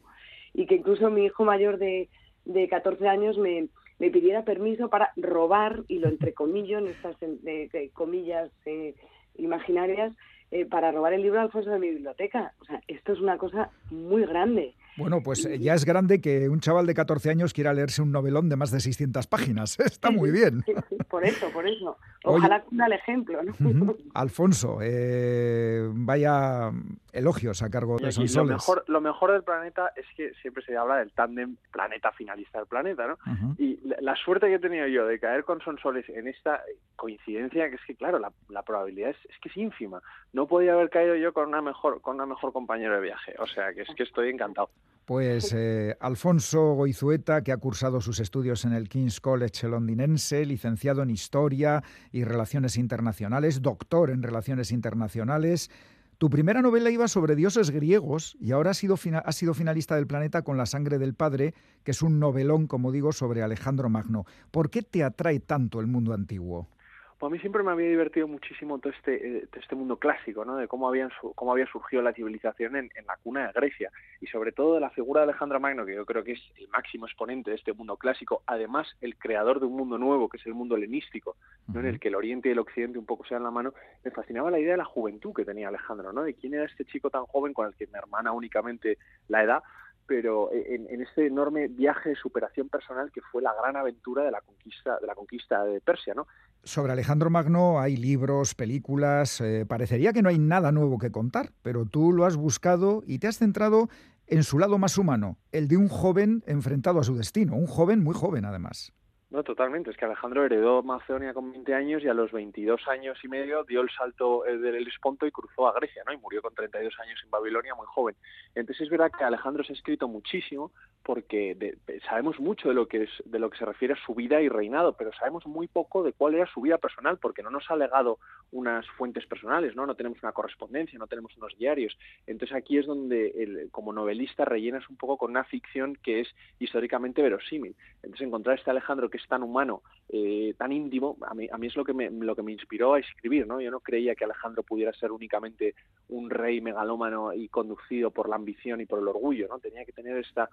y 0.55 0.67
que 0.67 0.77
incluso 0.77 1.11
mi 1.11 1.25
hijo 1.25 1.45
mayor 1.45 1.79
de, 1.79 2.09
de 2.45 2.69
14 2.69 3.09
años 3.09 3.39
me, 3.39 3.69
me 3.99 4.11
pidiera 4.11 4.45
permiso 4.45 4.89
para 4.89 5.13
robar, 5.17 5.83
y 5.89 5.99
lo 5.99 6.09
entrecomillo 6.09 6.79
en 6.79 6.89
estas 6.89 7.19
de, 7.21 7.69
de 7.73 7.91
comillas 7.93 8.51
eh, 8.67 8.95
imaginarias, 9.37 10.13
eh, 10.51 10.65
para 10.65 10.91
robar 10.91 11.13
el 11.13 11.21
libro 11.21 11.39
de 11.39 11.45
Alfonso 11.45 11.71
de 11.71 11.79
mi 11.79 11.91
biblioteca. 11.91 12.55
O 12.61 12.65
sea, 12.65 12.81
esto 12.89 13.13
es 13.13 13.21
una 13.21 13.37
cosa 13.37 13.71
muy 13.91 14.25
grande. 14.25 14.75
Bueno, 14.97 15.23
pues 15.23 15.45
eh, 15.45 15.59
ya 15.59 15.75
es 15.75 15.85
grande 15.85 16.23
que 16.23 16.49
un 16.49 16.61
chaval 16.61 16.87
de 16.87 16.95
14 16.95 17.29
años 17.29 17.53
quiera 17.53 17.75
leerse 17.75 18.01
un 18.01 18.13
novelón 18.13 18.49
de 18.49 18.57
más 18.57 18.71
de 18.71 18.81
600 18.81 19.27
páginas. 19.27 19.79
Está 19.85 20.11
muy 20.11 20.31
bien. 20.31 20.63
Sí, 20.65 20.73
sí, 20.89 20.97
por 21.11 21.27
eso, 21.27 21.51
por 21.51 21.69
eso. 21.69 21.99
Ojalá 22.25 22.63
cunda 22.63 22.87
el 22.87 22.95
ejemplo. 22.95 23.43
¿no? 23.43 23.53
Uh 23.53 23.73
-huh. 23.73 23.97
Alfonso, 24.15 24.79
eh, 24.81 25.87
vaya 25.93 26.73
elogios 27.13 27.63
a 27.63 27.71
cargo 27.71 27.97
de 27.99 28.13
Sonsoles. 28.13 28.37
Lo 28.37 28.57
mejor, 28.57 28.85
lo 28.87 29.01
mejor 29.01 29.33
del 29.33 29.43
planeta 29.43 29.93
es 29.97 30.07
que 30.17 30.33
siempre 30.43 30.63
se 30.65 30.77
habla 30.77 30.97
del 30.97 31.13
tándem 31.13 31.57
planeta 31.73 32.13
finalista 32.13 32.59
del 32.59 32.67
planeta, 32.67 33.07
¿no? 33.07 33.15
Uh 33.15 33.37
-huh. 33.37 33.55
Y 33.59 33.81
la, 33.87 33.97
la, 34.01 34.17
suerte 34.17 34.47
que 34.47 34.55
he 34.55 34.59
tenido 34.59 34.87
yo 34.87 35.07
de 35.07 35.19
caer 35.19 35.45
con 35.45 35.61
Sonsoles 35.61 36.09
en 36.09 36.29
esta 36.29 36.63
coincidencia, 36.97 37.69
que 37.69 37.77
es 37.77 37.83
que, 37.87 37.95
claro, 37.95 38.19
la, 38.19 38.33
la 38.49 38.63
probabilidad 38.63 39.11
es, 39.11 39.17
es, 39.29 39.39
que 39.41 39.49
es 39.49 39.57
ínfima. 39.57 40.03
No 40.33 40.47
podía 40.47 40.73
haber 40.73 40.91
caído 40.91 41.17
yo 41.17 41.33
con 41.33 41.49
una 41.49 41.63
mejor, 41.63 42.01
con 42.01 42.17
una 42.17 42.27
mejor 42.27 42.53
compañero 42.53 42.95
de 42.95 43.01
viaje. 43.01 43.35
O 43.39 43.47
sea, 43.47 43.73
que 43.73 43.83
es 43.83 43.89
que 43.97 44.03
estoy 44.03 44.31
encantado. 44.31 44.71
Pues 45.09 45.53
eh, 45.57 45.97
Alfonso 46.01 46.75
Goizueta, 46.75 47.43
que 47.43 47.53
ha 47.53 47.57
cursado 47.57 48.01
sus 48.03 48.21
estudios 48.21 48.67
en 48.67 48.75
el 48.75 48.91
King's 48.91 49.21
College 49.21 49.67
londinense, 49.69 50.45
licenciado 50.45 51.03
en 51.03 51.11
Historia 51.11 51.83
y 52.13 52.25
Relaciones 52.25 52.77
Internacionales, 52.77 53.63
doctor 53.63 54.11
en 54.11 54.23
Relaciones 54.23 54.71
Internacionales. 54.71 55.71
Tu 56.19 56.29
primera 56.29 56.63
novela 56.63 56.91
iba 56.91 57.07
sobre 57.07 57.37
dioses 57.37 57.71
griegos 57.71 58.37
y 58.41 58.51
ahora 58.51 58.73
has 58.73 58.79
sido, 58.79 58.97
sido 58.97 59.55
finalista 59.55 59.95
del 59.95 60.09
planeta 60.09 60.43
con 60.43 60.57
La 60.57 60.67
sangre 60.67 60.99
del 60.99 61.15
padre, 61.15 61.55
que 61.85 61.93
es 61.93 62.03
un 62.03 62.19
novelón, 62.19 62.67
como 62.67 62.91
digo, 62.91 63.13
sobre 63.13 63.45
Alejandro 63.45 63.89
Magno. 63.89 64.27
¿Por 64.51 64.69
qué 64.69 64.83
te 64.83 65.05
atrae 65.05 65.39
tanto 65.39 65.79
el 65.79 65.87
mundo 65.87 66.13
antiguo? 66.13 66.71
Pues 67.19 67.31
a 67.31 67.33
mí 67.33 67.41
siempre 67.41 67.65
me 67.65 67.73
había 67.73 67.89
divertido 67.89 68.29
muchísimo 68.29 68.79
todo 68.79 68.93
este, 68.93 69.39
eh, 69.39 69.49
este 69.53 69.75
mundo 69.75 69.97
clásico, 69.97 70.45
¿no? 70.45 70.57
De 70.57 70.69
cómo, 70.69 70.89
habían 70.89 71.11
cómo 71.35 71.51
había 71.51 71.67
surgido 71.67 72.01
la 72.01 72.13
civilización 72.13 72.77
en, 72.77 72.91
la 73.07 73.17
cuna 73.25 73.49
de 73.49 73.53
Grecia 73.55 73.91
y 74.21 74.29
sobre 74.29 74.53
todo 74.53 74.75
de 74.75 74.81
la 74.81 74.91
figura 74.91 75.23
de 75.23 75.25
Alejandro 75.25 75.59
Magno, 75.59 75.85
que 75.85 75.97
yo 75.97 76.07
creo 76.07 76.23
que 76.23 76.33
es 76.33 76.43
el 76.57 76.69
máximo 76.69 77.07
exponente 77.07 77.51
de 77.51 77.57
este 77.57 77.73
mundo 77.73 77.97
clásico, 77.97 78.43
además 78.47 78.87
el 79.01 79.17
creador 79.17 79.59
de 79.59 79.67
un 79.67 79.77
mundo 79.77 79.99
nuevo, 79.99 80.29
que 80.29 80.37
es 80.37 80.47
el 80.47 80.55
mundo 80.55 80.77
helenístico, 80.77 81.37
¿no? 81.67 81.81
en 81.81 81.87
el 81.87 81.99
que 81.99 82.07
el 82.07 82.15
Oriente 82.15 82.51
y 82.51 82.53
el 82.53 82.61
Occidente 82.61 83.01
un 83.01 83.07
poco 83.07 83.25
se 83.25 83.35
dan 83.35 83.43
la 83.43 83.51
mano, 83.51 83.75
me 84.05 84.13
fascinaba 84.13 84.53
la 84.53 84.61
idea 84.61 84.73
de 84.73 84.79
la 84.79 84.85
juventud 84.85 85.35
que 85.35 85.45
tenía 85.45 85.69
Alejandro, 85.69 86.13
¿no? 86.13 86.23
De 86.23 86.35
quién 86.35 86.55
era 86.55 86.67
este 86.67 86.85
chico 86.85 87.11
tan 87.11 87.25
joven 87.25 87.53
con 87.53 87.67
el 87.67 87.75
que 87.75 87.89
me 87.89 87.99
hermana 87.99 88.31
únicamente 88.31 88.97
la 89.27 89.43
edad, 89.43 89.63
pero 90.09 90.51
en, 90.53 90.87
en, 90.89 91.03
este 91.03 91.27
enorme 91.27 91.69
viaje 91.69 92.09
de 92.09 92.17
superación 92.17 92.71
personal 92.71 93.13
que 93.13 93.21
fue 93.21 93.43
la 93.43 93.53
gran 93.55 93.77
aventura 93.77 94.25
de 94.25 94.31
la 94.31 94.41
conquista 94.41 94.99
de 94.99 95.07
la 95.07 95.15
conquista 95.15 95.65
de 95.65 95.81
Persia, 95.83 96.15
¿no? 96.15 96.27
Sobre 96.65 96.93
Alejandro 96.93 97.29
Magno 97.29 97.79
hay 97.79 97.97
libros, 97.97 98.55
películas, 98.55 99.41
eh, 99.43 99.67
parecería 99.69 100.15
que 100.15 100.23
no 100.23 100.31
hay 100.31 100.39
nada 100.39 100.73
nuevo 100.73 100.99
que 100.99 101.13
contar, 101.13 101.51
pero 101.63 101.85
tú 101.85 102.13
lo 102.13 102.25
has 102.25 102.37
buscado 102.37 103.03
y 103.07 103.19
te 103.19 103.29
has 103.29 103.39
centrado 103.39 103.89
en 104.27 104.43
su 104.43 104.59
lado 104.59 104.79
más 104.79 104.99
humano, 104.99 105.37
el 105.53 105.69
de 105.69 105.77
un 105.77 105.89
joven 105.89 106.43
enfrentado 106.47 107.01
a 107.01 107.05
su 107.05 107.15
destino, 107.15 107.55
un 107.55 107.67
joven 107.67 108.03
muy 108.03 108.15
joven 108.15 108.47
además. 108.47 108.93
No, 109.31 109.43
totalmente. 109.43 109.91
Es 109.91 109.97
que 109.99 110.07
Alejandro 110.07 110.43
heredó 110.47 110.83
Macedonia 110.83 111.35
con 111.35 111.53
20 111.53 111.75
años 111.75 112.03
y 112.03 112.09
a 112.09 112.15
los 112.15 112.33
22 112.33 112.89
años 112.89 113.19
y 113.23 113.29
medio 113.29 113.63
dio 113.65 113.83
el 113.83 113.91
salto 113.91 114.47
eh, 114.47 114.57
del 114.57 114.77
Hellesponto 114.77 115.27
y 115.27 115.31
cruzó 115.31 115.69
a 115.69 115.75
Grecia, 115.75 116.03
¿no? 116.07 116.15
Y 116.15 116.17
murió 116.17 116.41
con 116.41 116.55
32 116.55 116.99
años 117.01 117.21
en 117.23 117.31
Babilonia, 117.31 117.75
muy 117.75 117.87
joven. 117.87 118.17
Entonces 118.55 118.85
es 118.87 118.91
verdad 118.91 119.11
que 119.17 119.25
Alejandro 119.25 119.63
se 119.65 119.75
ha 119.75 119.77
escrito 119.77 120.09
muchísimo 120.09 120.73
porque 121.03 121.77
sabemos 122.09 122.41
mucho 122.41 122.69
de 122.69 122.75
lo 122.75 122.89
que 122.89 123.05
es 123.05 123.11
de 123.27 123.39
lo 123.39 123.51
que 123.51 123.59
se 123.59 123.67
refiere 123.67 123.95
a 123.95 124.05
su 124.05 124.15
vida 124.15 124.41
y 124.41 124.49
reinado, 124.49 124.95
pero 124.95 125.11
sabemos 125.13 125.47
muy 125.47 125.69
poco 125.69 126.03
de 126.03 126.13
cuál 126.13 126.35
era 126.35 126.47
su 126.47 126.63
vida 126.63 126.79
personal 126.79 127.19
porque 127.19 127.43
no 127.43 127.51
nos 127.51 127.71
ha 127.71 127.77
legado 127.77 128.19
unas 128.51 128.87
fuentes 128.97 129.27
personales, 129.27 129.77
¿no? 129.77 129.87
No 129.87 129.95
tenemos 129.95 130.23
una 130.23 130.33
correspondencia, 130.33 130.99
no 130.99 131.07
tenemos 131.07 131.37
unos 131.37 131.57
diarios. 131.59 131.97
Entonces 132.27 132.57
aquí 132.57 132.79
es 132.79 132.87
donde 132.87 133.29
el, 133.37 133.71
como 133.71 133.93
novelista 133.93 134.47
rellenas 134.47 134.89
un 134.89 134.97
poco 134.97 135.19
con 135.19 135.31
una 135.31 135.45
ficción 135.45 135.97
que 136.03 136.21
es 136.21 136.29
históricamente 136.59 137.21
verosímil. 137.21 137.77
Entonces 138.03 138.27
encontrar 138.27 138.59
este 138.59 138.71
Alejandro 138.71 139.11
que 139.11 139.18
tan 139.27 139.43
humano, 139.43 139.83
eh, 140.09 140.55
tan 140.57 140.73
íntimo, 140.73 141.17
a 141.27 141.35
mí, 141.35 141.49
a 141.51 141.59
mí 141.59 141.67
es 141.67 141.77
lo 141.77 141.85
que, 141.85 141.93
me, 141.93 142.11
lo 142.11 142.35
que 142.35 142.43
me 142.43 142.53
inspiró 142.53 142.95
a 142.95 142.99
escribir, 142.99 143.47
¿no? 143.47 143.61
Yo 143.61 143.71
no 143.71 143.81
creía 143.81 144.15
que 144.15 144.25
Alejandro 144.25 144.63
pudiera 144.63 144.93
ser 144.93 145.13
únicamente 145.13 145.75
un 146.09 146.31
rey 146.31 146.61
megalómano 146.61 147.33
y 147.35 147.49
conducido 147.49 148.11
por 148.11 148.29
la 148.29 148.37
ambición 148.37 148.81
y 148.81 148.87
por 148.87 149.01
el 149.01 149.09
orgullo, 149.09 149.49
¿no? 149.49 149.59
Tenía 149.59 149.85
que 149.85 149.93
tener 149.93 150.17
esta, 150.19 150.49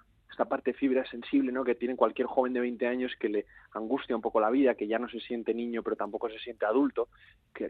parte 0.48 0.74
fibra 0.74 1.04
sensible, 1.06 1.50
¿no? 1.50 1.64
Que 1.64 1.74
tiene 1.74 1.96
cualquier 1.96 2.26
joven 2.26 2.52
de 2.52 2.60
20 2.60 2.86
años 2.86 3.12
que 3.18 3.30
le 3.30 3.46
angustia 3.72 4.14
un 4.14 4.20
poco 4.20 4.38
la 4.38 4.50
vida, 4.50 4.74
que 4.74 4.86
ya 4.86 4.98
no 4.98 5.08
se 5.08 5.18
siente 5.20 5.54
niño 5.54 5.82
pero 5.82 5.96
tampoco 5.96 6.28
se 6.28 6.38
siente 6.38 6.66
adulto. 6.66 7.08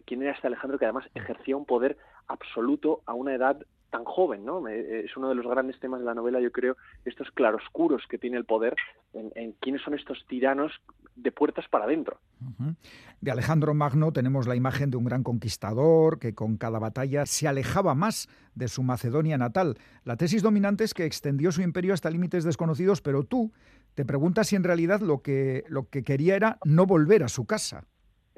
¿Quién 0.04 0.22
era 0.22 0.32
este 0.32 0.48
Alejandro 0.48 0.78
que 0.78 0.84
además 0.84 1.08
ejercía 1.14 1.56
un 1.56 1.64
poder 1.64 1.96
absoluto 2.26 3.02
a 3.06 3.14
una 3.14 3.34
edad 3.34 3.64
tan 3.96 4.04
joven, 4.04 4.44
¿no? 4.44 4.68
Es 4.68 5.16
uno 5.16 5.30
de 5.30 5.34
los 5.34 5.46
grandes 5.46 5.80
temas 5.80 6.00
de 6.00 6.06
la 6.06 6.14
novela, 6.14 6.38
yo 6.38 6.52
creo, 6.52 6.76
estos 7.06 7.30
claroscuros 7.30 8.02
que 8.10 8.18
tiene 8.18 8.36
el 8.36 8.44
poder 8.44 8.76
en, 9.14 9.52
quiénes 9.52 9.80
son 9.80 9.94
estos 9.94 10.26
tiranos 10.28 10.70
de 11.14 11.32
puertas 11.32 11.66
para 11.70 11.86
adentro. 11.86 12.18
De 13.22 13.30
Alejandro 13.30 13.72
Magno 13.72 14.12
tenemos 14.12 14.46
la 14.46 14.54
imagen 14.54 14.90
de 14.90 14.98
un 14.98 15.04
gran 15.06 15.22
conquistador 15.22 16.18
que 16.18 16.34
con 16.34 16.58
cada 16.58 16.78
batalla 16.78 17.24
se 17.24 17.48
alejaba 17.48 17.94
más 17.94 18.28
de 18.54 18.68
su 18.68 18.82
Macedonia 18.82 19.38
natal. 19.38 19.78
La 20.04 20.18
tesis 20.18 20.42
dominante 20.42 20.84
es 20.84 20.92
que 20.92 21.06
extendió 21.06 21.50
su 21.50 21.62
imperio 21.62 21.94
hasta 21.94 22.10
límites 22.10 22.44
desconocidos, 22.44 23.00
pero 23.00 23.24
tú 23.24 23.50
te 23.94 24.04
preguntas 24.04 24.48
si 24.48 24.56
en 24.56 24.64
realidad 24.64 25.00
lo 25.00 25.22
que, 25.22 25.64
lo 25.68 25.88
que 25.88 26.04
quería 26.04 26.36
era 26.36 26.58
no 26.66 26.84
volver 26.84 27.22
a 27.22 27.28
su 27.28 27.46
casa. 27.46 27.86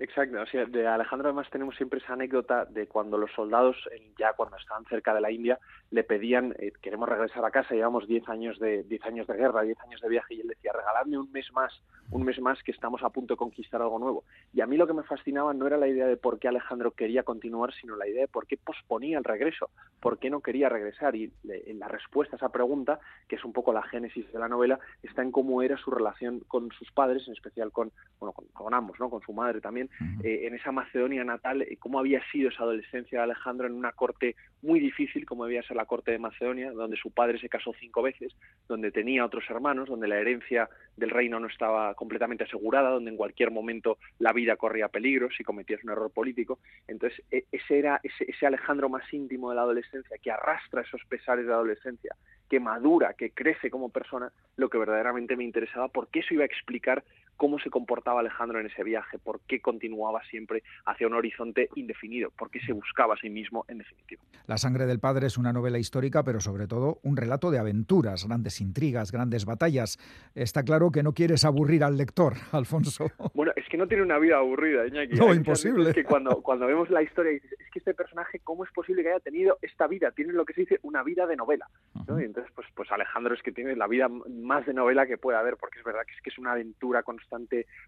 Exacto, 0.00 0.40
o 0.40 0.46
sea, 0.46 0.64
de 0.64 0.86
Alejandro 0.86 1.28
además 1.28 1.50
tenemos 1.50 1.74
siempre 1.74 1.98
esa 1.98 2.12
anécdota 2.12 2.64
de 2.66 2.86
cuando 2.86 3.18
los 3.18 3.32
soldados, 3.32 3.76
ya 4.16 4.32
cuando 4.34 4.56
estaban 4.56 4.84
cerca 4.84 5.12
de 5.12 5.20
la 5.20 5.32
India, 5.32 5.58
le 5.90 6.04
pedían, 6.04 6.54
eh, 6.58 6.72
queremos 6.82 7.08
regresar 7.08 7.44
a 7.44 7.50
casa, 7.50 7.74
llevamos 7.74 8.06
10 8.06 8.28
años 8.28 8.58
de 8.58 8.82
diez 8.82 9.02
años 9.04 9.26
de 9.26 9.34
guerra, 9.34 9.62
10 9.62 9.78
años 9.80 10.00
de 10.00 10.08
viaje, 10.08 10.34
y 10.34 10.40
él 10.40 10.48
decía, 10.48 10.72
regaladme 10.72 11.18
un 11.18 11.32
mes 11.32 11.50
más, 11.52 11.72
un 12.10 12.24
mes 12.24 12.38
más 12.40 12.62
que 12.62 12.72
estamos 12.72 13.02
a 13.02 13.10
punto 13.10 13.34
de 13.34 13.38
conquistar 13.38 13.80
algo 13.80 13.98
nuevo. 13.98 14.24
Y 14.52 14.60
a 14.60 14.66
mí 14.66 14.76
lo 14.76 14.86
que 14.86 14.92
me 14.92 15.02
fascinaba 15.02 15.54
no 15.54 15.66
era 15.66 15.78
la 15.78 15.88
idea 15.88 16.06
de 16.06 16.16
por 16.16 16.38
qué 16.38 16.48
Alejandro 16.48 16.90
quería 16.90 17.22
continuar, 17.22 17.72
sino 17.72 17.96
la 17.96 18.06
idea 18.06 18.22
de 18.22 18.28
por 18.28 18.46
qué 18.46 18.56
posponía 18.56 19.18
el 19.18 19.24
regreso, 19.24 19.70
por 20.00 20.18
qué 20.18 20.30
no 20.30 20.40
quería 20.40 20.68
regresar. 20.68 21.16
Y 21.16 21.32
la 21.42 21.88
respuesta 21.88 22.36
a 22.36 22.38
esa 22.38 22.48
pregunta, 22.50 23.00
que 23.26 23.36
es 23.36 23.44
un 23.44 23.52
poco 23.52 23.72
la 23.72 23.82
génesis 23.82 24.30
de 24.32 24.38
la 24.38 24.48
novela, 24.48 24.78
está 25.02 25.22
en 25.22 25.32
cómo 25.32 25.62
era 25.62 25.76
su 25.78 25.90
relación 25.90 26.40
con 26.48 26.70
sus 26.72 26.90
padres, 26.92 27.26
en 27.26 27.32
especial 27.32 27.72
con, 27.72 27.92
bueno, 28.20 28.34
con 28.52 28.74
ambos, 28.74 29.00
¿no? 29.00 29.08
con 29.08 29.22
su 29.22 29.32
madre 29.32 29.60
también 29.60 29.88
eh, 30.22 30.46
en 30.46 30.54
esa 30.54 30.72
Macedonia 30.72 31.24
natal, 31.24 31.62
eh, 31.62 31.76
cómo 31.78 31.98
había 31.98 32.20
sido 32.30 32.50
esa 32.50 32.62
adolescencia 32.62 33.18
de 33.18 33.24
Alejandro 33.24 33.66
en 33.66 33.74
una 33.74 33.92
corte 33.92 34.36
muy 34.62 34.80
difícil, 34.80 35.24
como 35.24 35.44
debía 35.44 35.62
ser 35.62 35.77
la 35.78 35.86
corte 35.86 36.10
de 36.10 36.18
Macedonia, 36.18 36.72
donde 36.72 36.96
su 36.96 37.10
padre 37.10 37.38
se 37.38 37.48
casó 37.48 37.72
cinco 37.78 38.02
veces, 38.02 38.34
donde 38.68 38.90
tenía 38.90 39.24
otros 39.24 39.44
hermanos, 39.48 39.88
donde 39.88 40.08
la 40.08 40.18
herencia 40.18 40.68
del 40.96 41.10
reino 41.10 41.38
no 41.38 41.46
estaba 41.46 41.94
completamente 41.94 42.44
asegurada, 42.44 42.90
donde 42.90 43.10
en 43.10 43.16
cualquier 43.16 43.50
momento 43.50 43.98
la 44.18 44.32
vida 44.32 44.56
corría 44.56 44.88
peligro 44.88 45.28
si 45.30 45.44
cometías 45.44 45.82
un 45.84 45.90
error 45.90 46.10
político. 46.10 46.58
Entonces, 46.88 47.22
e, 47.30 47.44
ese 47.52 47.78
era 47.78 48.00
ese, 48.02 48.24
ese 48.28 48.46
Alejandro 48.46 48.88
más 48.88 49.04
íntimo 49.12 49.50
de 49.50 49.56
la 49.56 49.62
adolescencia, 49.62 50.18
que 50.18 50.30
arrastra 50.30 50.82
esos 50.82 51.04
pesares 51.04 51.44
de 51.44 51.50
la 51.50 51.56
adolescencia, 51.56 52.16
que 52.48 52.60
madura, 52.60 53.14
que 53.14 53.30
crece 53.30 53.70
como 53.70 53.90
persona, 53.90 54.32
lo 54.56 54.68
que 54.68 54.78
verdaderamente 54.78 55.36
me 55.36 55.44
interesaba, 55.44 55.88
porque 55.88 56.20
eso 56.20 56.34
iba 56.34 56.42
a 56.42 56.46
explicar 56.46 57.04
cómo 57.38 57.58
se 57.60 57.70
comportaba 57.70 58.20
Alejandro 58.20 58.60
en 58.60 58.66
ese 58.66 58.82
viaje, 58.82 59.16
por 59.18 59.40
qué 59.46 59.60
continuaba 59.60 60.20
siempre 60.28 60.62
hacia 60.84 61.06
un 61.06 61.14
horizonte 61.14 61.70
indefinido, 61.76 62.30
por 62.36 62.50
qué 62.50 62.60
se 62.60 62.72
buscaba 62.72 63.14
a 63.14 63.16
sí 63.16 63.30
mismo 63.30 63.64
en 63.68 63.78
definitiva. 63.78 64.20
La 64.46 64.58
sangre 64.58 64.86
del 64.86 64.98
padre 64.98 65.28
es 65.28 65.38
una 65.38 65.52
novela 65.52 65.78
histórica, 65.78 66.24
pero 66.24 66.40
sobre 66.40 66.66
todo 66.66 66.98
un 67.04 67.16
relato 67.16 67.50
de 67.50 67.58
aventuras, 67.58 68.26
grandes 68.26 68.60
intrigas, 68.60 69.12
grandes 69.12 69.46
batallas. 69.46 69.98
Está 70.34 70.64
claro 70.64 70.90
que 70.90 71.02
no 71.02 71.12
quieres 71.12 71.44
aburrir 71.44 71.84
al 71.84 71.96
lector, 71.96 72.34
Alfonso. 72.52 73.06
Bueno, 73.34 73.52
es 73.54 73.66
que 73.68 73.76
no 73.76 73.86
tiene 73.86 74.02
una 74.02 74.18
vida 74.18 74.38
aburrida, 74.38 74.86
Iñaki. 74.86 75.14
No, 75.14 75.32
imposible. 75.32 75.90
Es 75.90 75.94
que 75.94 76.04
cuando, 76.04 76.42
cuando 76.42 76.66
vemos 76.66 76.90
la 76.90 77.02
historia 77.02 77.32
dices, 77.32 77.52
es 77.52 77.70
que 77.70 77.78
este 77.78 77.94
personaje, 77.94 78.40
¿cómo 78.42 78.64
es 78.64 78.72
posible 78.72 79.02
que 79.02 79.10
haya 79.10 79.20
tenido 79.20 79.58
esta 79.62 79.86
vida? 79.86 80.10
Tiene 80.10 80.32
lo 80.32 80.44
que 80.44 80.54
se 80.54 80.62
dice 80.62 80.80
una 80.82 81.04
vida 81.04 81.26
de 81.26 81.36
novela. 81.36 81.68
Y 81.94 82.24
entonces, 82.24 82.50
pues, 82.54 82.66
pues 82.74 82.90
Alejandro 82.90 83.34
es 83.34 83.42
que 83.42 83.52
tiene 83.52 83.76
la 83.76 83.86
vida 83.86 84.08
más 84.08 84.66
de 84.66 84.74
novela 84.74 85.06
que 85.06 85.18
puede 85.18 85.38
haber, 85.38 85.56
porque 85.56 85.78
es 85.78 85.84
verdad 85.84 86.02
que 86.04 86.14
es 86.14 86.22
que 86.22 86.30
es 86.30 86.38
una 86.38 86.52
aventura 86.52 87.02
constante 87.02 87.27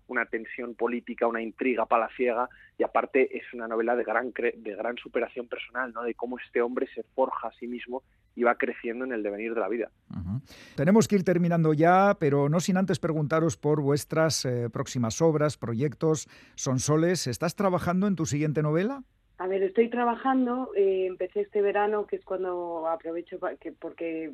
una 0.07 0.27
tensión 0.27 0.75
política, 0.75 1.27
una 1.27 1.43
intriga 1.43 1.87
palaciega 1.87 2.49
y 2.79 2.83
aparte 2.83 3.37
es 3.37 3.45
una 3.53 3.69
novela 3.69 3.97
de 3.97 4.05
gran, 4.05 4.33
de 4.33 4.75
gran 4.75 4.97
superación 4.97 5.47
personal, 5.49 5.93
¿no? 5.93 6.03
de 6.03 6.15
cómo 6.15 6.39
este 6.39 6.63
hombre 6.63 6.89
se 6.95 7.03
forja 7.15 7.49
a 7.49 7.53
sí 7.53 7.67
mismo 7.67 8.03
y 8.35 8.43
va 8.43 8.55
creciendo 8.55 9.05
en 9.05 9.13
el 9.13 9.23
devenir 9.23 9.55
de 9.55 9.61
la 9.61 9.69
vida. 9.69 9.91
Tenemos 10.77 11.09
que 11.09 11.17
ir 11.17 11.25
terminando 11.25 11.75
ya, 11.75 12.17
pero 12.19 12.49
no 12.49 12.61
sin 12.61 12.77
antes 12.77 12.99
preguntaros 12.99 13.57
por 13.57 13.83
vuestras 13.83 14.45
eh, 14.45 14.71
próximas 14.71 15.21
obras, 15.21 15.57
proyectos. 15.57 16.29
Sonsoles, 16.55 17.27
¿estás 17.27 17.55
trabajando 17.55 18.07
en 18.07 18.17
tu 18.17 18.27
siguiente 18.27 18.63
novela? 18.63 19.03
A 19.39 19.47
ver, 19.47 19.63
estoy 19.63 19.89
trabajando, 19.89 20.71
eh, 20.77 21.07
empecé 21.07 21.41
este 21.41 21.63
verano, 21.63 22.07
que 22.07 22.17
es 22.17 22.25
cuando 22.25 22.87
aprovecho 22.89 23.39
porque 23.79 24.31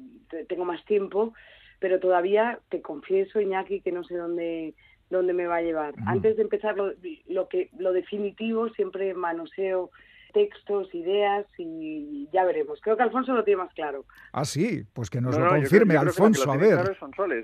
tengo 0.49 0.65
más 0.65 0.85
tiempo, 0.85 1.33
pero 1.79 2.01
todavía 2.01 2.59
te 2.71 2.83
confieso, 2.83 3.41
Iñaki, 3.41 3.83
que 3.83 3.93
no 3.93 4.03
sé 4.03 4.17
dónde 4.17 4.75
dónde 5.11 5.33
me 5.33 5.47
va 5.47 5.57
a 5.57 5.63
llevar. 5.63 5.95
Antes 6.07 6.37
de 6.37 6.43
empezar 6.43 6.77
lo, 6.77 6.93
lo, 7.27 7.49
que 7.49 7.71
lo 7.79 7.93
definitivo 7.93 8.69
siempre 8.71 9.15
manoseo 9.15 9.91
textos, 10.33 10.95
ideas 10.95 11.47
y 11.57 12.29
ya 12.31 12.45
veremos. 12.45 12.79
Creo 12.83 12.95
que 12.95 13.03
Alfonso 13.03 13.33
lo 13.33 13.43
tiene 13.43 13.63
más 13.63 13.73
claro. 13.73 14.05
Ah, 14.33 14.45
sí, 14.45 14.85
pues 14.93 15.09
que 15.09 15.19
nos 15.19 15.39
lo 15.39 15.49
confirme, 15.49 15.97
Alfonso, 15.97 16.53
a 16.53 16.59
ver. 16.59 16.79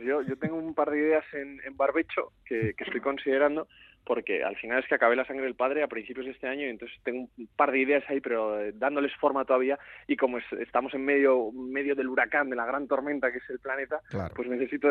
Yo, 0.05 0.21
yo 0.21 0.37
tengo 0.37 0.57
un 0.57 0.75
par 0.75 0.91
de 0.91 0.99
ideas 0.99 1.25
en, 1.33 1.59
en 1.65 1.75
barbecho 1.75 2.33
que, 2.45 2.75
que 2.77 2.85
estoy 2.85 3.01
considerando 3.01 3.67
porque 4.05 4.43
al 4.43 4.57
final 4.57 4.81
es 4.81 4.89
que 4.89 4.95
acabé 4.95 5.17
La 5.17 5.27
sangre 5.27 5.45
del 5.45 5.55
padre 5.55 5.83
a 5.83 5.89
principios 5.89 6.27
de 6.27 6.33
este 6.33 6.49
año 6.49 6.67
y 6.67 6.71
entonces 6.71 6.99
tengo 7.05 7.29
un 7.37 7.49
par 7.57 7.71
de 7.71 7.81
ideas 7.81 8.03
ahí, 8.09 8.21
pero 8.21 8.61
eh, 8.61 8.73
dándoles 8.75 9.15
forma 9.17 9.45
todavía 9.45 9.79
y 10.07 10.17
como 10.17 10.39
estamos 10.39 10.95
en 10.95 11.05
medio, 11.05 11.53
medio 11.53 11.95
del 11.95 12.09
huracán, 12.09 12.51
de 12.51 12.57
la 12.57 12.67
gran 12.67 12.87
tormenta 12.89 13.31
que 13.31 13.39
es 13.39 13.51
el 13.51 13.59
planeta, 13.59 14.01
pues 14.35 14.49
necesito 14.49 14.89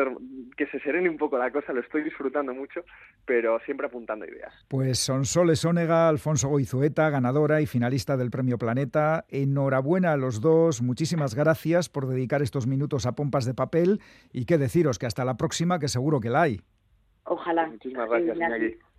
que 0.56 0.66
se 0.66 0.80
serene 0.80 1.08
un 1.08 1.18
poco 1.18 1.38
la 1.38 1.50
cosa, 1.50 1.72
lo 1.72 1.80
estoy 1.80 2.02
disfrutando 2.02 2.54
mucho, 2.54 2.84
pero 3.24 3.58
siempre 3.60 3.86
apuntando 3.86 4.24
ideas. 4.24 4.52
Pues 4.68 4.98
son 4.98 5.24
Soles 5.24 5.64
Ónega, 5.64 6.08
Alfonso 6.08 6.48
Goizueta, 6.48 7.10
ganadora 7.10 7.60
y 7.60 7.66
finalista 7.66 8.16
del 8.16 8.30
Premio 8.30 8.58
Planeta. 8.58 9.24
Enhorabuena 9.28 10.12
a 10.12 10.16
los 10.16 10.40
dos, 10.40 10.82
muchísimas 10.82 11.34
gracias 11.34 11.88
por 11.88 12.06
dedicar 12.06 12.42
estos 12.42 12.66
minutos 12.66 13.06
a 13.06 13.12
pompas 13.12 13.44
de 13.44 13.54
papel 13.54 14.00
y 14.32 14.46
qué 14.46 14.58
deciros 14.58 14.98
que 14.98 15.06
hasta 15.06 15.24
la 15.24 15.36
próxima, 15.36 15.78
que 15.78 15.88
seguro 15.88 16.20
que 16.20 16.30
la 16.30 16.42
hay. 16.42 16.60
Ojalá. 17.24 17.66
Muchísimas 17.68 18.08
gracias, 18.08 18.36
Iñaki. 18.36 18.91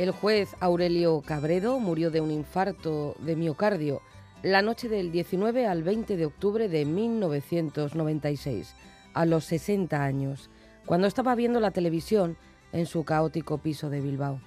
El 0.00 0.12
juez 0.12 0.56
Aurelio 0.60 1.20
Cabredo 1.20 1.78
murió 1.78 2.10
de 2.10 2.22
un 2.22 2.30
infarto 2.30 3.16
de 3.18 3.36
miocardio 3.36 4.00
la 4.42 4.62
noche 4.62 4.88
del 4.88 5.12
19 5.12 5.66
al 5.66 5.82
20 5.82 6.16
de 6.16 6.24
octubre 6.24 6.70
de 6.70 6.86
1996, 6.86 8.74
a 9.12 9.26
los 9.26 9.44
60 9.44 10.02
años, 10.02 10.48
cuando 10.86 11.06
estaba 11.06 11.34
viendo 11.34 11.60
la 11.60 11.72
televisión 11.72 12.38
en 12.72 12.86
su 12.86 13.04
caótico 13.04 13.58
piso 13.58 13.90
de 13.90 14.00
Bilbao. 14.00 14.40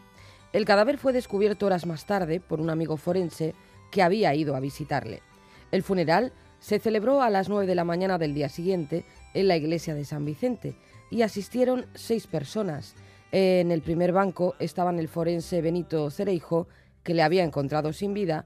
El 0.53 0.65
cadáver 0.65 0.99
fue 0.99 1.13
descubierto 1.13 1.65
horas 1.65 1.87
más 1.87 2.05
tarde 2.05 2.39
por 2.39 2.61
un 2.61 2.69
amigo 2.69 2.95
forense 2.95 3.55
que 3.91 4.03
había 4.03 4.35
ido 4.35 4.55
a 4.55 4.59
visitarle. 4.59 5.23
El 5.71 5.81
funeral 5.81 6.31
se 6.59 6.77
celebró 6.77 7.23
a 7.23 7.31
las 7.31 7.49
9 7.49 7.65
de 7.65 7.73
la 7.73 7.83
mañana 7.83 8.19
del 8.19 8.35
día 8.35 8.49
siguiente 8.49 9.03
en 9.33 9.47
la 9.47 9.57
iglesia 9.57 9.95
de 9.95 10.05
San 10.05 10.25
Vicente 10.25 10.75
y 11.09 11.23
asistieron 11.23 11.87
seis 11.95 12.27
personas. 12.27 12.93
En 13.31 13.71
el 13.71 13.81
primer 13.81 14.11
banco 14.11 14.53
estaban 14.59 14.99
el 14.99 15.07
forense 15.07 15.59
Benito 15.59 16.11
Cereijo, 16.11 16.67
que 17.01 17.15
le 17.15 17.23
había 17.23 17.43
encontrado 17.43 17.91
sin 17.91 18.13
vida, 18.13 18.45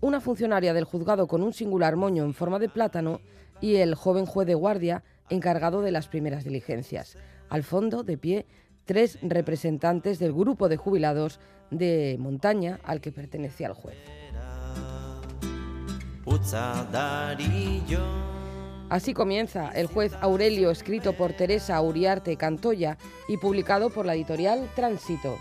una 0.00 0.22
funcionaria 0.22 0.72
del 0.72 0.84
juzgado 0.84 1.28
con 1.28 1.42
un 1.42 1.52
singular 1.52 1.96
moño 1.96 2.24
en 2.24 2.32
forma 2.32 2.58
de 2.58 2.70
plátano 2.70 3.20
y 3.60 3.76
el 3.76 3.94
joven 3.94 4.24
juez 4.24 4.46
de 4.46 4.54
guardia 4.54 5.04
encargado 5.28 5.82
de 5.82 5.92
las 5.92 6.08
primeras 6.08 6.44
diligencias. 6.44 7.18
Al 7.50 7.62
fondo, 7.62 8.02
de 8.02 8.16
pie, 8.16 8.46
tres 8.84 9.18
representantes 9.22 10.18
del 10.18 10.32
grupo 10.32 10.68
de 10.68 10.76
jubilados 10.76 11.40
de 11.70 12.16
montaña 12.18 12.80
al 12.84 13.00
que 13.00 13.12
pertenecía 13.12 13.68
el 13.68 13.74
juez. 13.74 13.96
Así 18.88 19.14
comienza 19.14 19.70
el 19.70 19.86
juez 19.86 20.12
Aurelio, 20.20 20.70
escrito 20.70 21.14
por 21.14 21.32
Teresa 21.32 21.80
Uriarte 21.80 22.36
Cantoya 22.36 22.98
y 23.26 23.38
publicado 23.38 23.88
por 23.88 24.04
la 24.04 24.14
editorial 24.14 24.68
Tránsito. 24.76 25.38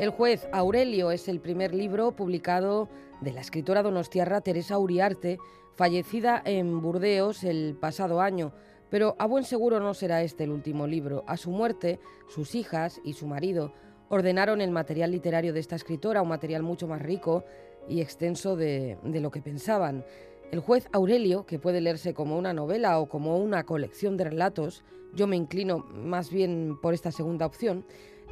El 0.00 0.08
juez 0.08 0.48
Aurelio 0.50 1.10
es 1.10 1.28
el 1.28 1.40
primer 1.40 1.74
libro 1.74 2.16
publicado 2.16 2.88
de 3.20 3.34
la 3.34 3.42
escritora 3.42 3.82
donostiarra 3.82 4.40
Teresa 4.40 4.78
Uriarte, 4.78 5.38
fallecida 5.74 6.40
en 6.42 6.80
Burdeos 6.80 7.44
el 7.44 7.76
pasado 7.78 8.22
año. 8.22 8.54
Pero 8.88 9.14
a 9.18 9.26
buen 9.26 9.44
seguro 9.44 9.78
no 9.78 9.92
será 9.92 10.22
este 10.22 10.44
el 10.44 10.52
último 10.52 10.86
libro. 10.86 11.22
A 11.26 11.36
su 11.36 11.50
muerte, 11.50 12.00
sus 12.28 12.54
hijas 12.54 12.98
y 13.04 13.12
su 13.12 13.26
marido 13.26 13.74
ordenaron 14.08 14.62
el 14.62 14.70
material 14.70 15.10
literario 15.10 15.52
de 15.52 15.60
esta 15.60 15.76
escritora, 15.76 16.22
un 16.22 16.30
material 16.30 16.62
mucho 16.62 16.88
más 16.88 17.02
rico 17.02 17.44
y 17.86 18.00
extenso 18.00 18.56
de, 18.56 18.96
lo 19.04 19.30
que 19.30 19.42
pensaban. 19.42 20.06
El 20.50 20.60
juez 20.60 20.88
Aurelio, 20.92 21.44
que 21.44 21.58
puede 21.58 21.82
leerse 21.82 22.14
como 22.14 22.38
una 22.38 22.54
novela 22.54 22.98
o 23.00 23.06
como 23.10 23.36
una 23.36 23.64
colección 23.64 24.16
de 24.16 24.24
relatos, 24.24 24.82
yo 25.14 25.26
me 25.26 25.36
inclino 25.36 25.80
más 25.92 26.30
bien 26.30 26.78
por 26.80 26.94
esta 26.94 27.12
segunda 27.12 27.44
opción, 27.44 27.84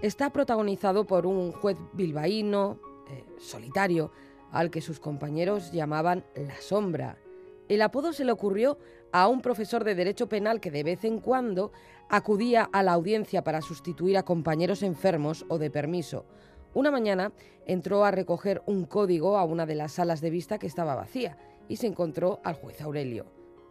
está 0.02 0.30
protagonizado 0.30 1.06
por 1.06 1.26
un 1.26 1.52
juez 1.52 1.76
bilbaíno, 1.92 2.78
eh, 3.10 3.24
solitario, 3.38 4.12
al 4.50 4.70
que 4.70 4.80
sus 4.80 5.00
compañeros 5.00 5.72
llamaban 5.72 6.24
La 6.34 6.60
Sombra. 6.60 7.18
El 7.68 7.82
apodo 7.82 8.12
se 8.12 8.24
le 8.24 8.32
ocurrió 8.32 8.78
a 9.12 9.28
un 9.28 9.40
profesor 9.40 9.84
de 9.84 9.94
Derecho 9.94 10.28
Penal 10.28 10.60
que 10.60 10.70
de 10.70 10.84
vez 10.84 11.04
en 11.04 11.20
cuando 11.20 11.72
acudía 12.08 12.68
a 12.72 12.82
la 12.82 12.92
audiencia 12.92 13.44
para 13.44 13.60
sustituir 13.60 14.16
a 14.16 14.24
compañeros 14.24 14.82
enfermos 14.82 15.44
o 15.48 15.58
de 15.58 15.70
permiso. 15.70 16.24
Una 16.74 16.90
mañana 16.90 17.32
entró 17.66 18.04
a 18.04 18.10
recoger 18.10 18.62
un 18.66 18.84
código 18.84 19.36
a 19.36 19.44
una 19.44 19.66
de 19.66 19.74
las 19.74 19.92
salas 19.92 20.20
de 20.20 20.30
vista 20.30 20.58
que 20.58 20.66
estaba 20.66 20.94
vacía 20.94 21.36
y 21.68 21.76
se 21.76 21.86
encontró 21.86 22.40
al 22.44 22.54
juez 22.54 22.80
Aurelio. 22.80 23.26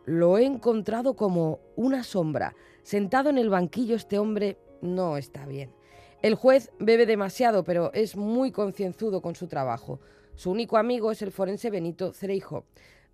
Lo 0.06 0.38
he 0.38 0.46
encontrado 0.46 1.16
como 1.16 1.60
una 1.76 2.04
sombra. 2.04 2.56
Sentado 2.84 3.30
en 3.30 3.38
el 3.38 3.50
banquillo 3.50 3.96
este 3.96 4.20
hombre 4.20 4.58
no 4.82 5.18
está 5.18 5.46
bien. 5.46 5.77
El 6.28 6.36
juez 6.36 6.72
bebe 6.78 7.06
demasiado, 7.06 7.64
pero 7.64 7.90
es 7.94 8.18
muy 8.18 8.52
concienzudo 8.52 9.22
con 9.22 9.34
su 9.34 9.48
trabajo. 9.48 10.02
Su 10.36 10.52
único 10.52 10.76
amigo 10.76 11.10
es 11.10 11.22
el 11.22 11.32
forense 11.32 11.70
Benito 11.70 12.12
Cereijo. 12.12 12.66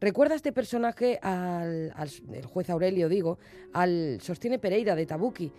Recuerda 0.02 0.34
este 0.34 0.52
personaje 0.52 1.20
al, 1.22 1.94
el 2.34 2.46
juez 2.48 2.72
Aurelio, 2.72 3.10
digo, 3.10 3.38
al 3.72 4.18
sostiene 4.20 4.58
Pereira 4.58 4.96
de 4.96 5.06
Tabuki. 5.06 5.52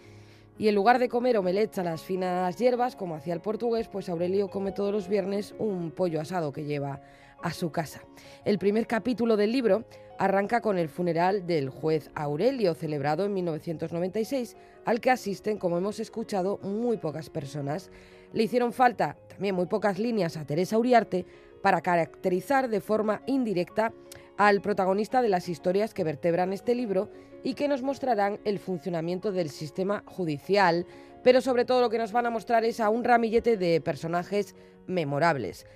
Y 0.59 0.67
en 0.67 0.75
lugar 0.75 0.99
de 0.99 1.09
comer 1.09 1.39
omelets 1.39 1.79
a 1.79 1.85
las 1.85 2.03
finas 2.03 2.57
hierbas, 2.57 2.97
como 2.97 3.15
hacía 3.15 3.35
el 3.35 3.41
portugués, 3.41 3.87
pues 3.87 4.09
Aurelio 4.09 4.51
come 4.51 4.73
todos 4.73 4.93
los 4.93 5.07
viernes 5.07 5.55
un 5.61 5.93
pollo 5.93 6.21
asado 6.21 6.53
que 6.53 6.65
lleva 6.65 7.03
a 7.41 7.53
su 7.53 7.71
casa. 7.71 8.03
El 8.45 8.59
primer 8.59 8.89
capítulo 8.89 9.37
del 9.37 9.53
libro 9.53 9.85
arranca 10.19 10.61
con 10.61 10.79
el 10.79 10.89
funeral 10.89 11.47
del 11.47 11.69
juez 11.69 12.11
Aurelio, 12.15 12.75
celebrado 12.75 13.25
en 13.25 13.35
1996, 13.35 14.57
al 14.85 15.01
que 15.01 15.11
asisten, 15.11 15.59
como 15.59 15.79
hemos 15.79 16.01
escuchado, 16.01 16.59
muy 16.59 16.97
pocas 16.97 17.31
personas. 17.31 17.91
Le 18.33 18.45
hicieron 18.45 18.73
falta 18.73 19.17
también 19.29 19.55
muy 19.55 19.67
pocas 19.67 19.99
líneas 19.99 20.37
a 20.37 20.45
Teresa 20.45 20.79
Uriarte 20.79 21.25
para 21.63 21.81
caracterizar 21.81 22.69
de 22.69 22.81
forma 22.81 23.23
indirecta 23.27 23.93
al 24.37 24.61
protagonista 24.61 25.23
de 25.23 25.29
las 25.29 25.49
historias 25.49 25.95
que 25.95 26.05
vertebran 26.05 26.53
este 26.53 26.75
libro 26.75 27.11
y 27.43 27.55
que 27.55 27.69
nos 27.69 27.83
mostrarán 27.83 28.41
el 28.45 28.59
funcionamiento 28.59 29.33
del 29.33 29.51
sistema 29.51 30.03
judicial, 30.07 30.87
pero 31.23 31.41
sobre 31.41 31.65
todo 31.65 31.81
lo 31.81 31.91
que 31.91 31.99
nos 31.99 32.13
van 32.13 32.27
a 32.27 32.31
mostrar 32.31 32.65
es 32.65 32.81
a 32.81 32.91
un 32.91 33.05
ramillete 33.05 33.57
de 33.57 33.81
personajes 33.81 34.55
memorables. 34.87 35.67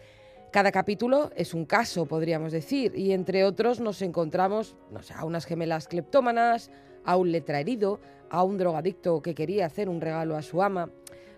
Cada 0.51 0.72
capítulo 0.72 1.30
es 1.36 1.53
un 1.53 1.66
caso, 1.66 2.07
podríamos 2.07 2.53
decir, 2.53 2.96
y 2.96 3.12
entre 3.12 3.44
otros 3.44 3.80
nos 3.80 4.01
encontramos, 4.01 4.76
no 4.90 5.03
sé, 5.03 5.12
a 5.12 5.26
unas 5.26 5.44
gemelas 5.44 5.88
cleptómanas, 5.88 6.70
a 7.05 7.16
un 7.16 7.32
letra 7.32 7.61
herido, 7.61 8.01
a 8.30 8.42
un 8.44 8.57
drogadicto 8.57 9.20
que 9.20 9.34
quería 9.34 9.66
hacer 9.66 9.90
un 9.90 10.01
regalo 10.01 10.36
a 10.36 10.42
su 10.42 10.62
ama. 10.62 10.90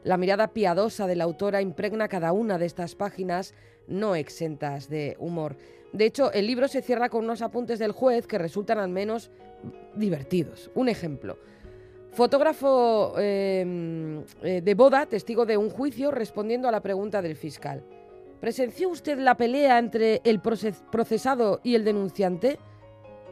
La 0.04 0.16
mirada 0.16 0.52
piadosa 0.52 1.08
de 1.08 1.16
la 1.16 1.24
autora 1.24 1.60
impregna 1.60 2.06
cada 2.06 2.32
una 2.32 2.56
de 2.56 2.66
estas 2.66 2.94
páginas, 2.94 3.52
no 3.88 4.14
exentas 4.14 4.88
de 4.88 5.16
humor. 5.18 5.56
De 5.92 6.04
hecho, 6.04 6.30
el 6.32 6.46
libro 6.46 6.68
se 6.68 6.80
cierra 6.80 7.08
con 7.08 7.24
unos 7.24 7.42
apuntes 7.42 7.80
del 7.80 7.90
juez 7.90 8.28
que 8.28 8.38
resultan 8.38 8.78
al 8.78 8.90
menos 8.90 9.32
divertidos. 9.96 10.70
Un 10.76 10.88
ejemplo. 10.88 11.36
Fotógrafo 12.12 13.14
em, 13.18 14.22
eh, 14.42 14.60
de 14.62 14.74
boda, 14.74 15.06
testigo 15.06 15.46
de 15.46 15.56
un 15.56 15.68
juicio, 15.68 16.12
respondiendo 16.12 16.68
a 16.68 16.72
la 16.72 16.80
pregunta 16.80 17.20
del 17.22 17.34
fiscal. 17.34 17.82
¿Presenció 18.40 18.88
usted 18.88 19.18
la 19.18 19.36
pelea 19.36 19.78
entre 19.78 20.22
el 20.24 20.40
procesado 20.40 21.60
y 21.62 21.74
el 21.74 21.84
denunciante? 21.84 22.58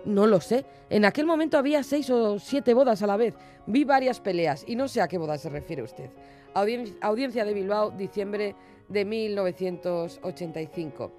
No 0.04 0.26
lo 0.26 0.38
sé. 0.40 0.66
En 0.90 1.06
aquel 1.06 1.24
momento 1.24 1.56
había 1.56 1.82
seis 1.82 2.10
o 2.10 2.38
siete 2.38 2.74
bodas 2.74 3.02
a 3.02 3.06
la 3.06 3.16
vez. 3.16 3.32
Vi 3.66 3.84
varias 3.84 4.20
peleas 4.20 4.64
y 4.66 4.76
no 4.76 4.86
sé 4.86 5.00
a 5.00 5.08
qué 5.08 5.16
boda 5.16 5.38
se 5.38 5.48
refiere 5.48 5.82
usted. 5.82 6.10
audiencia 7.00 7.46
de 7.46 7.54
Bilbao, 7.54 7.90
diciembre 7.90 8.54
de 8.88 9.06
1985. 9.06 11.12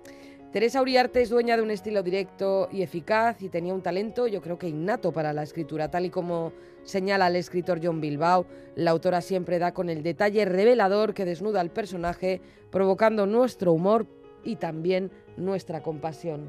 Teresa 0.51 0.81
Uriarte 0.81 1.21
es 1.21 1.29
dueña 1.29 1.55
de 1.57 1.63
un 1.63 1.71
estilo 1.71 2.03
directo 2.03 2.69
y 2.71 2.83
eficaz 2.83 3.41
y 3.41 3.49
tenía 3.49 3.73
un 3.73 3.81
talento, 3.81 4.27
yo 4.27 4.41
creo 4.41 4.57
que 4.57 4.67
innato 4.67 5.11
para 5.11 5.33
la 5.33 5.43
escritura, 5.43 5.91
tal 5.91 6.05
y 6.05 6.09
como 6.09 6.53
señala 6.83 7.27
el 7.27 7.35
escritor 7.35 7.79
John 7.83 8.01
Bilbao. 8.01 8.45
La 8.75 8.91
autora 8.91 9.21
siempre 9.21 9.59
da 9.59 9.73
con 9.73 9.89
el 9.89 10.03
detalle 10.03 10.45
revelador 10.45 11.13
que 11.13 11.25
desnuda 11.25 11.61
al 11.61 11.71
personaje, 11.71 12.41
provocando 12.71 13.25
nuestro 13.25 13.73
humor 13.73 14.07
y 14.43 14.55
también 14.55 15.11
nuestra 15.37 15.81
compasión. 15.81 16.47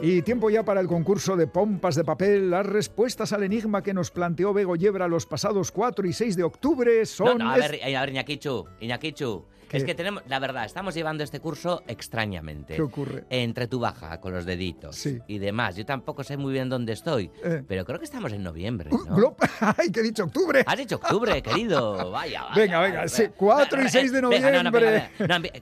Y 0.00 0.22
tiempo 0.22 0.48
ya 0.48 0.64
para 0.64 0.80
el 0.80 0.86
concurso 0.86 1.36
de 1.36 1.48
pompas 1.48 1.96
de 1.96 2.04
papel. 2.04 2.50
Las 2.50 2.64
respuestas 2.64 3.32
al 3.32 3.42
enigma 3.42 3.82
que 3.82 3.92
nos 3.92 4.10
planteó 4.10 4.52
Bego 4.52 4.76
Yebra 4.76 5.08
los 5.08 5.26
pasados 5.26 5.72
4 5.72 6.06
y 6.06 6.12
6 6.12 6.36
de 6.36 6.44
octubre 6.44 7.04
son... 7.04 7.38
No, 7.38 7.44
no, 7.44 7.50
a 7.50 7.56
ver, 7.56 7.80
a 7.82 8.00
ver, 8.00 8.10
Iñakichu, 8.10 8.66
Iñakichu. 8.80 9.44
Es 9.70 9.84
que 9.84 9.94
tenemos, 9.94 10.22
la 10.28 10.38
verdad, 10.38 10.64
estamos 10.64 10.94
llevando 10.94 11.22
este 11.22 11.40
curso 11.40 11.82
extrañamente. 11.86 12.74
¿Qué 12.74 12.82
ocurre? 12.82 13.24
Entre 13.30 13.66
tu 13.66 13.78
baja, 13.78 14.20
con 14.20 14.32
los 14.32 14.44
deditos 14.44 15.04
y 15.06 15.38
demás. 15.38 15.76
Yo 15.76 15.84
tampoco 15.84 16.24
sé 16.24 16.36
muy 16.36 16.52
bien 16.52 16.68
dónde 16.68 16.92
estoy, 16.92 17.30
eh. 17.44 17.62
pero 17.66 17.84
creo 17.84 17.98
que 17.98 18.04
estamos 18.04 18.32
en 18.32 18.42
noviembre, 18.42 18.90
¿no? 18.90 19.36
¡Ay, 19.60 19.90
que 19.90 20.00
he 20.00 20.02
dicho 20.02 20.24
octubre! 20.24 20.64
Has 20.66 20.78
dicho 20.78 20.96
octubre, 20.96 21.42
querido. 21.42 22.10
Vaya, 22.10 22.44
vaya. 22.44 22.54
Venga, 22.54 22.80
venga, 22.80 23.08
sí, 23.08 23.24
4 23.36 23.82
y 23.82 23.88
6 23.88 24.12
de 24.12 24.22
noviembre. 24.22 25.10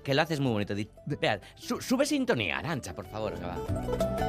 que 0.02 0.14
lo 0.14 0.22
haces 0.22 0.40
muy 0.40 0.52
bonito. 0.52 0.74
Vea, 1.20 1.40
sube 1.56 2.06
sintonía, 2.06 2.58
Arancha, 2.58 2.94
por 2.94 3.06
favor, 3.06 3.34
que 3.34 3.44
va. 3.44 4.25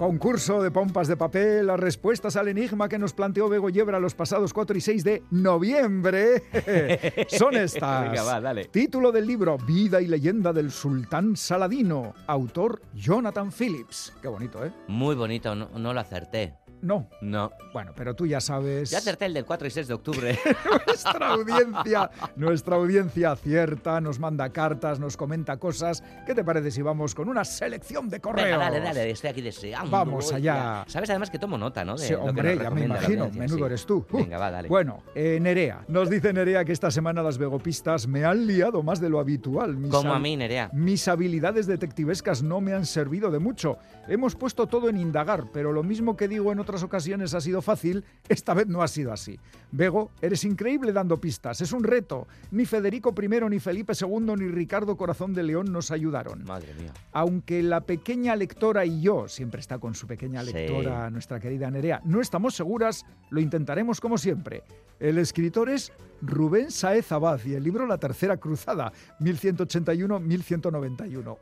Concurso 0.00 0.62
de 0.62 0.70
pompas 0.70 1.08
de 1.08 1.16
papel, 1.18 1.66
las 1.66 1.78
respuestas 1.78 2.34
al 2.36 2.48
enigma 2.48 2.88
que 2.88 2.98
nos 2.98 3.12
planteó 3.12 3.50
Bego 3.50 3.68
Yebra 3.68 4.00
los 4.00 4.14
pasados 4.14 4.54
4 4.54 4.78
y 4.78 4.80
6 4.80 5.04
de 5.04 5.22
noviembre 5.30 6.42
son 7.28 7.54
estas. 7.54 8.10
Venga, 8.10 8.22
va, 8.22 8.40
dale. 8.40 8.64
Título 8.64 9.12
del 9.12 9.26
libro 9.26 9.58
Vida 9.58 10.00
y 10.00 10.06
leyenda 10.06 10.54
del 10.54 10.70
sultán 10.70 11.36
Saladino, 11.36 12.14
autor 12.26 12.80
Jonathan 12.94 13.52
Phillips. 13.52 14.14
Qué 14.22 14.28
bonito, 14.28 14.64
¿eh? 14.64 14.72
Muy 14.88 15.14
bonito, 15.14 15.54
no, 15.54 15.92
lo 15.92 16.00
acerté. 16.00 16.54
No. 16.82 17.08
No. 17.20 17.52
Bueno, 17.72 17.92
pero 17.94 18.14
tú 18.14 18.26
ya 18.26 18.40
sabes. 18.40 18.90
Ya 18.90 18.98
acerté 18.98 19.26
el 19.26 19.34
del 19.34 19.44
4 19.44 19.68
y 19.68 19.70
6 19.70 19.88
de 19.88 19.94
octubre. 19.94 20.38
nuestra 20.86 21.28
audiencia, 21.28 22.10
nuestra 22.36 22.76
audiencia 22.76 23.32
acierta, 23.32 24.00
nos 24.00 24.18
manda 24.18 24.50
cartas, 24.50 24.98
nos 24.98 25.16
comenta 25.16 25.56
cosas. 25.58 26.02
¿Qué 26.26 26.34
te 26.34 26.44
parece 26.44 26.70
si 26.70 26.82
vamos 26.82 27.14
con 27.14 27.28
una 27.28 27.44
selección 27.44 28.08
de 28.08 28.20
correos? 28.20 28.46
Venga, 28.46 28.58
dale, 28.58 28.80
dale, 28.80 29.10
estoy 29.10 29.30
aquí 29.30 29.42
deseando. 29.42 29.90
Vamos 29.90 30.32
allá. 30.32 30.84
Sabes 30.86 31.10
además 31.10 31.30
que 31.30 31.38
tomo 31.38 31.58
nota, 31.58 31.84
¿no? 31.84 31.96
De 31.96 32.06
Sí, 32.06 32.14
hombre, 32.14 32.58
ya 32.58 32.70
me 32.70 32.84
imagino, 32.84 33.30
menudo 33.30 33.58
sí. 33.58 33.64
eres 33.64 33.86
tú. 33.86 34.06
Uh, 34.10 34.16
Venga, 34.18 34.38
va, 34.38 34.50
dale. 34.50 34.68
Bueno, 34.68 35.02
eh, 35.14 35.38
Nerea, 35.40 35.84
nos 35.88 36.08
dice 36.10 36.32
Nerea 36.32 36.64
que 36.64 36.72
esta 36.72 36.90
semana 36.90 37.22
las 37.22 37.38
vegopistas 37.38 38.06
me 38.06 38.24
han 38.24 38.46
liado 38.46 38.82
más 38.82 39.00
de 39.00 39.08
lo 39.10 39.20
habitual. 39.20 39.76
Mis 39.76 39.90
Como 39.90 40.12
a 40.12 40.18
mí, 40.18 40.36
Nerea. 40.36 40.70
Mis 40.72 41.08
habilidades 41.08 41.66
detectivescas 41.66 42.42
no 42.42 42.60
me 42.60 42.72
han 42.72 42.86
servido 42.86 43.30
de 43.30 43.38
mucho. 43.38 43.78
Hemos 44.08 44.34
puesto 44.34 44.66
todo 44.66 44.88
en 44.88 44.96
indagar, 44.98 45.44
pero 45.52 45.72
lo 45.72 45.82
mismo 45.82 46.16
que 46.16 46.28
digo 46.28 46.52
en 46.52 46.58
otras 46.70 46.82
ocasiones 46.84 47.34
ha 47.34 47.40
sido 47.40 47.60
fácil, 47.62 48.04
esta 48.28 48.54
vez 48.54 48.68
no 48.68 48.82
ha 48.82 48.88
sido 48.88 49.12
así. 49.12 49.38
Bego, 49.72 50.10
eres 50.22 50.44
increíble 50.44 50.92
dando 50.92 51.20
pistas, 51.20 51.60
es 51.60 51.72
un 51.72 51.82
reto. 51.82 52.28
Ni 52.52 52.64
Federico 52.64 53.12
I, 53.20 53.28
ni 53.50 53.58
Felipe 53.58 53.92
II, 54.00 54.34
ni 54.38 54.46
Ricardo 54.48 54.96
Corazón 54.96 55.34
de 55.34 55.42
León 55.42 55.72
nos 55.72 55.90
ayudaron. 55.90 56.44
Madre 56.44 56.72
mía. 56.74 56.92
Aunque 57.12 57.62
la 57.62 57.80
pequeña 57.80 58.36
lectora 58.36 58.84
y 58.86 59.00
yo, 59.00 59.26
siempre 59.28 59.60
está 59.60 59.78
con 59.78 59.94
su 59.94 60.06
pequeña 60.06 60.44
Sí. 60.44 60.52
lectora, 60.52 61.10
nuestra 61.10 61.40
querida 61.40 61.70
Nerea, 61.70 62.00
no 62.04 62.20
estamos 62.20 62.54
seguras, 62.54 63.04
lo 63.30 63.40
intentaremos 63.40 64.00
como 64.00 64.16
siempre. 64.16 64.62
El 65.00 65.18
escritor 65.18 65.68
es 65.70 65.92
Rubén 66.22 66.70
Saez 66.70 67.10
Abad 67.12 67.40
y 67.44 67.54
el 67.54 67.62
libro 67.62 67.86
La 67.86 67.98
Tercera 67.98 68.36
Cruzada, 68.36 68.92
1181-1191. 69.20 71.38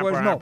Pues 0.00 0.22
no. 0.22 0.38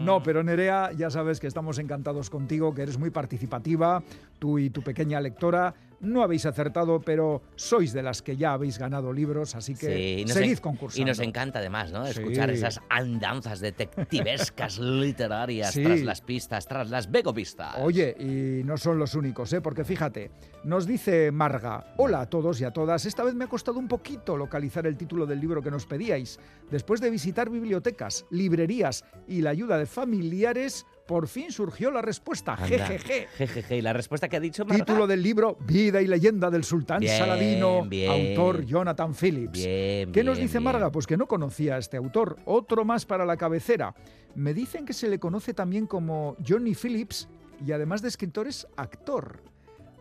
no, 0.02 0.22
pero 0.22 0.42
Nerea, 0.42 0.92
ya 0.92 1.10
sabes 1.10 1.40
que 1.40 1.46
estamos 1.46 1.78
encantados 1.78 2.30
contigo, 2.30 2.74
que 2.74 2.82
eres 2.82 2.98
muy 2.98 3.10
participativa, 3.10 4.02
tú 4.38 4.58
y 4.58 4.70
tu 4.70 4.82
pequeña 4.82 5.20
lectora. 5.20 5.74
No 6.00 6.22
habéis 6.22 6.46
acertado, 6.46 7.00
pero 7.02 7.42
sois 7.56 7.92
de 7.92 8.02
las 8.02 8.22
que 8.22 8.36
ya 8.36 8.54
habéis 8.54 8.78
ganado 8.78 9.12
libros, 9.12 9.54
así 9.54 9.74
que 9.74 10.24
Sí, 10.26 10.32
seguid 10.32 10.52
en- 10.52 10.56
concursando. 10.58 11.02
Y 11.02 11.04
nos 11.04 11.18
encanta 11.20 11.58
además, 11.58 11.92
¿no? 11.92 12.04
Sí. 12.06 12.12
Escuchar 12.20 12.50
esas 12.50 12.80
andanzas 12.88 13.60
detectivescas 13.60 14.78
literarias 14.80 15.72
Sí. 15.74 15.82
tras 15.82 16.00
las 16.02 16.20
pistas, 16.22 16.66
tras 16.66 16.88
las 16.90 17.10
begopistas. 17.10 17.74
Oye, 17.80 18.16
y 18.18 18.64
no 18.64 18.76
son 18.78 18.98
los 18.98 19.14
únicos, 19.14 19.52
¿eh? 19.52 19.60
porque 19.60 19.84
fíjate, 19.84 20.30
nos 20.64 20.86
dice 20.86 21.30
Marga, 21.32 21.92
hola 21.98 22.22
a 22.22 22.26
todos 22.30 22.60
y 22.60 22.64
a 22.64 22.70
todas, 22.72 23.04
esta 23.06 23.22
vez 23.22 23.34
me 23.34 23.44
ha 23.44 23.48
costado 23.48 23.78
un 23.78 23.88
poquito 23.88 24.36
localizar 24.36 24.86
el 24.86 24.96
título 24.96 25.26
del 25.26 25.40
libro 25.40 25.62
que 25.62 25.70
nos 25.70 25.86
pedíais. 25.86 26.40
Después 26.70 27.00
de 27.00 27.10
visitar 27.10 27.50
bibliotecas, 27.50 28.24
librerías 28.30 29.04
y 29.28 29.42
la 29.42 29.50
ayuda 29.50 29.76
de 29.78 29.86
familiares, 29.86 30.86
por 31.10 31.26
fin 31.26 31.50
surgió 31.50 31.90
la 31.90 32.02
respuesta, 32.02 32.56
jejeje. 32.56 33.26
Jejeje. 33.36 33.76
Y 33.76 33.82
la 33.82 33.92
respuesta 33.92 34.28
que 34.28 34.36
ha 34.36 34.40
dicho 34.40 34.64
Marga? 34.64 34.84
Título 34.84 35.08
del 35.08 35.20
libro 35.20 35.56
Vida 35.66 36.00
y 36.00 36.06
leyenda 36.06 36.50
del 36.50 36.62
sultán 36.62 37.00
Bien, 37.00 37.18
Saladino, 37.18 37.84
bien. 37.84 38.12
autor 38.12 38.64
Jonathan 38.64 39.12
Phillips. 39.12 39.54
Bien, 39.54 40.12
¿Qué 40.12 40.22
nos 40.22 40.38
dice. 40.38 40.60
Marga? 40.60 40.92
Pues 40.92 41.08
que 41.08 41.16
no 41.16 41.26
conocía 41.26 41.74
a 41.74 41.78
este 41.78 41.96
autor. 41.96 42.36
Otro 42.44 42.84
más 42.84 43.06
para 43.06 43.26
la 43.26 43.36
cabecera. 43.36 43.92
Me 44.36 44.54
dicen 44.54 44.86
que 44.86 44.92
se 44.92 45.08
le 45.08 45.18
conoce 45.18 45.52
también 45.52 45.88
como 45.88 46.36
Johnny 46.46 46.76
Phillips 46.76 47.26
y 47.66 47.72
además 47.72 48.02
de 48.02 48.08
escritor 48.08 48.46
es 48.46 48.68
actor. 48.76 49.42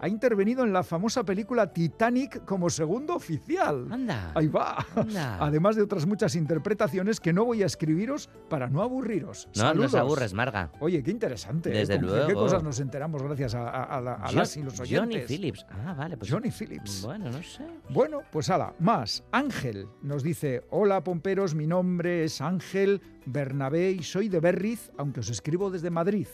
Ha 0.02 0.08
intervenido 0.08 0.64
en 0.64 0.72
la 0.74 0.84
famosa 0.84 1.24
película 1.24 1.74
Titanic 1.74 2.46
como 2.46 2.70
segundo 2.70 3.16
oficial. 3.16 3.88
Anda. 3.92 4.32
Ahí 4.34 4.48
va. 4.48 4.86
Anda. 4.96 5.38
Además 5.44 5.76
de 5.76 5.82
otras 5.84 6.06
muchas 6.06 6.36
interpretaciones 6.36 7.20
que 7.20 7.34
no 7.34 7.46
voy 7.46 7.64
a 7.64 7.66
escribiros 7.66 8.30
para 8.50 8.70
no 8.70 8.82
aburriros. 8.82 9.48
No 9.56 9.62
Saludos. 9.62 9.96
aburres, 9.96 10.34
Marga. 10.34 10.72
Oye, 10.80 11.04
qué 11.04 11.12
interesante. 11.12 11.70
¿eh? 11.72 11.80
Desde 11.80 11.98
Con- 12.00 12.08
¿de 12.08 12.14
¿Qué 12.22 12.26
luego. 12.34 12.42
cosas 12.44 12.64
nos 12.64 12.80
enteramos 12.80 13.22
gracias 13.24 13.56
a, 13.56 13.68
a- 13.70 13.84
a 13.98 14.02
la- 14.02 14.14
a 14.16 14.32
las 14.32 14.56
y 14.58 14.64
los 14.64 14.80
oyentes? 14.80 15.00
Johnny 15.00 15.26
Phillips. 15.28 15.66
Ah, 15.70 15.94
vale. 15.94 16.18
Pues, 16.18 16.32
Johnny 16.32 16.50
Phillips. 16.52 17.02
Bueno, 17.04 17.30
no 17.30 17.44
sé. 17.44 17.66
Bueno, 17.90 18.22
pues 18.32 18.50
ala, 18.50 18.74
más. 18.80 19.24
Ángel 19.32 19.88
nos 20.02 20.24
dice, 20.24 20.64
hola 20.70 21.04
pomperos, 21.04 21.56
mi 21.56 21.68
nombre 21.68 22.24
es 22.24 22.40
Ángel 22.42 23.02
Bernabé 23.26 23.92
y 23.92 24.04
soy 24.04 24.30
de 24.30 24.40
Berriz, 24.40 24.92
aunque 24.98 25.20
os 25.20 25.30
escribo 25.30 25.70
desde 25.70 25.90
Madrid. 25.90 26.28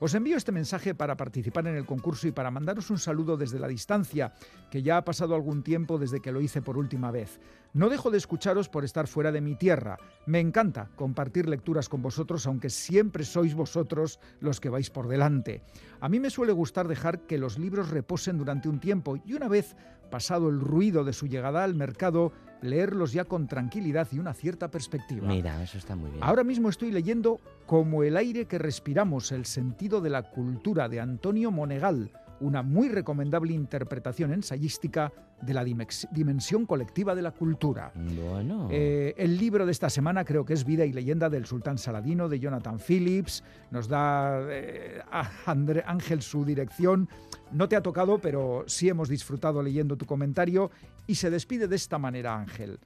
Os 0.00 0.14
envío 0.14 0.36
este 0.36 0.50
mensaje 0.50 0.92
para 0.94 1.16
participar 1.16 1.68
en 1.68 1.76
el 1.76 1.86
concurso 1.86 2.26
y 2.26 2.32
para 2.32 2.50
mandaros 2.50 2.90
un 2.90 2.98
saludo 2.98 3.36
desde 3.36 3.60
la 3.60 3.68
distancia, 3.68 4.34
que 4.68 4.82
ya 4.82 4.96
ha 4.96 5.04
pasado 5.04 5.36
algún 5.36 5.62
tiempo 5.62 5.98
desde 5.98 6.20
que 6.20 6.32
lo 6.32 6.40
hice 6.40 6.62
por 6.62 6.76
última 6.76 7.12
vez. 7.12 7.38
No 7.72 7.88
dejo 7.88 8.10
de 8.10 8.18
escucharos 8.18 8.68
por 8.68 8.84
estar 8.84 9.06
fuera 9.06 9.30
de 9.30 9.40
mi 9.40 9.54
tierra. 9.54 9.96
Me 10.26 10.40
encanta 10.40 10.90
compartir 10.96 11.48
lecturas 11.48 11.88
con 11.88 12.02
vosotros, 12.02 12.46
aunque 12.46 12.70
siempre 12.70 13.24
sois 13.24 13.54
vosotros 13.54 14.18
los 14.40 14.60
que 14.60 14.68
vais 14.68 14.90
por 14.90 15.06
delante. 15.06 15.62
A 16.00 16.08
mí 16.08 16.18
me 16.18 16.30
suele 16.30 16.52
gustar 16.52 16.88
dejar 16.88 17.20
que 17.20 17.38
los 17.38 17.58
libros 17.58 17.90
reposen 17.90 18.36
durante 18.36 18.68
un 18.68 18.80
tiempo 18.80 19.16
y 19.24 19.34
una 19.34 19.48
vez 19.48 19.76
pasado 20.10 20.48
el 20.48 20.60
ruido 20.60 21.04
de 21.04 21.12
su 21.12 21.26
llegada 21.26 21.64
al 21.64 21.74
mercado, 21.74 22.32
leerlos 22.64 23.12
ya 23.12 23.24
con 23.24 23.46
tranquilidad 23.46 24.08
y 24.10 24.18
una 24.18 24.32
cierta 24.32 24.70
perspectiva. 24.70 25.28
Mira, 25.28 25.62
eso 25.62 25.78
está 25.78 25.94
muy 25.94 26.10
bien. 26.10 26.22
Ahora 26.22 26.44
mismo 26.44 26.68
estoy 26.68 26.90
leyendo 26.90 27.40
Como 27.66 28.02
el 28.02 28.16
aire 28.16 28.46
que 28.46 28.58
respiramos, 28.58 29.32
el 29.32 29.46
sentido 29.46 30.00
de 30.00 30.10
la 30.10 30.22
cultura 30.30 30.88
de 30.88 31.00
Antonio 31.00 31.50
Monegal, 31.50 32.10
una 32.40 32.62
muy 32.62 32.88
recomendable 32.88 33.52
interpretación 33.52 34.32
ensayística 34.32 35.12
de 35.40 35.54
la 35.54 35.64
dimensión 35.64 36.66
colectiva 36.66 37.14
de 37.14 37.22
la 37.22 37.30
cultura. 37.32 37.92
Bueno. 37.94 38.68
Eh, 38.70 39.14
el 39.16 39.36
libro 39.38 39.66
de 39.66 39.72
esta 39.72 39.90
semana 39.90 40.24
creo 40.24 40.44
que 40.44 40.52
es 40.54 40.64
Vida 40.64 40.84
y 40.84 40.92
leyenda 40.92 41.28
del 41.28 41.46
sultán 41.46 41.78
Saladino 41.78 42.28
de 42.28 42.38
Jonathan 42.40 42.78
Phillips. 42.78 43.42
Nos 43.70 43.88
da 43.88 44.40
eh, 44.50 45.00
a 45.10 45.28
André- 45.46 45.84
Ángel 45.86 46.22
su 46.22 46.44
dirección. 46.44 47.08
No 47.52 47.68
te 47.68 47.76
ha 47.76 47.82
tocado, 47.82 48.18
pero 48.18 48.64
sí 48.66 48.88
hemos 48.88 49.08
disfrutado 49.08 49.62
leyendo 49.62 49.96
tu 49.96 50.06
comentario. 50.06 50.70
Y 51.06 51.16
se 51.16 51.30
despide 51.30 51.68
de 51.68 51.76
esta 51.76 51.98
manera, 51.98 52.34
Ángel. 52.36 52.78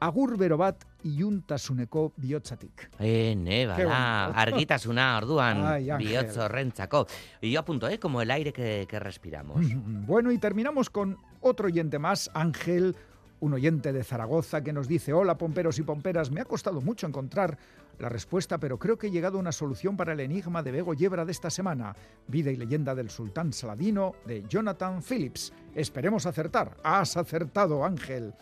Agur 0.00 0.36
berobat 0.38 0.84
iuntasuneko 1.04 2.12
bihotzatik. 2.16 2.90
Ene, 2.98 3.68
Qué 3.76 3.84
bada, 3.84 4.26
bonito. 4.28 4.40
argitasuna 4.40 5.16
orduan 5.18 5.66
Ay, 5.66 5.90
bihotz 5.98 6.36
horrentzako. 6.38 7.06
Y 7.40 7.50
yo 7.50 7.60
apunto, 7.60 7.88
¿eh? 7.88 7.98
Como 7.98 8.22
el 8.22 8.30
aire 8.30 8.52
que, 8.52 8.86
que 8.88 8.98
respiramos. 8.98 9.60
Bueno, 10.10 10.32
y 10.32 10.38
terminamos 10.38 10.90
con 10.90 11.18
otro 11.40 11.66
oyente 11.66 11.98
más, 11.98 12.30
Ángel, 12.34 12.96
un 13.40 13.52
oyente 13.54 13.92
de 13.92 14.02
Zaragoza 14.02 14.62
que 14.62 14.72
nos 14.72 14.88
dice, 14.88 15.12
hola 15.12 15.36
pomperos 15.38 15.78
y 15.78 15.82
pomperas, 15.82 16.30
me 16.30 16.40
ha 16.40 16.44
costado 16.44 16.80
mucho 16.80 17.06
encontrar 17.06 17.56
la 17.98 18.08
respuesta, 18.08 18.58
pero 18.58 18.78
creo 18.78 18.96
que 18.98 19.06
he 19.08 19.10
llegado 19.10 19.36
a 19.36 19.40
una 19.40 19.52
solución 19.52 19.96
para 19.96 20.14
el 20.14 20.20
enigma 20.20 20.62
de 20.62 20.72
Bego 20.72 20.94
Yebra 20.94 21.24
de 21.24 21.32
esta 21.32 21.50
semana, 21.50 21.94
Vida 22.26 22.50
y 22.50 22.56
leyenda 22.56 22.94
del 22.94 23.10
sultán 23.10 23.52
Saladino 23.52 24.14
de 24.26 24.42
Jonathan 24.48 25.02
Phillips. 25.02 25.52
Esperemos 25.74 26.26
acertar. 26.26 26.76
Has 26.82 27.16
acertado, 27.16 27.84
Ángel. 27.84 28.34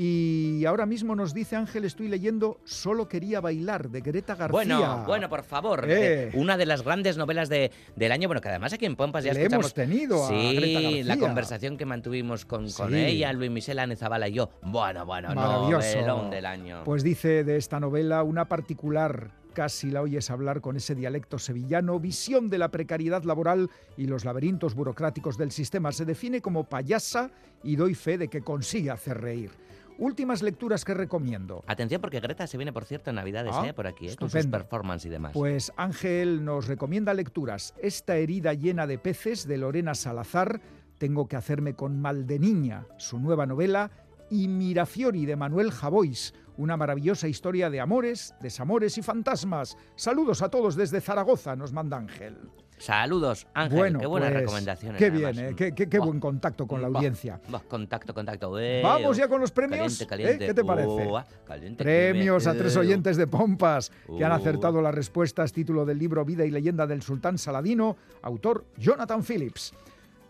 Y 0.00 0.64
ahora 0.64 0.86
mismo 0.86 1.16
nos 1.16 1.34
dice 1.34 1.56
Ángel, 1.56 1.84
estoy 1.84 2.06
leyendo 2.06 2.60
Solo 2.62 3.08
quería 3.08 3.40
bailar 3.40 3.90
de 3.90 4.00
Greta 4.00 4.36
García. 4.36 4.52
Bueno, 4.52 5.04
bueno, 5.04 5.28
por 5.28 5.42
favor. 5.42 5.90
Eh. 5.90 6.28
eh, 6.28 6.30
una 6.34 6.56
de 6.56 6.66
las 6.66 6.82
grandes 6.84 7.16
novelas 7.16 7.48
de, 7.48 7.72
del 7.96 8.12
año, 8.12 8.28
bueno, 8.28 8.40
que 8.40 8.48
además 8.48 8.72
aquí 8.72 8.86
en 8.86 8.94
Pompas 8.94 9.24
ya 9.24 9.32
Le 9.32 9.40
escuchamos. 9.40 9.66
hemos 9.66 9.74
tenido 9.74 10.24
a 10.24 10.28
sí, 10.28 10.54
Greta 10.54 10.80
García. 10.82 11.04
la 11.04 11.16
conversación 11.18 11.76
que 11.76 11.84
mantuvimos 11.84 12.44
con, 12.44 12.70
con 12.70 12.90
Sí. 12.92 12.96
ella, 12.96 13.32
Luis 13.32 13.50
Michel 13.50 13.80
Anezabala 13.80 14.28
y 14.28 14.34
yo. 14.34 14.50
Bueno, 14.62 15.04
bueno, 15.04 15.34
Maravilloso. 15.34 15.96
novelón 15.96 16.30
del 16.30 16.46
año. 16.46 16.82
Pues 16.84 17.02
dice 17.02 17.42
de 17.42 17.56
esta 17.56 17.80
novela 17.80 18.22
una 18.22 18.44
particular, 18.44 19.32
casi 19.52 19.90
la 19.90 20.00
oyes 20.02 20.30
hablar 20.30 20.60
con 20.60 20.76
ese 20.76 20.94
dialecto 20.94 21.40
sevillano, 21.40 21.98
visión 21.98 22.48
de 22.50 22.58
la 22.58 22.68
precariedad 22.70 23.24
laboral 23.24 23.68
y 23.96 24.06
los 24.06 24.24
laberintos 24.24 24.76
burocráticos 24.76 25.36
del 25.36 25.50
sistema. 25.50 25.90
Se 25.90 26.04
define 26.04 26.40
como 26.40 26.62
payasa 26.62 27.32
y 27.64 27.74
doy 27.74 27.96
fe 27.96 28.16
de 28.16 28.28
que 28.28 28.42
consigue 28.42 28.92
hacer 28.92 29.20
reír. 29.20 29.50
Últimas 29.98 30.42
lecturas 30.42 30.84
que 30.84 30.94
recomiendo. 30.94 31.64
Atención 31.66 32.00
porque 32.00 32.20
Greta 32.20 32.46
se 32.46 32.56
viene, 32.56 32.72
por 32.72 32.84
cierto, 32.84 33.10
en 33.10 33.16
Navidades, 33.16 33.52
Ah, 33.54 33.66
¿eh? 33.66 33.74
Por 33.74 33.86
aquí, 33.88 34.08
¿eh? 34.08 34.16
Con 34.16 34.30
sus 34.30 34.46
performance 34.46 35.04
y 35.06 35.08
demás. 35.08 35.32
Pues 35.34 35.72
Ángel 35.76 36.44
nos 36.44 36.68
recomienda 36.68 37.12
lecturas. 37.14 37.74
Esta 37.82 38.16
herida 38.16 38.54
llena 38.54 38.86
de 38.86 38.98
peces 38.98 39.46
de 39.46 39.58
Lorena 39.58 39.94
Salazar, 39.94 40.60
Tengo 40.98 41.28
que 41.28 41.36
hacerme 41.36 41.74
con 41.74 42.00
mal 42.00 42.26
de 42.26 42.40
niña, 42.40 42.84
su 42.96 43.20
nueva 43.20 43.46
novela, 43.46 43.90
y 44.30 44.48
Mirafiori 44.48 45.26
de 45.26 45.36
Manuel 45.36 45.70
Javois, 45.70 46.34
una 46.56 46.76
maravillosa 46.76 47.28
historia 47.28 47.70
de 47.70 47.80
amores, 47.80 48.34
desamores 48.40 48.98
y 48.98 49.02
fantasmas. 49.02 49.76
Saludos 49.94 50.42
a 50.42 50.48
todos 50.48 50.74
desde 50.74 51.00
Zaragoza, 51.00 51.54
nos 51.54 51.72
manda 51.72 51.96
Ángel. 51.96 52.36
Saludos, 52.78 53.46
Ángel. 53.54 53.76
bueno, 53.78 53.98
qué 53.98 54.06
buenas 54.06 54.30
pues, 54.30 54.40
recomendaciones. 54.42 54.98
Qué 54.98 55.10
bien, 55.10 55.38
¿eh? 55.38 55.54
qué, 55.56 55.74
qué- 55.74 55.88
qué 55.88 55.98
Buah, 55.98 56.06
buen 56.06 56.20
contacto 56.20 56.66
con 56.66 56.80
la 56.80 56.86
audiencia. 56.88 57.40
buah, 57.48 57.60
contacto, 57.68 58.14
contacto. 58.14 58.58
eh, 58.58 58.80
Vamos 58.82 59.16
oh, 59.16 59.18
ya 59.20 59.28
con 59.28 59.40
los 59.40 59.50
premios. 59.50 59.98
Caliente, 59.98 60.04
¿eh? 60.04 60.06
caliente. 60.06 60.46
¿Qué 60.46 60.54
te 60.54 60.64
parece? 60.64 61.10
Caliente, 61.46 61.82
Premios 61.84 62.46
a 62.46 62.54
tres 62.54 62.76
oyentes 62.76 63.16
de 63.16 63.26
Pompas 63.26 63.90
que 64.16 64.24
han 64.24 64.32
Uh. 64.32 64.36
acertado 64.36 64.80
las 64.80 64.94
respuestas. 64.94 65.52
Título 65.52 65.84
del 65.84 65.98
libro 65.98 66.24
Vida 66.24 66.44
y 66.44 66.50
leyenda 66.50 66.86
del 66.86 67.02
sultán 67.02 67.36
Saladino, 67.38 67.96
autor 68.22 68.64
Jonathan 68.76 69.22
Phillips. 69.22 69.74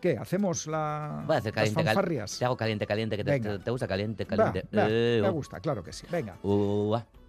¿Qué? 0.01 0.17
¿Hacemos 0.17 0.67
la, 0.69 1.25
Voy 1.27 1.35
a 1.35 1.39
hacer 1.41 1.51
las 1.51 1.55
caliente, 1.57 1.75
cal- 1.85 1.95
fanfarrias? 1.95 2.39
Te 2.39 2.45
hago 2.45 2.57
caliente, 2.57 2.87
caliente, 2.87 3.17
que 3.17 3.25
te, 3.25 3.31
Venga. 3.33 3.59
te- 3.59 3.65
te 3.65 3.71
gusta 3.71 3.89
caliente, 3.89 4.25
caliente. 4.27 4.65
Eh, 4.73 5.19
me 5.21 5.29
oh. 5.29 5.33
gusta, 5.33 5.59
claro 5.61 5.83
que 5.83 5.93
sí. 5.93 6.07
Venga. 6.11 6.37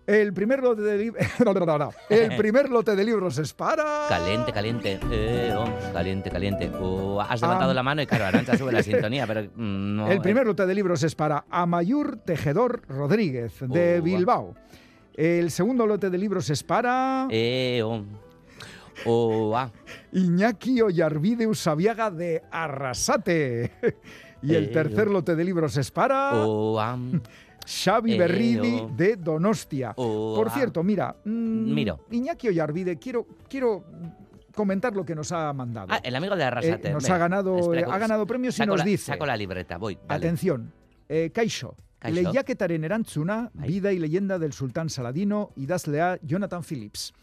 Ah. 0.10 0.16
El 0.16 0.34
primer 0.34 0.62
lote 0.64 0.82
de 0.82 0.98
libros. 0.98 1.24
El 2.10 2.36
primer 2.38 2.70
lote 2.70 2.96
de 2.96 3.04
libros 3.04 3.38
es 3.38 3.54
para. 3.54 4.06
Caliente, 4.10 4.52
caliente. 4.52 5.00
Eh, 5.12 5.54
oh, 5.56 5.66
caliente, 5.94 6.30
caliente. 6.32 6.72
Oh, 6.80 7.22
has 7.22 7.42
levantado 7.42 7.74
la 7.74 7.84
mano 7.84 8.02
y 8.02 8.08
claro, 8.08 8.26
Arancha 8.26 8.58
sube 8.58 8.72
la 8.72 8.82
sintonía, 8.84 9.28
pero 9.28 9.44
mm, 9.44 9.96
no. 9.96 10.12
El 10.12 10.22
primer 10.22 10.48
lote 10.48 10.66
de 10.66 10.74
libros 10.74 11.04
es 11.04 11.14
para 11.16 11.46
Amayur 11.50 12.18
Tejedor 12.26 12.82
Rodríguez, 12.88 13.54
de 13.62 14.00
Oh, 14.00 14.04
Bilbao. 14.04 14.56
El 15.14 15.52
segundo 15.52 15.86
lote 15.86 16.10
de 16.10 16.18
libros 16.18 16.50
es 16.50 16.64
para 16.64 17.28
Eh, 17.30 17.82
oh. 17.84 18.04
Oh, 19.06 19.56
ah. 19.56 19.72
Iñaki 20.12 20.82
Ollarvide 20.82 21.48
Usabiaga 21.48 22.10
de 22.12 22.42
Arrasate. 22.52 23.72
Y 24.42 24.56
el 24.56 24.66
Eh, 24.66 24.68
tercer 24.68 25.08
lote 25.10 25.36
de 25.36 25.44
libros 25.44 25.76
es 25.78 25.92
para 25.92 26.32
Oh, 26.36 26.80
ah. 26.80 26.98
Xavi 27.70 28.14
eh, 28.14 28.18
Berridi 28.18 28.80
oh. 28.82 28.90
de 28.90 29.16
Donostia. 29.16 29.94
Oh, 29.96 30.34
Por 30.36 30.48
ah. 30.48 30.52
cierto, 30.52 30.84
mira, 30.84 31.16
mm, 31.24 31.74
Miro. 31.74 32.00
Iñaki 32.10 32.48
Ollarvide, 32.48 32.98
quiero, 32.98 33.28
quiero 33.48 33.84
comentar 34.56 34.96
lo 34.96 35.06
que 35.06 35.14
nos 35.14 35.32
ha 35.32 35.54
mandado. 35.54 35.88
Ah, 35.92 36.02
el 36.04 36.16
amigo 36.16 36.36
de 36.36 36.44
Arrasate. 36.44 36.90
Eh, 36.90 36.94
nos 36.94 37.08
ha 37.10 37.18
ganado, 37.18 37.60
espera, 37.60 37.82
eh, 37.82 37.86
ha 37.88 37.98
ganado 38.00 38.26
premios 38.26 38.58
y 38.58 38.66
nos 38.66 38.80
la- 38.80 38.84
dice. 38.84 39.12
Saco 39.12 39.26
la 39.26 39.38
libreta, 39.38 39.78
voy. 39.78 40.00
dale. 40.08 40.26
Atención, 40.26 40.74
eh. 41.08 41.30
Kaixo. 41.32 41.76
Lehiaketaren 42.02 42.86
erantzuna, 42.86 43.52
vida 43.54 43.92
y 43.92 44.00
leyenda 44.00 44.40
del 44.40 44.54
sultán 44.54 44.90
Saladino, 44.90 45.52
idazlea 45.58 46.18
Jonathan 46.24 46.64
Phillips. 46.64 47.14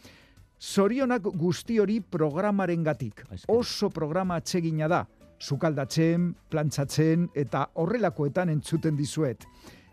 Zorionak 0.59 1.23
guzti 1.23 1.79
hori 1.79 1.99
programarengatik. 1.99 3.25
Oso 3.47 3.89
programa 3.89 4.35
atsegina 4.35 4.87
da. 4.87 5.07
Sukaldatzen, 5.39 6.35
plantzatzen 6.49 7.29
eta 7.35 7.69
horrelakoetan 7.73 8.49
entzuten 8.49 8.95
dizuet. 8.97 9.45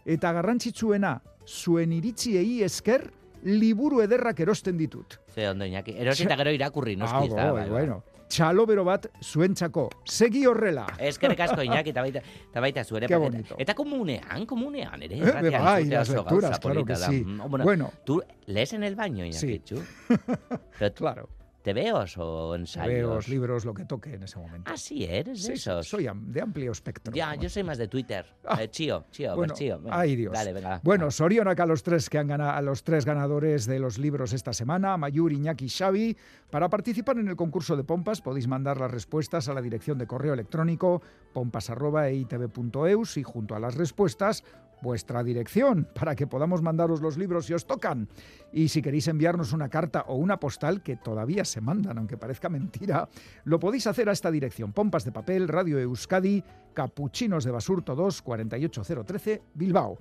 Eta 0.04 0.32
garrantzitsuena, 0.32 1.20
zuen 1.48 1.92
iritziei 1.92 2.62
esker, 2.64 3.10
liburu 3.44 4.00
ederrak 4.04 4.40
erosten 4.40 4.76
ditut. 4.80 5.18
Ze 5.34 5.48
ondo, 5.50 5.64
Iñaki. 5.64 5.94
Erosita 6.00 6.36
gero 6.36 6.50
irakurri, 6.52 6.96
noski. 6.96 7.16
Ah, 7.16 7.24
ez 7.24 7.34
da, 7.34 7.52
bai, 7.52 7.68
bueno. 7.70 8.02
Txalobero 8.28 8.84
bat 8.84 9.06
zuentzako. 9.22 9.90
Segi 10.08 10.46
horrela. 10.48 10.86
Eskerrik 10.98 11.40
asko, 11.44 11.60
Iñaki, 11.68 11.90
eta 11.92 12.00
baita, 12.02 12.22
eta 12.50 12.60
baita 12.64 12.84
zuere. 12.84 13.06
Eta-. 13.06 13.56
Eta 13.58 13.74
komunean, 13.74 14.46
komunean, 14.46 15.02
ere. 15.02 15.18
Eh, 15.20 15.50
bai, 15.58 15.84
las 15.86 16.08
lecturas, 16.08 16.58
claro 16.58 16.84
que 16.84 16.92
da. 16.94 17.06
sí. 17.08 17.22
Mm, 17.24 17.48
Bueno, 17.50 17.64
Bueno. 17.64 17.90
¿tú 18.04 18.22
lees 18.46 18.72
en 18.72 18.82
el 18.84 18.94
baño, 18.96 19.24
Iñaki, 19.24 19.60
Sí. 19.64 19.74
Pero 20.78 20.94
Claro. 20.94 21.28
¿Te 21.64 21.72
veo 21.72 22.04
o 22.18 22.54
ensayos? 22.54 22.88
Leo 22.92 23.14
los 23.14 23.26
libros, 23.26 23.64
lo 23.64 23.72
que 23.72 23.86
toque 23.86 24.12
en 24.12 24.22
ese 24.24 24.38
momento. 24.38 24.70
Ah, 24.70 24.76
sí, 24.76 25.02
eres 25.04 25.24
de 25.26 25.34
Sí, 25.36 25.46
sí, 25.46 25.70
esos. 25.70 25.88
soy 25.88 26.06
de 26.12 26.40
amplio 26.42 26.70
espectro. 26.70 27.14
Ya, 27.14 27.34
yo 27.36 27.48
soy 27.48 27.62
más 27.62 27.78
de 27.78 27.88
Twitter. 27.88 28.26
Ah. 28.46 28.62
Eh, 28.62 28.68
chío, 28.68 29.06
chío, 29.10 29.34
Bueno, 29.34 29.52
pues 29.54 29.60
chío. 29.60 29.78
Venga, 29.80 29.98
ay 29.98 30.14
Dios. 30.16 30.34
Dale, 30.34 30.52
venga. 30.52 30.78
Bueno, 30.84 31.10
Sorionak 31.10 31.58
a 31.58 31.64
los 31.64 31.82
tres 31.82 32.10
que 32.10 32.18
han 32.18 32.26
ganado, 32.26 32.50
a 32.50 32.60
los 32.60 32.84
tres 32.84 33.06
ganadores 33.06 33.64
de 33.64 33.78
los 33.78 33.96
libros 33.98 34.34
esta 34.34 34.52
semana, 34.52 34.98
Mayur, 34.98 35.32
Iñaki 35.32 35.64
y 35.64 35.68
Xavi. 35.70 36.14
Para 36.50 36.68
participar 36.68 37.16
en 37.16 37.28
el 37.28 37.36
concurso 37.36 37.74
de 37.78 37.84
pompas 37.84 38.20
podéis 38.20 38.46
mandar 38.46 38.78
las 38.78 38.90
respuestas 38.90 39.48
a 39.48 39.54
la 39.54 39.62
dirección 39.62 39.96
de 39.96 40.06
correo 40.06 40.34
electrónico 40.34 41.00
pompas@eitv.eus 41.32 43.16
y 43.16 43.22
junto 43.22 43.54
a 43.56 43.60
las 43.60 43.74
respuestas 43.74 44.44
vuestra 44.84 45.24
dirección 45.24 45.88
para 45.94 46.14
que 46.14 46.28
podamos 46.28 46.62
mandaros 46.62 47.00
los 47.00 47.16
libros 47.16 47.46
si 47.46 47.54
os 47.54 47.66
tocan. 47.66 48.08
Y 48.52 48.68
si 48.68 48.82
queréis 48.82 49.08
enviarnos 49.08 49.52
una 49.52 49.68
carta 49.68 50.04
o 50.06 50.14
una 50.14 50.38
postal 50.38 50.82
que 50.82 50.96
todavía 50.96 51.44
se 51.44 51.60
mandan, 51.60 51.98
aunque 51.98 52.18
parezca 52.18 52.48
mentira, 52.48 53.08
lo 53.44 53.58
podéis 53.58 53.88
hacer 53.88 54.08
a 54.08 54.12
esta 54.12 54.30
dirección: 54.30 54.72
Pompas 54.72 55.04
de 55.04 55.10
Papel, 55.10 55.48
Radio 55.48 55.80
Euskadi, 55.80 56.44
Capuchinos 56.74 57.44
de 57.44 57.50
Basurto 57.50 57.96
2, 57.96 58.22
48013, 58.22 59.42
Bilbao. 59.54 59.98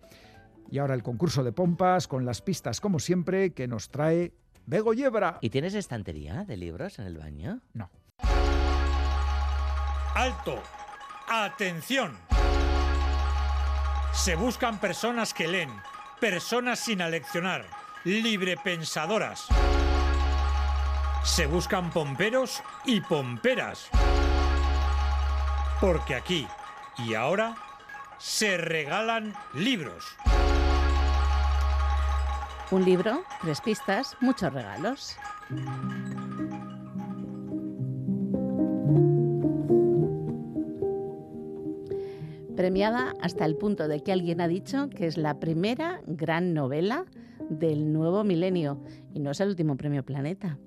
Y 0.69 0.79
ahora 0.79 0.93
el 0.93 1.03
concurso 1.03 1.43
de 1.43 1.51
pompas 1.51 2.07
con 2.07 2.25
las 2.25 2.41
pistas, 2.41 2.81
como 2.81 2.99
siempre, 2.99 3.53
que 3.53 3.67
nos 3.67 3.89
trae 3.89 4.34
Bego 4.65 4.93
Yebra. 4.93 5.38
¿Y 5.41 5.49
tienes 5.49 5.73
estantería 5.73 6.43
de 6.45 6.57
libros 6.57 6.99
en 6.99 7.05
el 7.05 7.17
baño? 7.17 7.61
No. 7.73 7.89
Alto. 10.15 10.61
Atención. 11.29 12.32
Se 14.14 14.36
buscan 14.36 14.80
personas 14.80 15.34
que 15.34 15.47
leen, 15.47 15.70
personas 16.20 16.80
sin 16.80 17.01
aleccionar, 17.01 17.66
librepensadoras. 18.03 19.47
Se 21.24 21.45
buscan 21.47 21.89
pomperos 21.89 22.61
y 22.86 23.01
pomperas. 23.01 23.89
Porque 25.82 26.16
aquí 26.16 26.47
y 26.99 27.16
ahora 27.16 27.55
se 28.18 28.57
regalan 28.57 29.34
libros. 29.53 30.16
Un 32.72 32.86
libro, 32.86 33.24
tres 33.41 33.61
pistas, 33.61 34.16
muchos 34.22 34.53
regalos. 34.53 35.18
Premiada 42.64 43.14
hasta 43.20 43.43
el 43.43 43.57
punto 43.57 43.89
de 43.89 43.99
que 43.99 44.14
alguien 44.14 44.39
ha 44.39 44.47
dicho 44.47 44.89
que 44.89 45.05
es 45.05 45.18
la 45.18 45.38
primera 45.41 46.01
gran 46.07 46.53
novela 46.53 47.03
del 47.49 47.91
nuevo 47.91 48.24
milenio 48.24 48.82
y 49.14 49.20
no 49.20 49.32
es 49.32 49.41
el 49.41 49.49
último 49.49 49.76
premio 49.76 50.05
Planeta. 50.05 50.57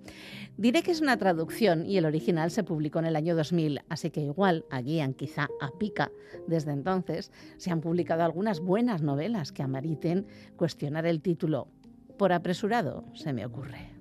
Diré 0.59 0.83
que 0.83 0.91
es 0.91 1.01
una 1.01 1.17
traducción 1.17 1.87
y 1.87 1.97
el 1.97 2.05
original 2.05 2.51
se 2.51 2.65
publicó 2.65 2.99
en 2.99 3.07
el 3.07 3.17
año 3.17 3.35
2000, 3.35 3.81
así 3.89 4.11
que 4.11 4.21
igual, 4.21 4.67
a 4.71 4.83
guían 4.83 5.15
quizá 5.15 5.49
a 5.59 5.71
pica 5.79 6.13
desde 6.47 6.73
entonces, 6.73 7.33
se 7.57 7.71
han 7.71 7.81
publicado 7.81 8.25
algunas 8.25 8.61
buenas 8.61 9.01
novelas 9.01 9.51
que 9.51 9.63
ameriten 9.63 10.27
cuestionar 10.57 11.07
el 11.07 11.23
título. 11.23 11.69
Por 12.19 12.35
apresurado, 12.35 13.07
se 13.15 13.33
me 13.33 13.47
ocurre. 13.47 13.96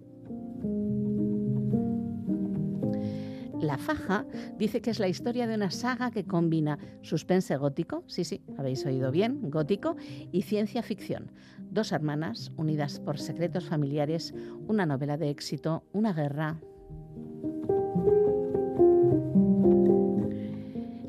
La 3.61 3.77
Faja 3.77 4.25
dice 4.57 4.81
que 4.81 4.89
es 4.91 4.99
la 4.99 5.07
historia 5.07 5.47
de 5.47 5.55
una 5.55 5.71
saga 5.71 6.11
que 6.11 6.25
combina 6.25 6.77
suspense 7.01 7.55
gótico, 7.55 8.03
sí, 8.07 8.23
sí, 8.25 8.41
habéis 8.57 8.85
oído 8.85 9.11
bien, 9.11 9.49
gótico, 9.49 9.95
y 10.31 10.41
ciencia 10.41 10.83
ficción. 10.83 11.31
Dos 11.71 11.91
hermanas 11.91 12.51
unidas 12.57 12.99
por 12.99 13.17
secretos 13.17 13.65
familiares, 13.65 14.33
una 14.67 14.85
novela 14.85 15.17
de 15.17 15.29
éxito, 15.29 15.83
una 15.93 16.13
guerra. 16.13 16.59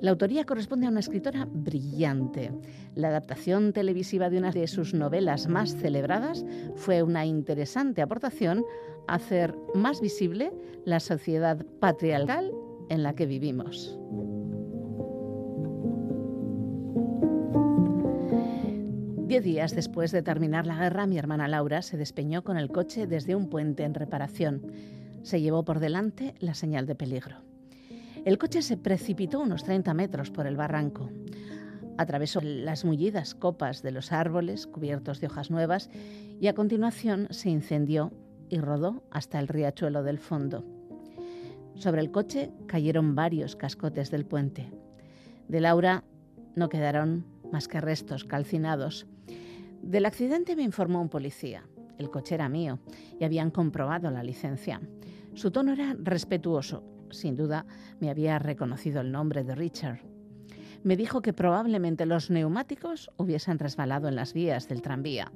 La 0.07 0.13
autoría 0.13 0.45
corresponde 0.45 0.87
a 0.87 0.91
una 0.91 1.01
escritora 1.01 1.49
brillante. 1.51 2.53
La 2.95 3.09
adaptación 3.09 3.73
televisiva 3.73 4.31
de 4.31 4.39
una 4.39 4.53
de 4.53 4.69
sus 4.69 4.95
novelas 4.95 5.49
más 5.49 5.75
celebradas 5.75 6.45
fue 6.77 7.03
una 7.03 7.27
interesante 7.27 8.03
aportación 8.03 8.65
a 9.09 9.15
hacer 9.15 9.57
más 9.75 10.01
visible 10.01 10.53
la 10.85 11.01
sociedad 11.01 11.67
patriarcal 11.81 12.53
en 12.89 13.03
la 13.03 13.17
que 13.17 13.27
vivimos. 13.27 13.99
Diez 19.27 19.43
días 19.43 19.75
después 19.75 20.13
de 20.13 20.23
terminar 20.23 20.69
la 20.69 20.79
guerra, 20.79 21.09
mi 21.09 21.19
hermana 21.19 21.49
Laura 21.49 21.83
se 21.83 21.97
despeñó 21.97 22.45
con 22.45 22.59
el 22.59 22.71
coche 22.71 23.09
desde 23.09 23.35
un 23.35 23.49
puente 23.49 23.83
en 23.83 23.95
reparación. 23.95 24.71
Se 25.25 25.41
llevó 25.41 25.65
por 25.65 25.81
delante 25.81 26.37
la 26.39 26.55
señal 26.55 26.87
de 26.87 26.95
peligro. 26.95 27.56
El 28.27 28.39
coche 28.39 28.61
se 28.61 28.77
precipitó 28.77 29.39
unos 29.39 29.63
30 29.63 29.95
metros 29.95 30.33
por 30.33 30.49
el 30.49 30.57
barranco. 30.57 31.11
Atravesó 31.97 32.41
las 32.41 32.85
mullidas 32.85 33.37
copas 33.37 33.83
de 33.83 33.93
los 33.93 34.11
árboles 34.11 34.67
cubiertos 34.67 35.21
de 35.21 35.29
hojas 35.29 35.49
nuevas 35.53 35.91
y 36.41 36.49
a 36.49 36.55
continuación 36.57 37.29
se 37.31 37.51
incendió 37.51 38.11
y 38.49 38.59
rodó 38.59 39.05
hasta 39.13 39.39
el 39.39 39.47
riachuelo 39.47 40.03
del 40.03 40.19
fondo. 40.19 40.65
Sobre 41.77 42.01
el 42.01 42.11
coche 42.11 42.51
cayeron 42.67 43.15
varios 43.15 43.55
cascotes 43.55 44.11
del 44.11 44.27
puente. 44.27 44.73
De 45.47 45.61
Laura 45.61 46.03
no 46.57 46.69
quedaron 46.69 47.25
más 47.53 47.69
que 47.69 47.81
restos 47.81 48.25
calcinados. 48.25 49.07
Del 49.83 50.05
accidente 50.05 50.57
me 50.57 50.65
informó 50.65 51.01
un 51.01 51.11
policía. 51.11 51.63
El 51.97 52.11
coche 52.11 52.35
era 52.35 52.49
mío 52.49 52.81
y 53.21 53.25
habían 53.25 53.53
comprobado 53.53 54.11
la 54.11 54.25
licencia. 54.25 54.81
Su 55.35 55.53
tono 55.53 55.75
era 55.75 55.95
respetuoso. 55.97 56.96
Sin 57.11 57.37
duda 57.37 57.67
me 58.01 58.11
había 58.11 58.39
reconocido 58.39 59.01
el 59.01 59.13
nombre 59.13 59.45
de 59.45 59.55
Richard. 59.55 60.01
Me 60.83 60.97
dijo 60.97 61.23
que 61.23 61.33
probablemente 61.33 62.07
los 62.07 62.31
neumáticos 62.31 63.11
hubiesen 63.17 63.59
resbalado 63.59 64.09
en 64.09 64.17
las 64.17 64.33
vías 64.33 64.69
del 64.69 64.83
tranvía 64.83 65.33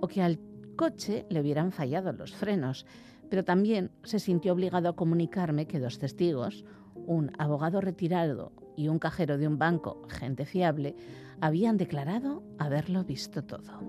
o 0.00 0.08
que 0.08 0.22
al 0.22 0.38
coche 0.76 1.26
le 1.28 1.40
hubieran 1.40 1.72
fallado 1.72 2.12
los 2.12 2.34
frenos, 2.34 2.86
pero 3.28 3.44
también 3.44 3.90
se 4.04 4.18
sintió 4.18 4.52
obligado 4.52 4.88
a 4.88 4.96
comunicarme 4.96 5.66
que 5.66 5.80
dos 5.80 5.98
testigos, 5.98 6.64
un 6.94 7.32
abogado 7.38 7.80
retirado 7.80 8.52
y 8.76 8.88
un 8.88 8.98
cajero 8.98 9.38
de 9.38 9.48
un 9.48 9.58
banco, 9.58 10.02
gente 10.08 10.44
fiable, 10.44 10.94
habían 11.40 11.76
declarado 11.76 12.42
haberlo 12.58 13.04
visto 13.04 13.42
todo. 13.42 13.80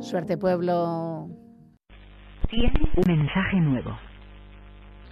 Suerte 0.00 0.36
pueblo. 0.38 1.28
Tiene 2.50 2.80
un 2.96 3.04
mensaje 3.06 3.60
nuevo. 3.60 3.90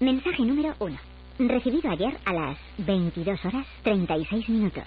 Mensaje 0.01 0.43
número 0.43 0.73
1. 0.81 0.97
Recibido 1.41 1.91
ayer 1.91 2.17
a 2.25 2.33
las 2.33 2.57
22 2.79 3.45
horas 3.45 3.67
36 3.83 4.49
minutos. 4.49 4.87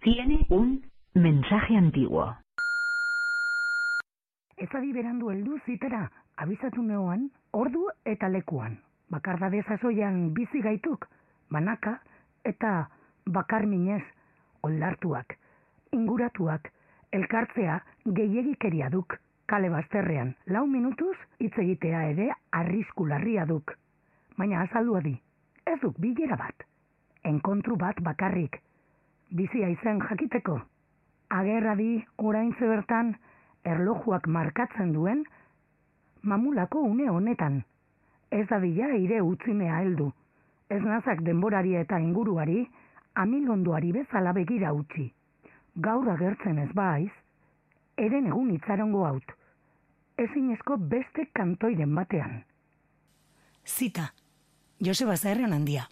Tiene 0.00 0.44
un 0.48 0.82
mensaje 1.14 1.76
antiguo. 1.76 2.34
Ez 4.56 4.74
adi 4.74 4.92
berandu 4.92 5.30
heldu 5.30 5.60
zitera, 5.66 6.10
abizatu 6.36 6.82
neoan, 6.82 7.30
ordu 7.52 7.86
eta 8.04 8.28
lekuan. 8.28 8.80
Bakardade 9.08 9.62
sasoian 9.62 10.34
bizi 10.34 10.60
gaituk, 10.60 11.06
banaka 11.48 12.00
eta 12.42 12.90
bakar 13.24 13.66
minez, 13.66 14.02
oldartuak, 14.62 15.38
inguratuak, 15.92 16.72
elkartzea 17.12 17.84
gehiegikeria 18.04 18.90
duk, 18.90 19.20
kale 19.48 19.70
bazterrean, 19.72 20.34
lau 20.46 20.66
minutuz 20.68 21.16
hitz 21.40 21.54
egitea 21.58 22.02
ere 22.12 22.28
arrisku 22.52 23.06
larria 23.08 23.46
duk. 23.48 23.72
Baina 24.36 24.62
azaldu 24.66 24.96
adi, 25.00 25.14
ez 25.66 25.78
duk 25.80 25.96
bilera 25.98 26.36
bat, 26.36 26.66
enkontru 27.24 27.76
bat 27.80 28.00
bakarrik, 28.04 28.60
bizia 29.30 29.68
izen 29.72 30.02
jakiteko. 30.04 30.60
Agerradi 31.30 32.04
orain 32.16 32.52
bertan 32.60 33.14
erlojuak 33.64 34.26
markatzen 34.26 34.92
duen 34.92 35.24
mamulako 36.22 36.80
une 36.80 37.08
honetan. 37.10 37.64
Ez 38.30 38.46
dadila 38.48 38.94
ire 38.96 39.20
utzimea 39.22 39.80
heldu. 39.80 40.12
Ez 40.68 40.82
nazak 40.82 41.22
denborari 41.22 41.74
eta 41.76 41.98
inguruari, 41.98 42.66
amilondoari 43.14 43.92
bezala 43.92 44.32
begira 44.32 44.72
utzi. 44.72 45.12
Gaur 45.76 46.08
agertzen 46.08 46.58
ez 46.58 46.72
baiz, 46.72 47.12
eren 47.96 48.26
egun 48.26 48.50
itzarongo 48.50 49.04
haut. 49.06 49.37
Ezinezko 50.18 50.76
beste 50.92 51.28
kantoiren 51.34 51.94
batean. 51.94 52.40
Zita, 53.64 54.08
Joseba 54.82 55.16
Zerren 55.16 55.52
handia. 55.54 55.86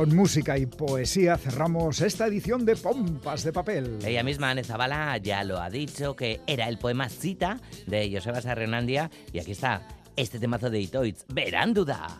Con 0.00 0.16
música 0.16 0.56
y 0.56 0.64
poesía 0.64 1.36
cerramos 1.36 2.00
esta 2.00 2.26
edición 2.26 2.64
de 2.64 2.74
Pompas 2.74 3.44
de 3.44 3.52
Papel. 3.52 3.98
Ella 4.02 4.22
misma, 4.22 4.48
Anne 4.48 4.64
Zavala, 4.64 5.18
ya 5.18 5.44
lo 5.44 5.60
ha 5.60 5.68
dicho, 5.68 6.16
que 6.16 6.40
era 6.46 6.70
el 6.70 6.78
poema 6.78 7.10
Cita 7.10 7.60
de 7.86 8.10
Joseba 8.10 8.40
Sarrenandia. 8.40 9.10
Y 9.30 9.40
aquí 9.40 9.50
está 9.50 9.86
este 10.16 10.38
temazo 10.38 10.70
de 10.70 10.80
Itoitz, 10.80 11.26
Veránduda. 11.28 12.18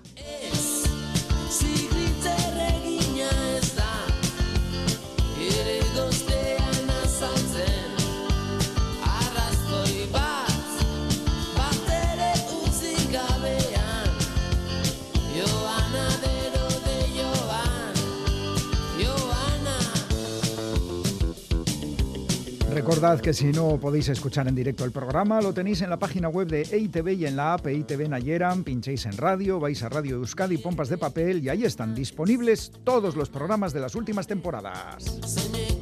Recordad 23.01 23.22
que 23.22 23.32
si 23.32 23.46
no 23.46 23.78
podéis 23.78 24.11
escuchar 24.11 24.46
en 24.46 24.55
directo 24.55 24.84
el 24.84 24.92
programa, 24.92 25.40
lo 25.40 25.55
tenéis 25.55 25.80
en 25.80 25.88
la 25.88 25.98
página 25.98 26.28
web 26.28 26.48
de 26.48 26.68
EITV 26.70 27.14
y 27.14 27.24
en 27.24 27.34
la 27.34 27.55
app 27.55 27.66
EITV 27.66 28.11
Nayeran. 28.11 28.62
Pinchéis 28.62 29.07
en 29.07 29.16
radio, 29.16 29.59
vais 29.59 29.82
a 29.82 29.88
Radio 29.88 30.16
Euskadi, 30.16 30.59
Pompas 30.59 30.90
de 30.90 30.98
Papel 30.98 31.42
y 31.42 31.48
ahí 31.48 31.64
están 31.64 31.94
disponibles 31.94 32.70
todos 32.84 33.16
los 33.16 33.30
programas 33.30 33.72
de 33.72 33.80
las 33.80 33.94
últimas 33.94 34.26
temporadas. 34.26 35.80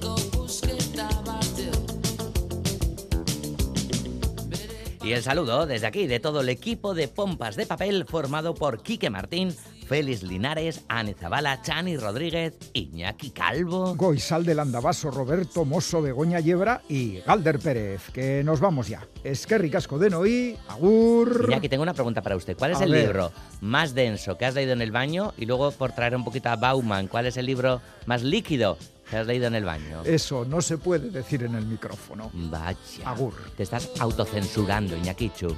Y 5.08 5.14
el 5.14 5.22
saludo 5.22 5.64
desde 5.64 5.86
aquí 5.86 6.06
de 6.06 6.20
todo 6.20 6.42
el 6.42 6.50
equipo 6.50 6.92
de 6.92 7.08
Pompas 7.08 7.56
de 7.56 7.64
Papel 7.64 8.04
formado 8.06 8.52
por 8.52 8.82
Quique 8.82 9.08
Martín, 9.08 9.56
Félix 9.86 10.22
Linares, 10.22 10.82
Ane 10.86 11.14
Zabala, 11.14 11.62
Chani 11.62 11.96
Rodríguez, 11.96 12.58
Iñaki 12.74 13.30
Calvo. 13.30 13.94
Goizal 13.94 14.44
del 14.44 14.60
Andabaso, 14.60 15.10
Roberto 15.10 15.64
Mosso, 15.64 16.02
Begoña 16.02 16.40
Yebra 16.40 16.82
y 16.90 17.20
Galder 17.20 17.58
Pérez. 17.58 18.02
Que 18.12 18.44
nos 18.44 18.60
vamos 18.60 18.88
ya. 18.88 19.08
Es 19.24 19.46
que 19.46 19.56
ricasco 19.56 19.98
de 19.98 20.10
Noí, 20.10 20.58
Agur. 20.68 21.46
Iñaki, 21.48 21.70
tengo 21.70 21.84
una 21.84 21.94
pregunta 21.94 22.20
para 22.20 22.36
usted. 22.36 22.54
¿Cuál 22.54 22.72
es 22.72 22.80
A 22.82 22.84
el 22.84 22.90
ver. 22.92 23.06
libro 23.06 23.32
más 23.62 23.94
denso 23.94 24.36
que 24.36 24.44
has 24.44 24.54
leído 24.54 24.74
en 24.74 24.82
el 24.82 24.92
baño? 24.92 25.32
Y 25.38 25.46
luego, 25.46 25.70
por 25.70 25.92
traer 25.92 26.14
un 26.16 26.24
poquito 26.24 26.50
a 26.50 26.56
Bauman, 26.56 27.08
¿cuál 27.08 27.24
es 27.24 27.38
el 27.38 27.46
libro 27.46 27.80
más 28.04 28.22
líquido 28.22 28.76
te 29.10 29.16
has 29.16 29.26
leído 29.26 29.46
en 29.46 29.54
el 29.54 29.64
baño. 29.64 30.02
Eso 30.04 30.44
no 30.44 30.60
se 30.60 30.76
puede 30.76 31.10
decir 31.10 31.42
en 31.42 31.54
el 31.54 31.64
micrófono. 31.64 32.30
Vaya. 32.34 32.76
Agur. 33.06 33.32
Te 33.56 33.62
estás 33.62 33.90
autocensurando, 33.98 34.96
Iñakichu. 34.96 35.56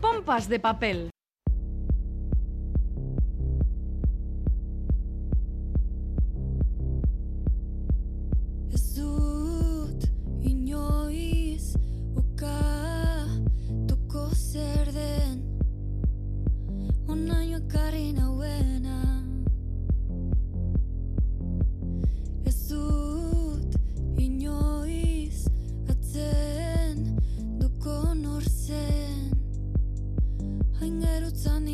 Pompas 0.00 0.48
de 0.48 0.58
papel. 0.58 1.10
Onaino 17.14 17.58
ekarri 17.60 18.08
nauena 18.16 18.96
Ez 22.50 22.56
dut 22.70 23.76
inoiz 24.24 25.44
atzen 25.94 27.04
Duko 27.60 27.98
norzen 28.18 29.30
Hain 30.80 30.98
gerutzan 31.06 31.70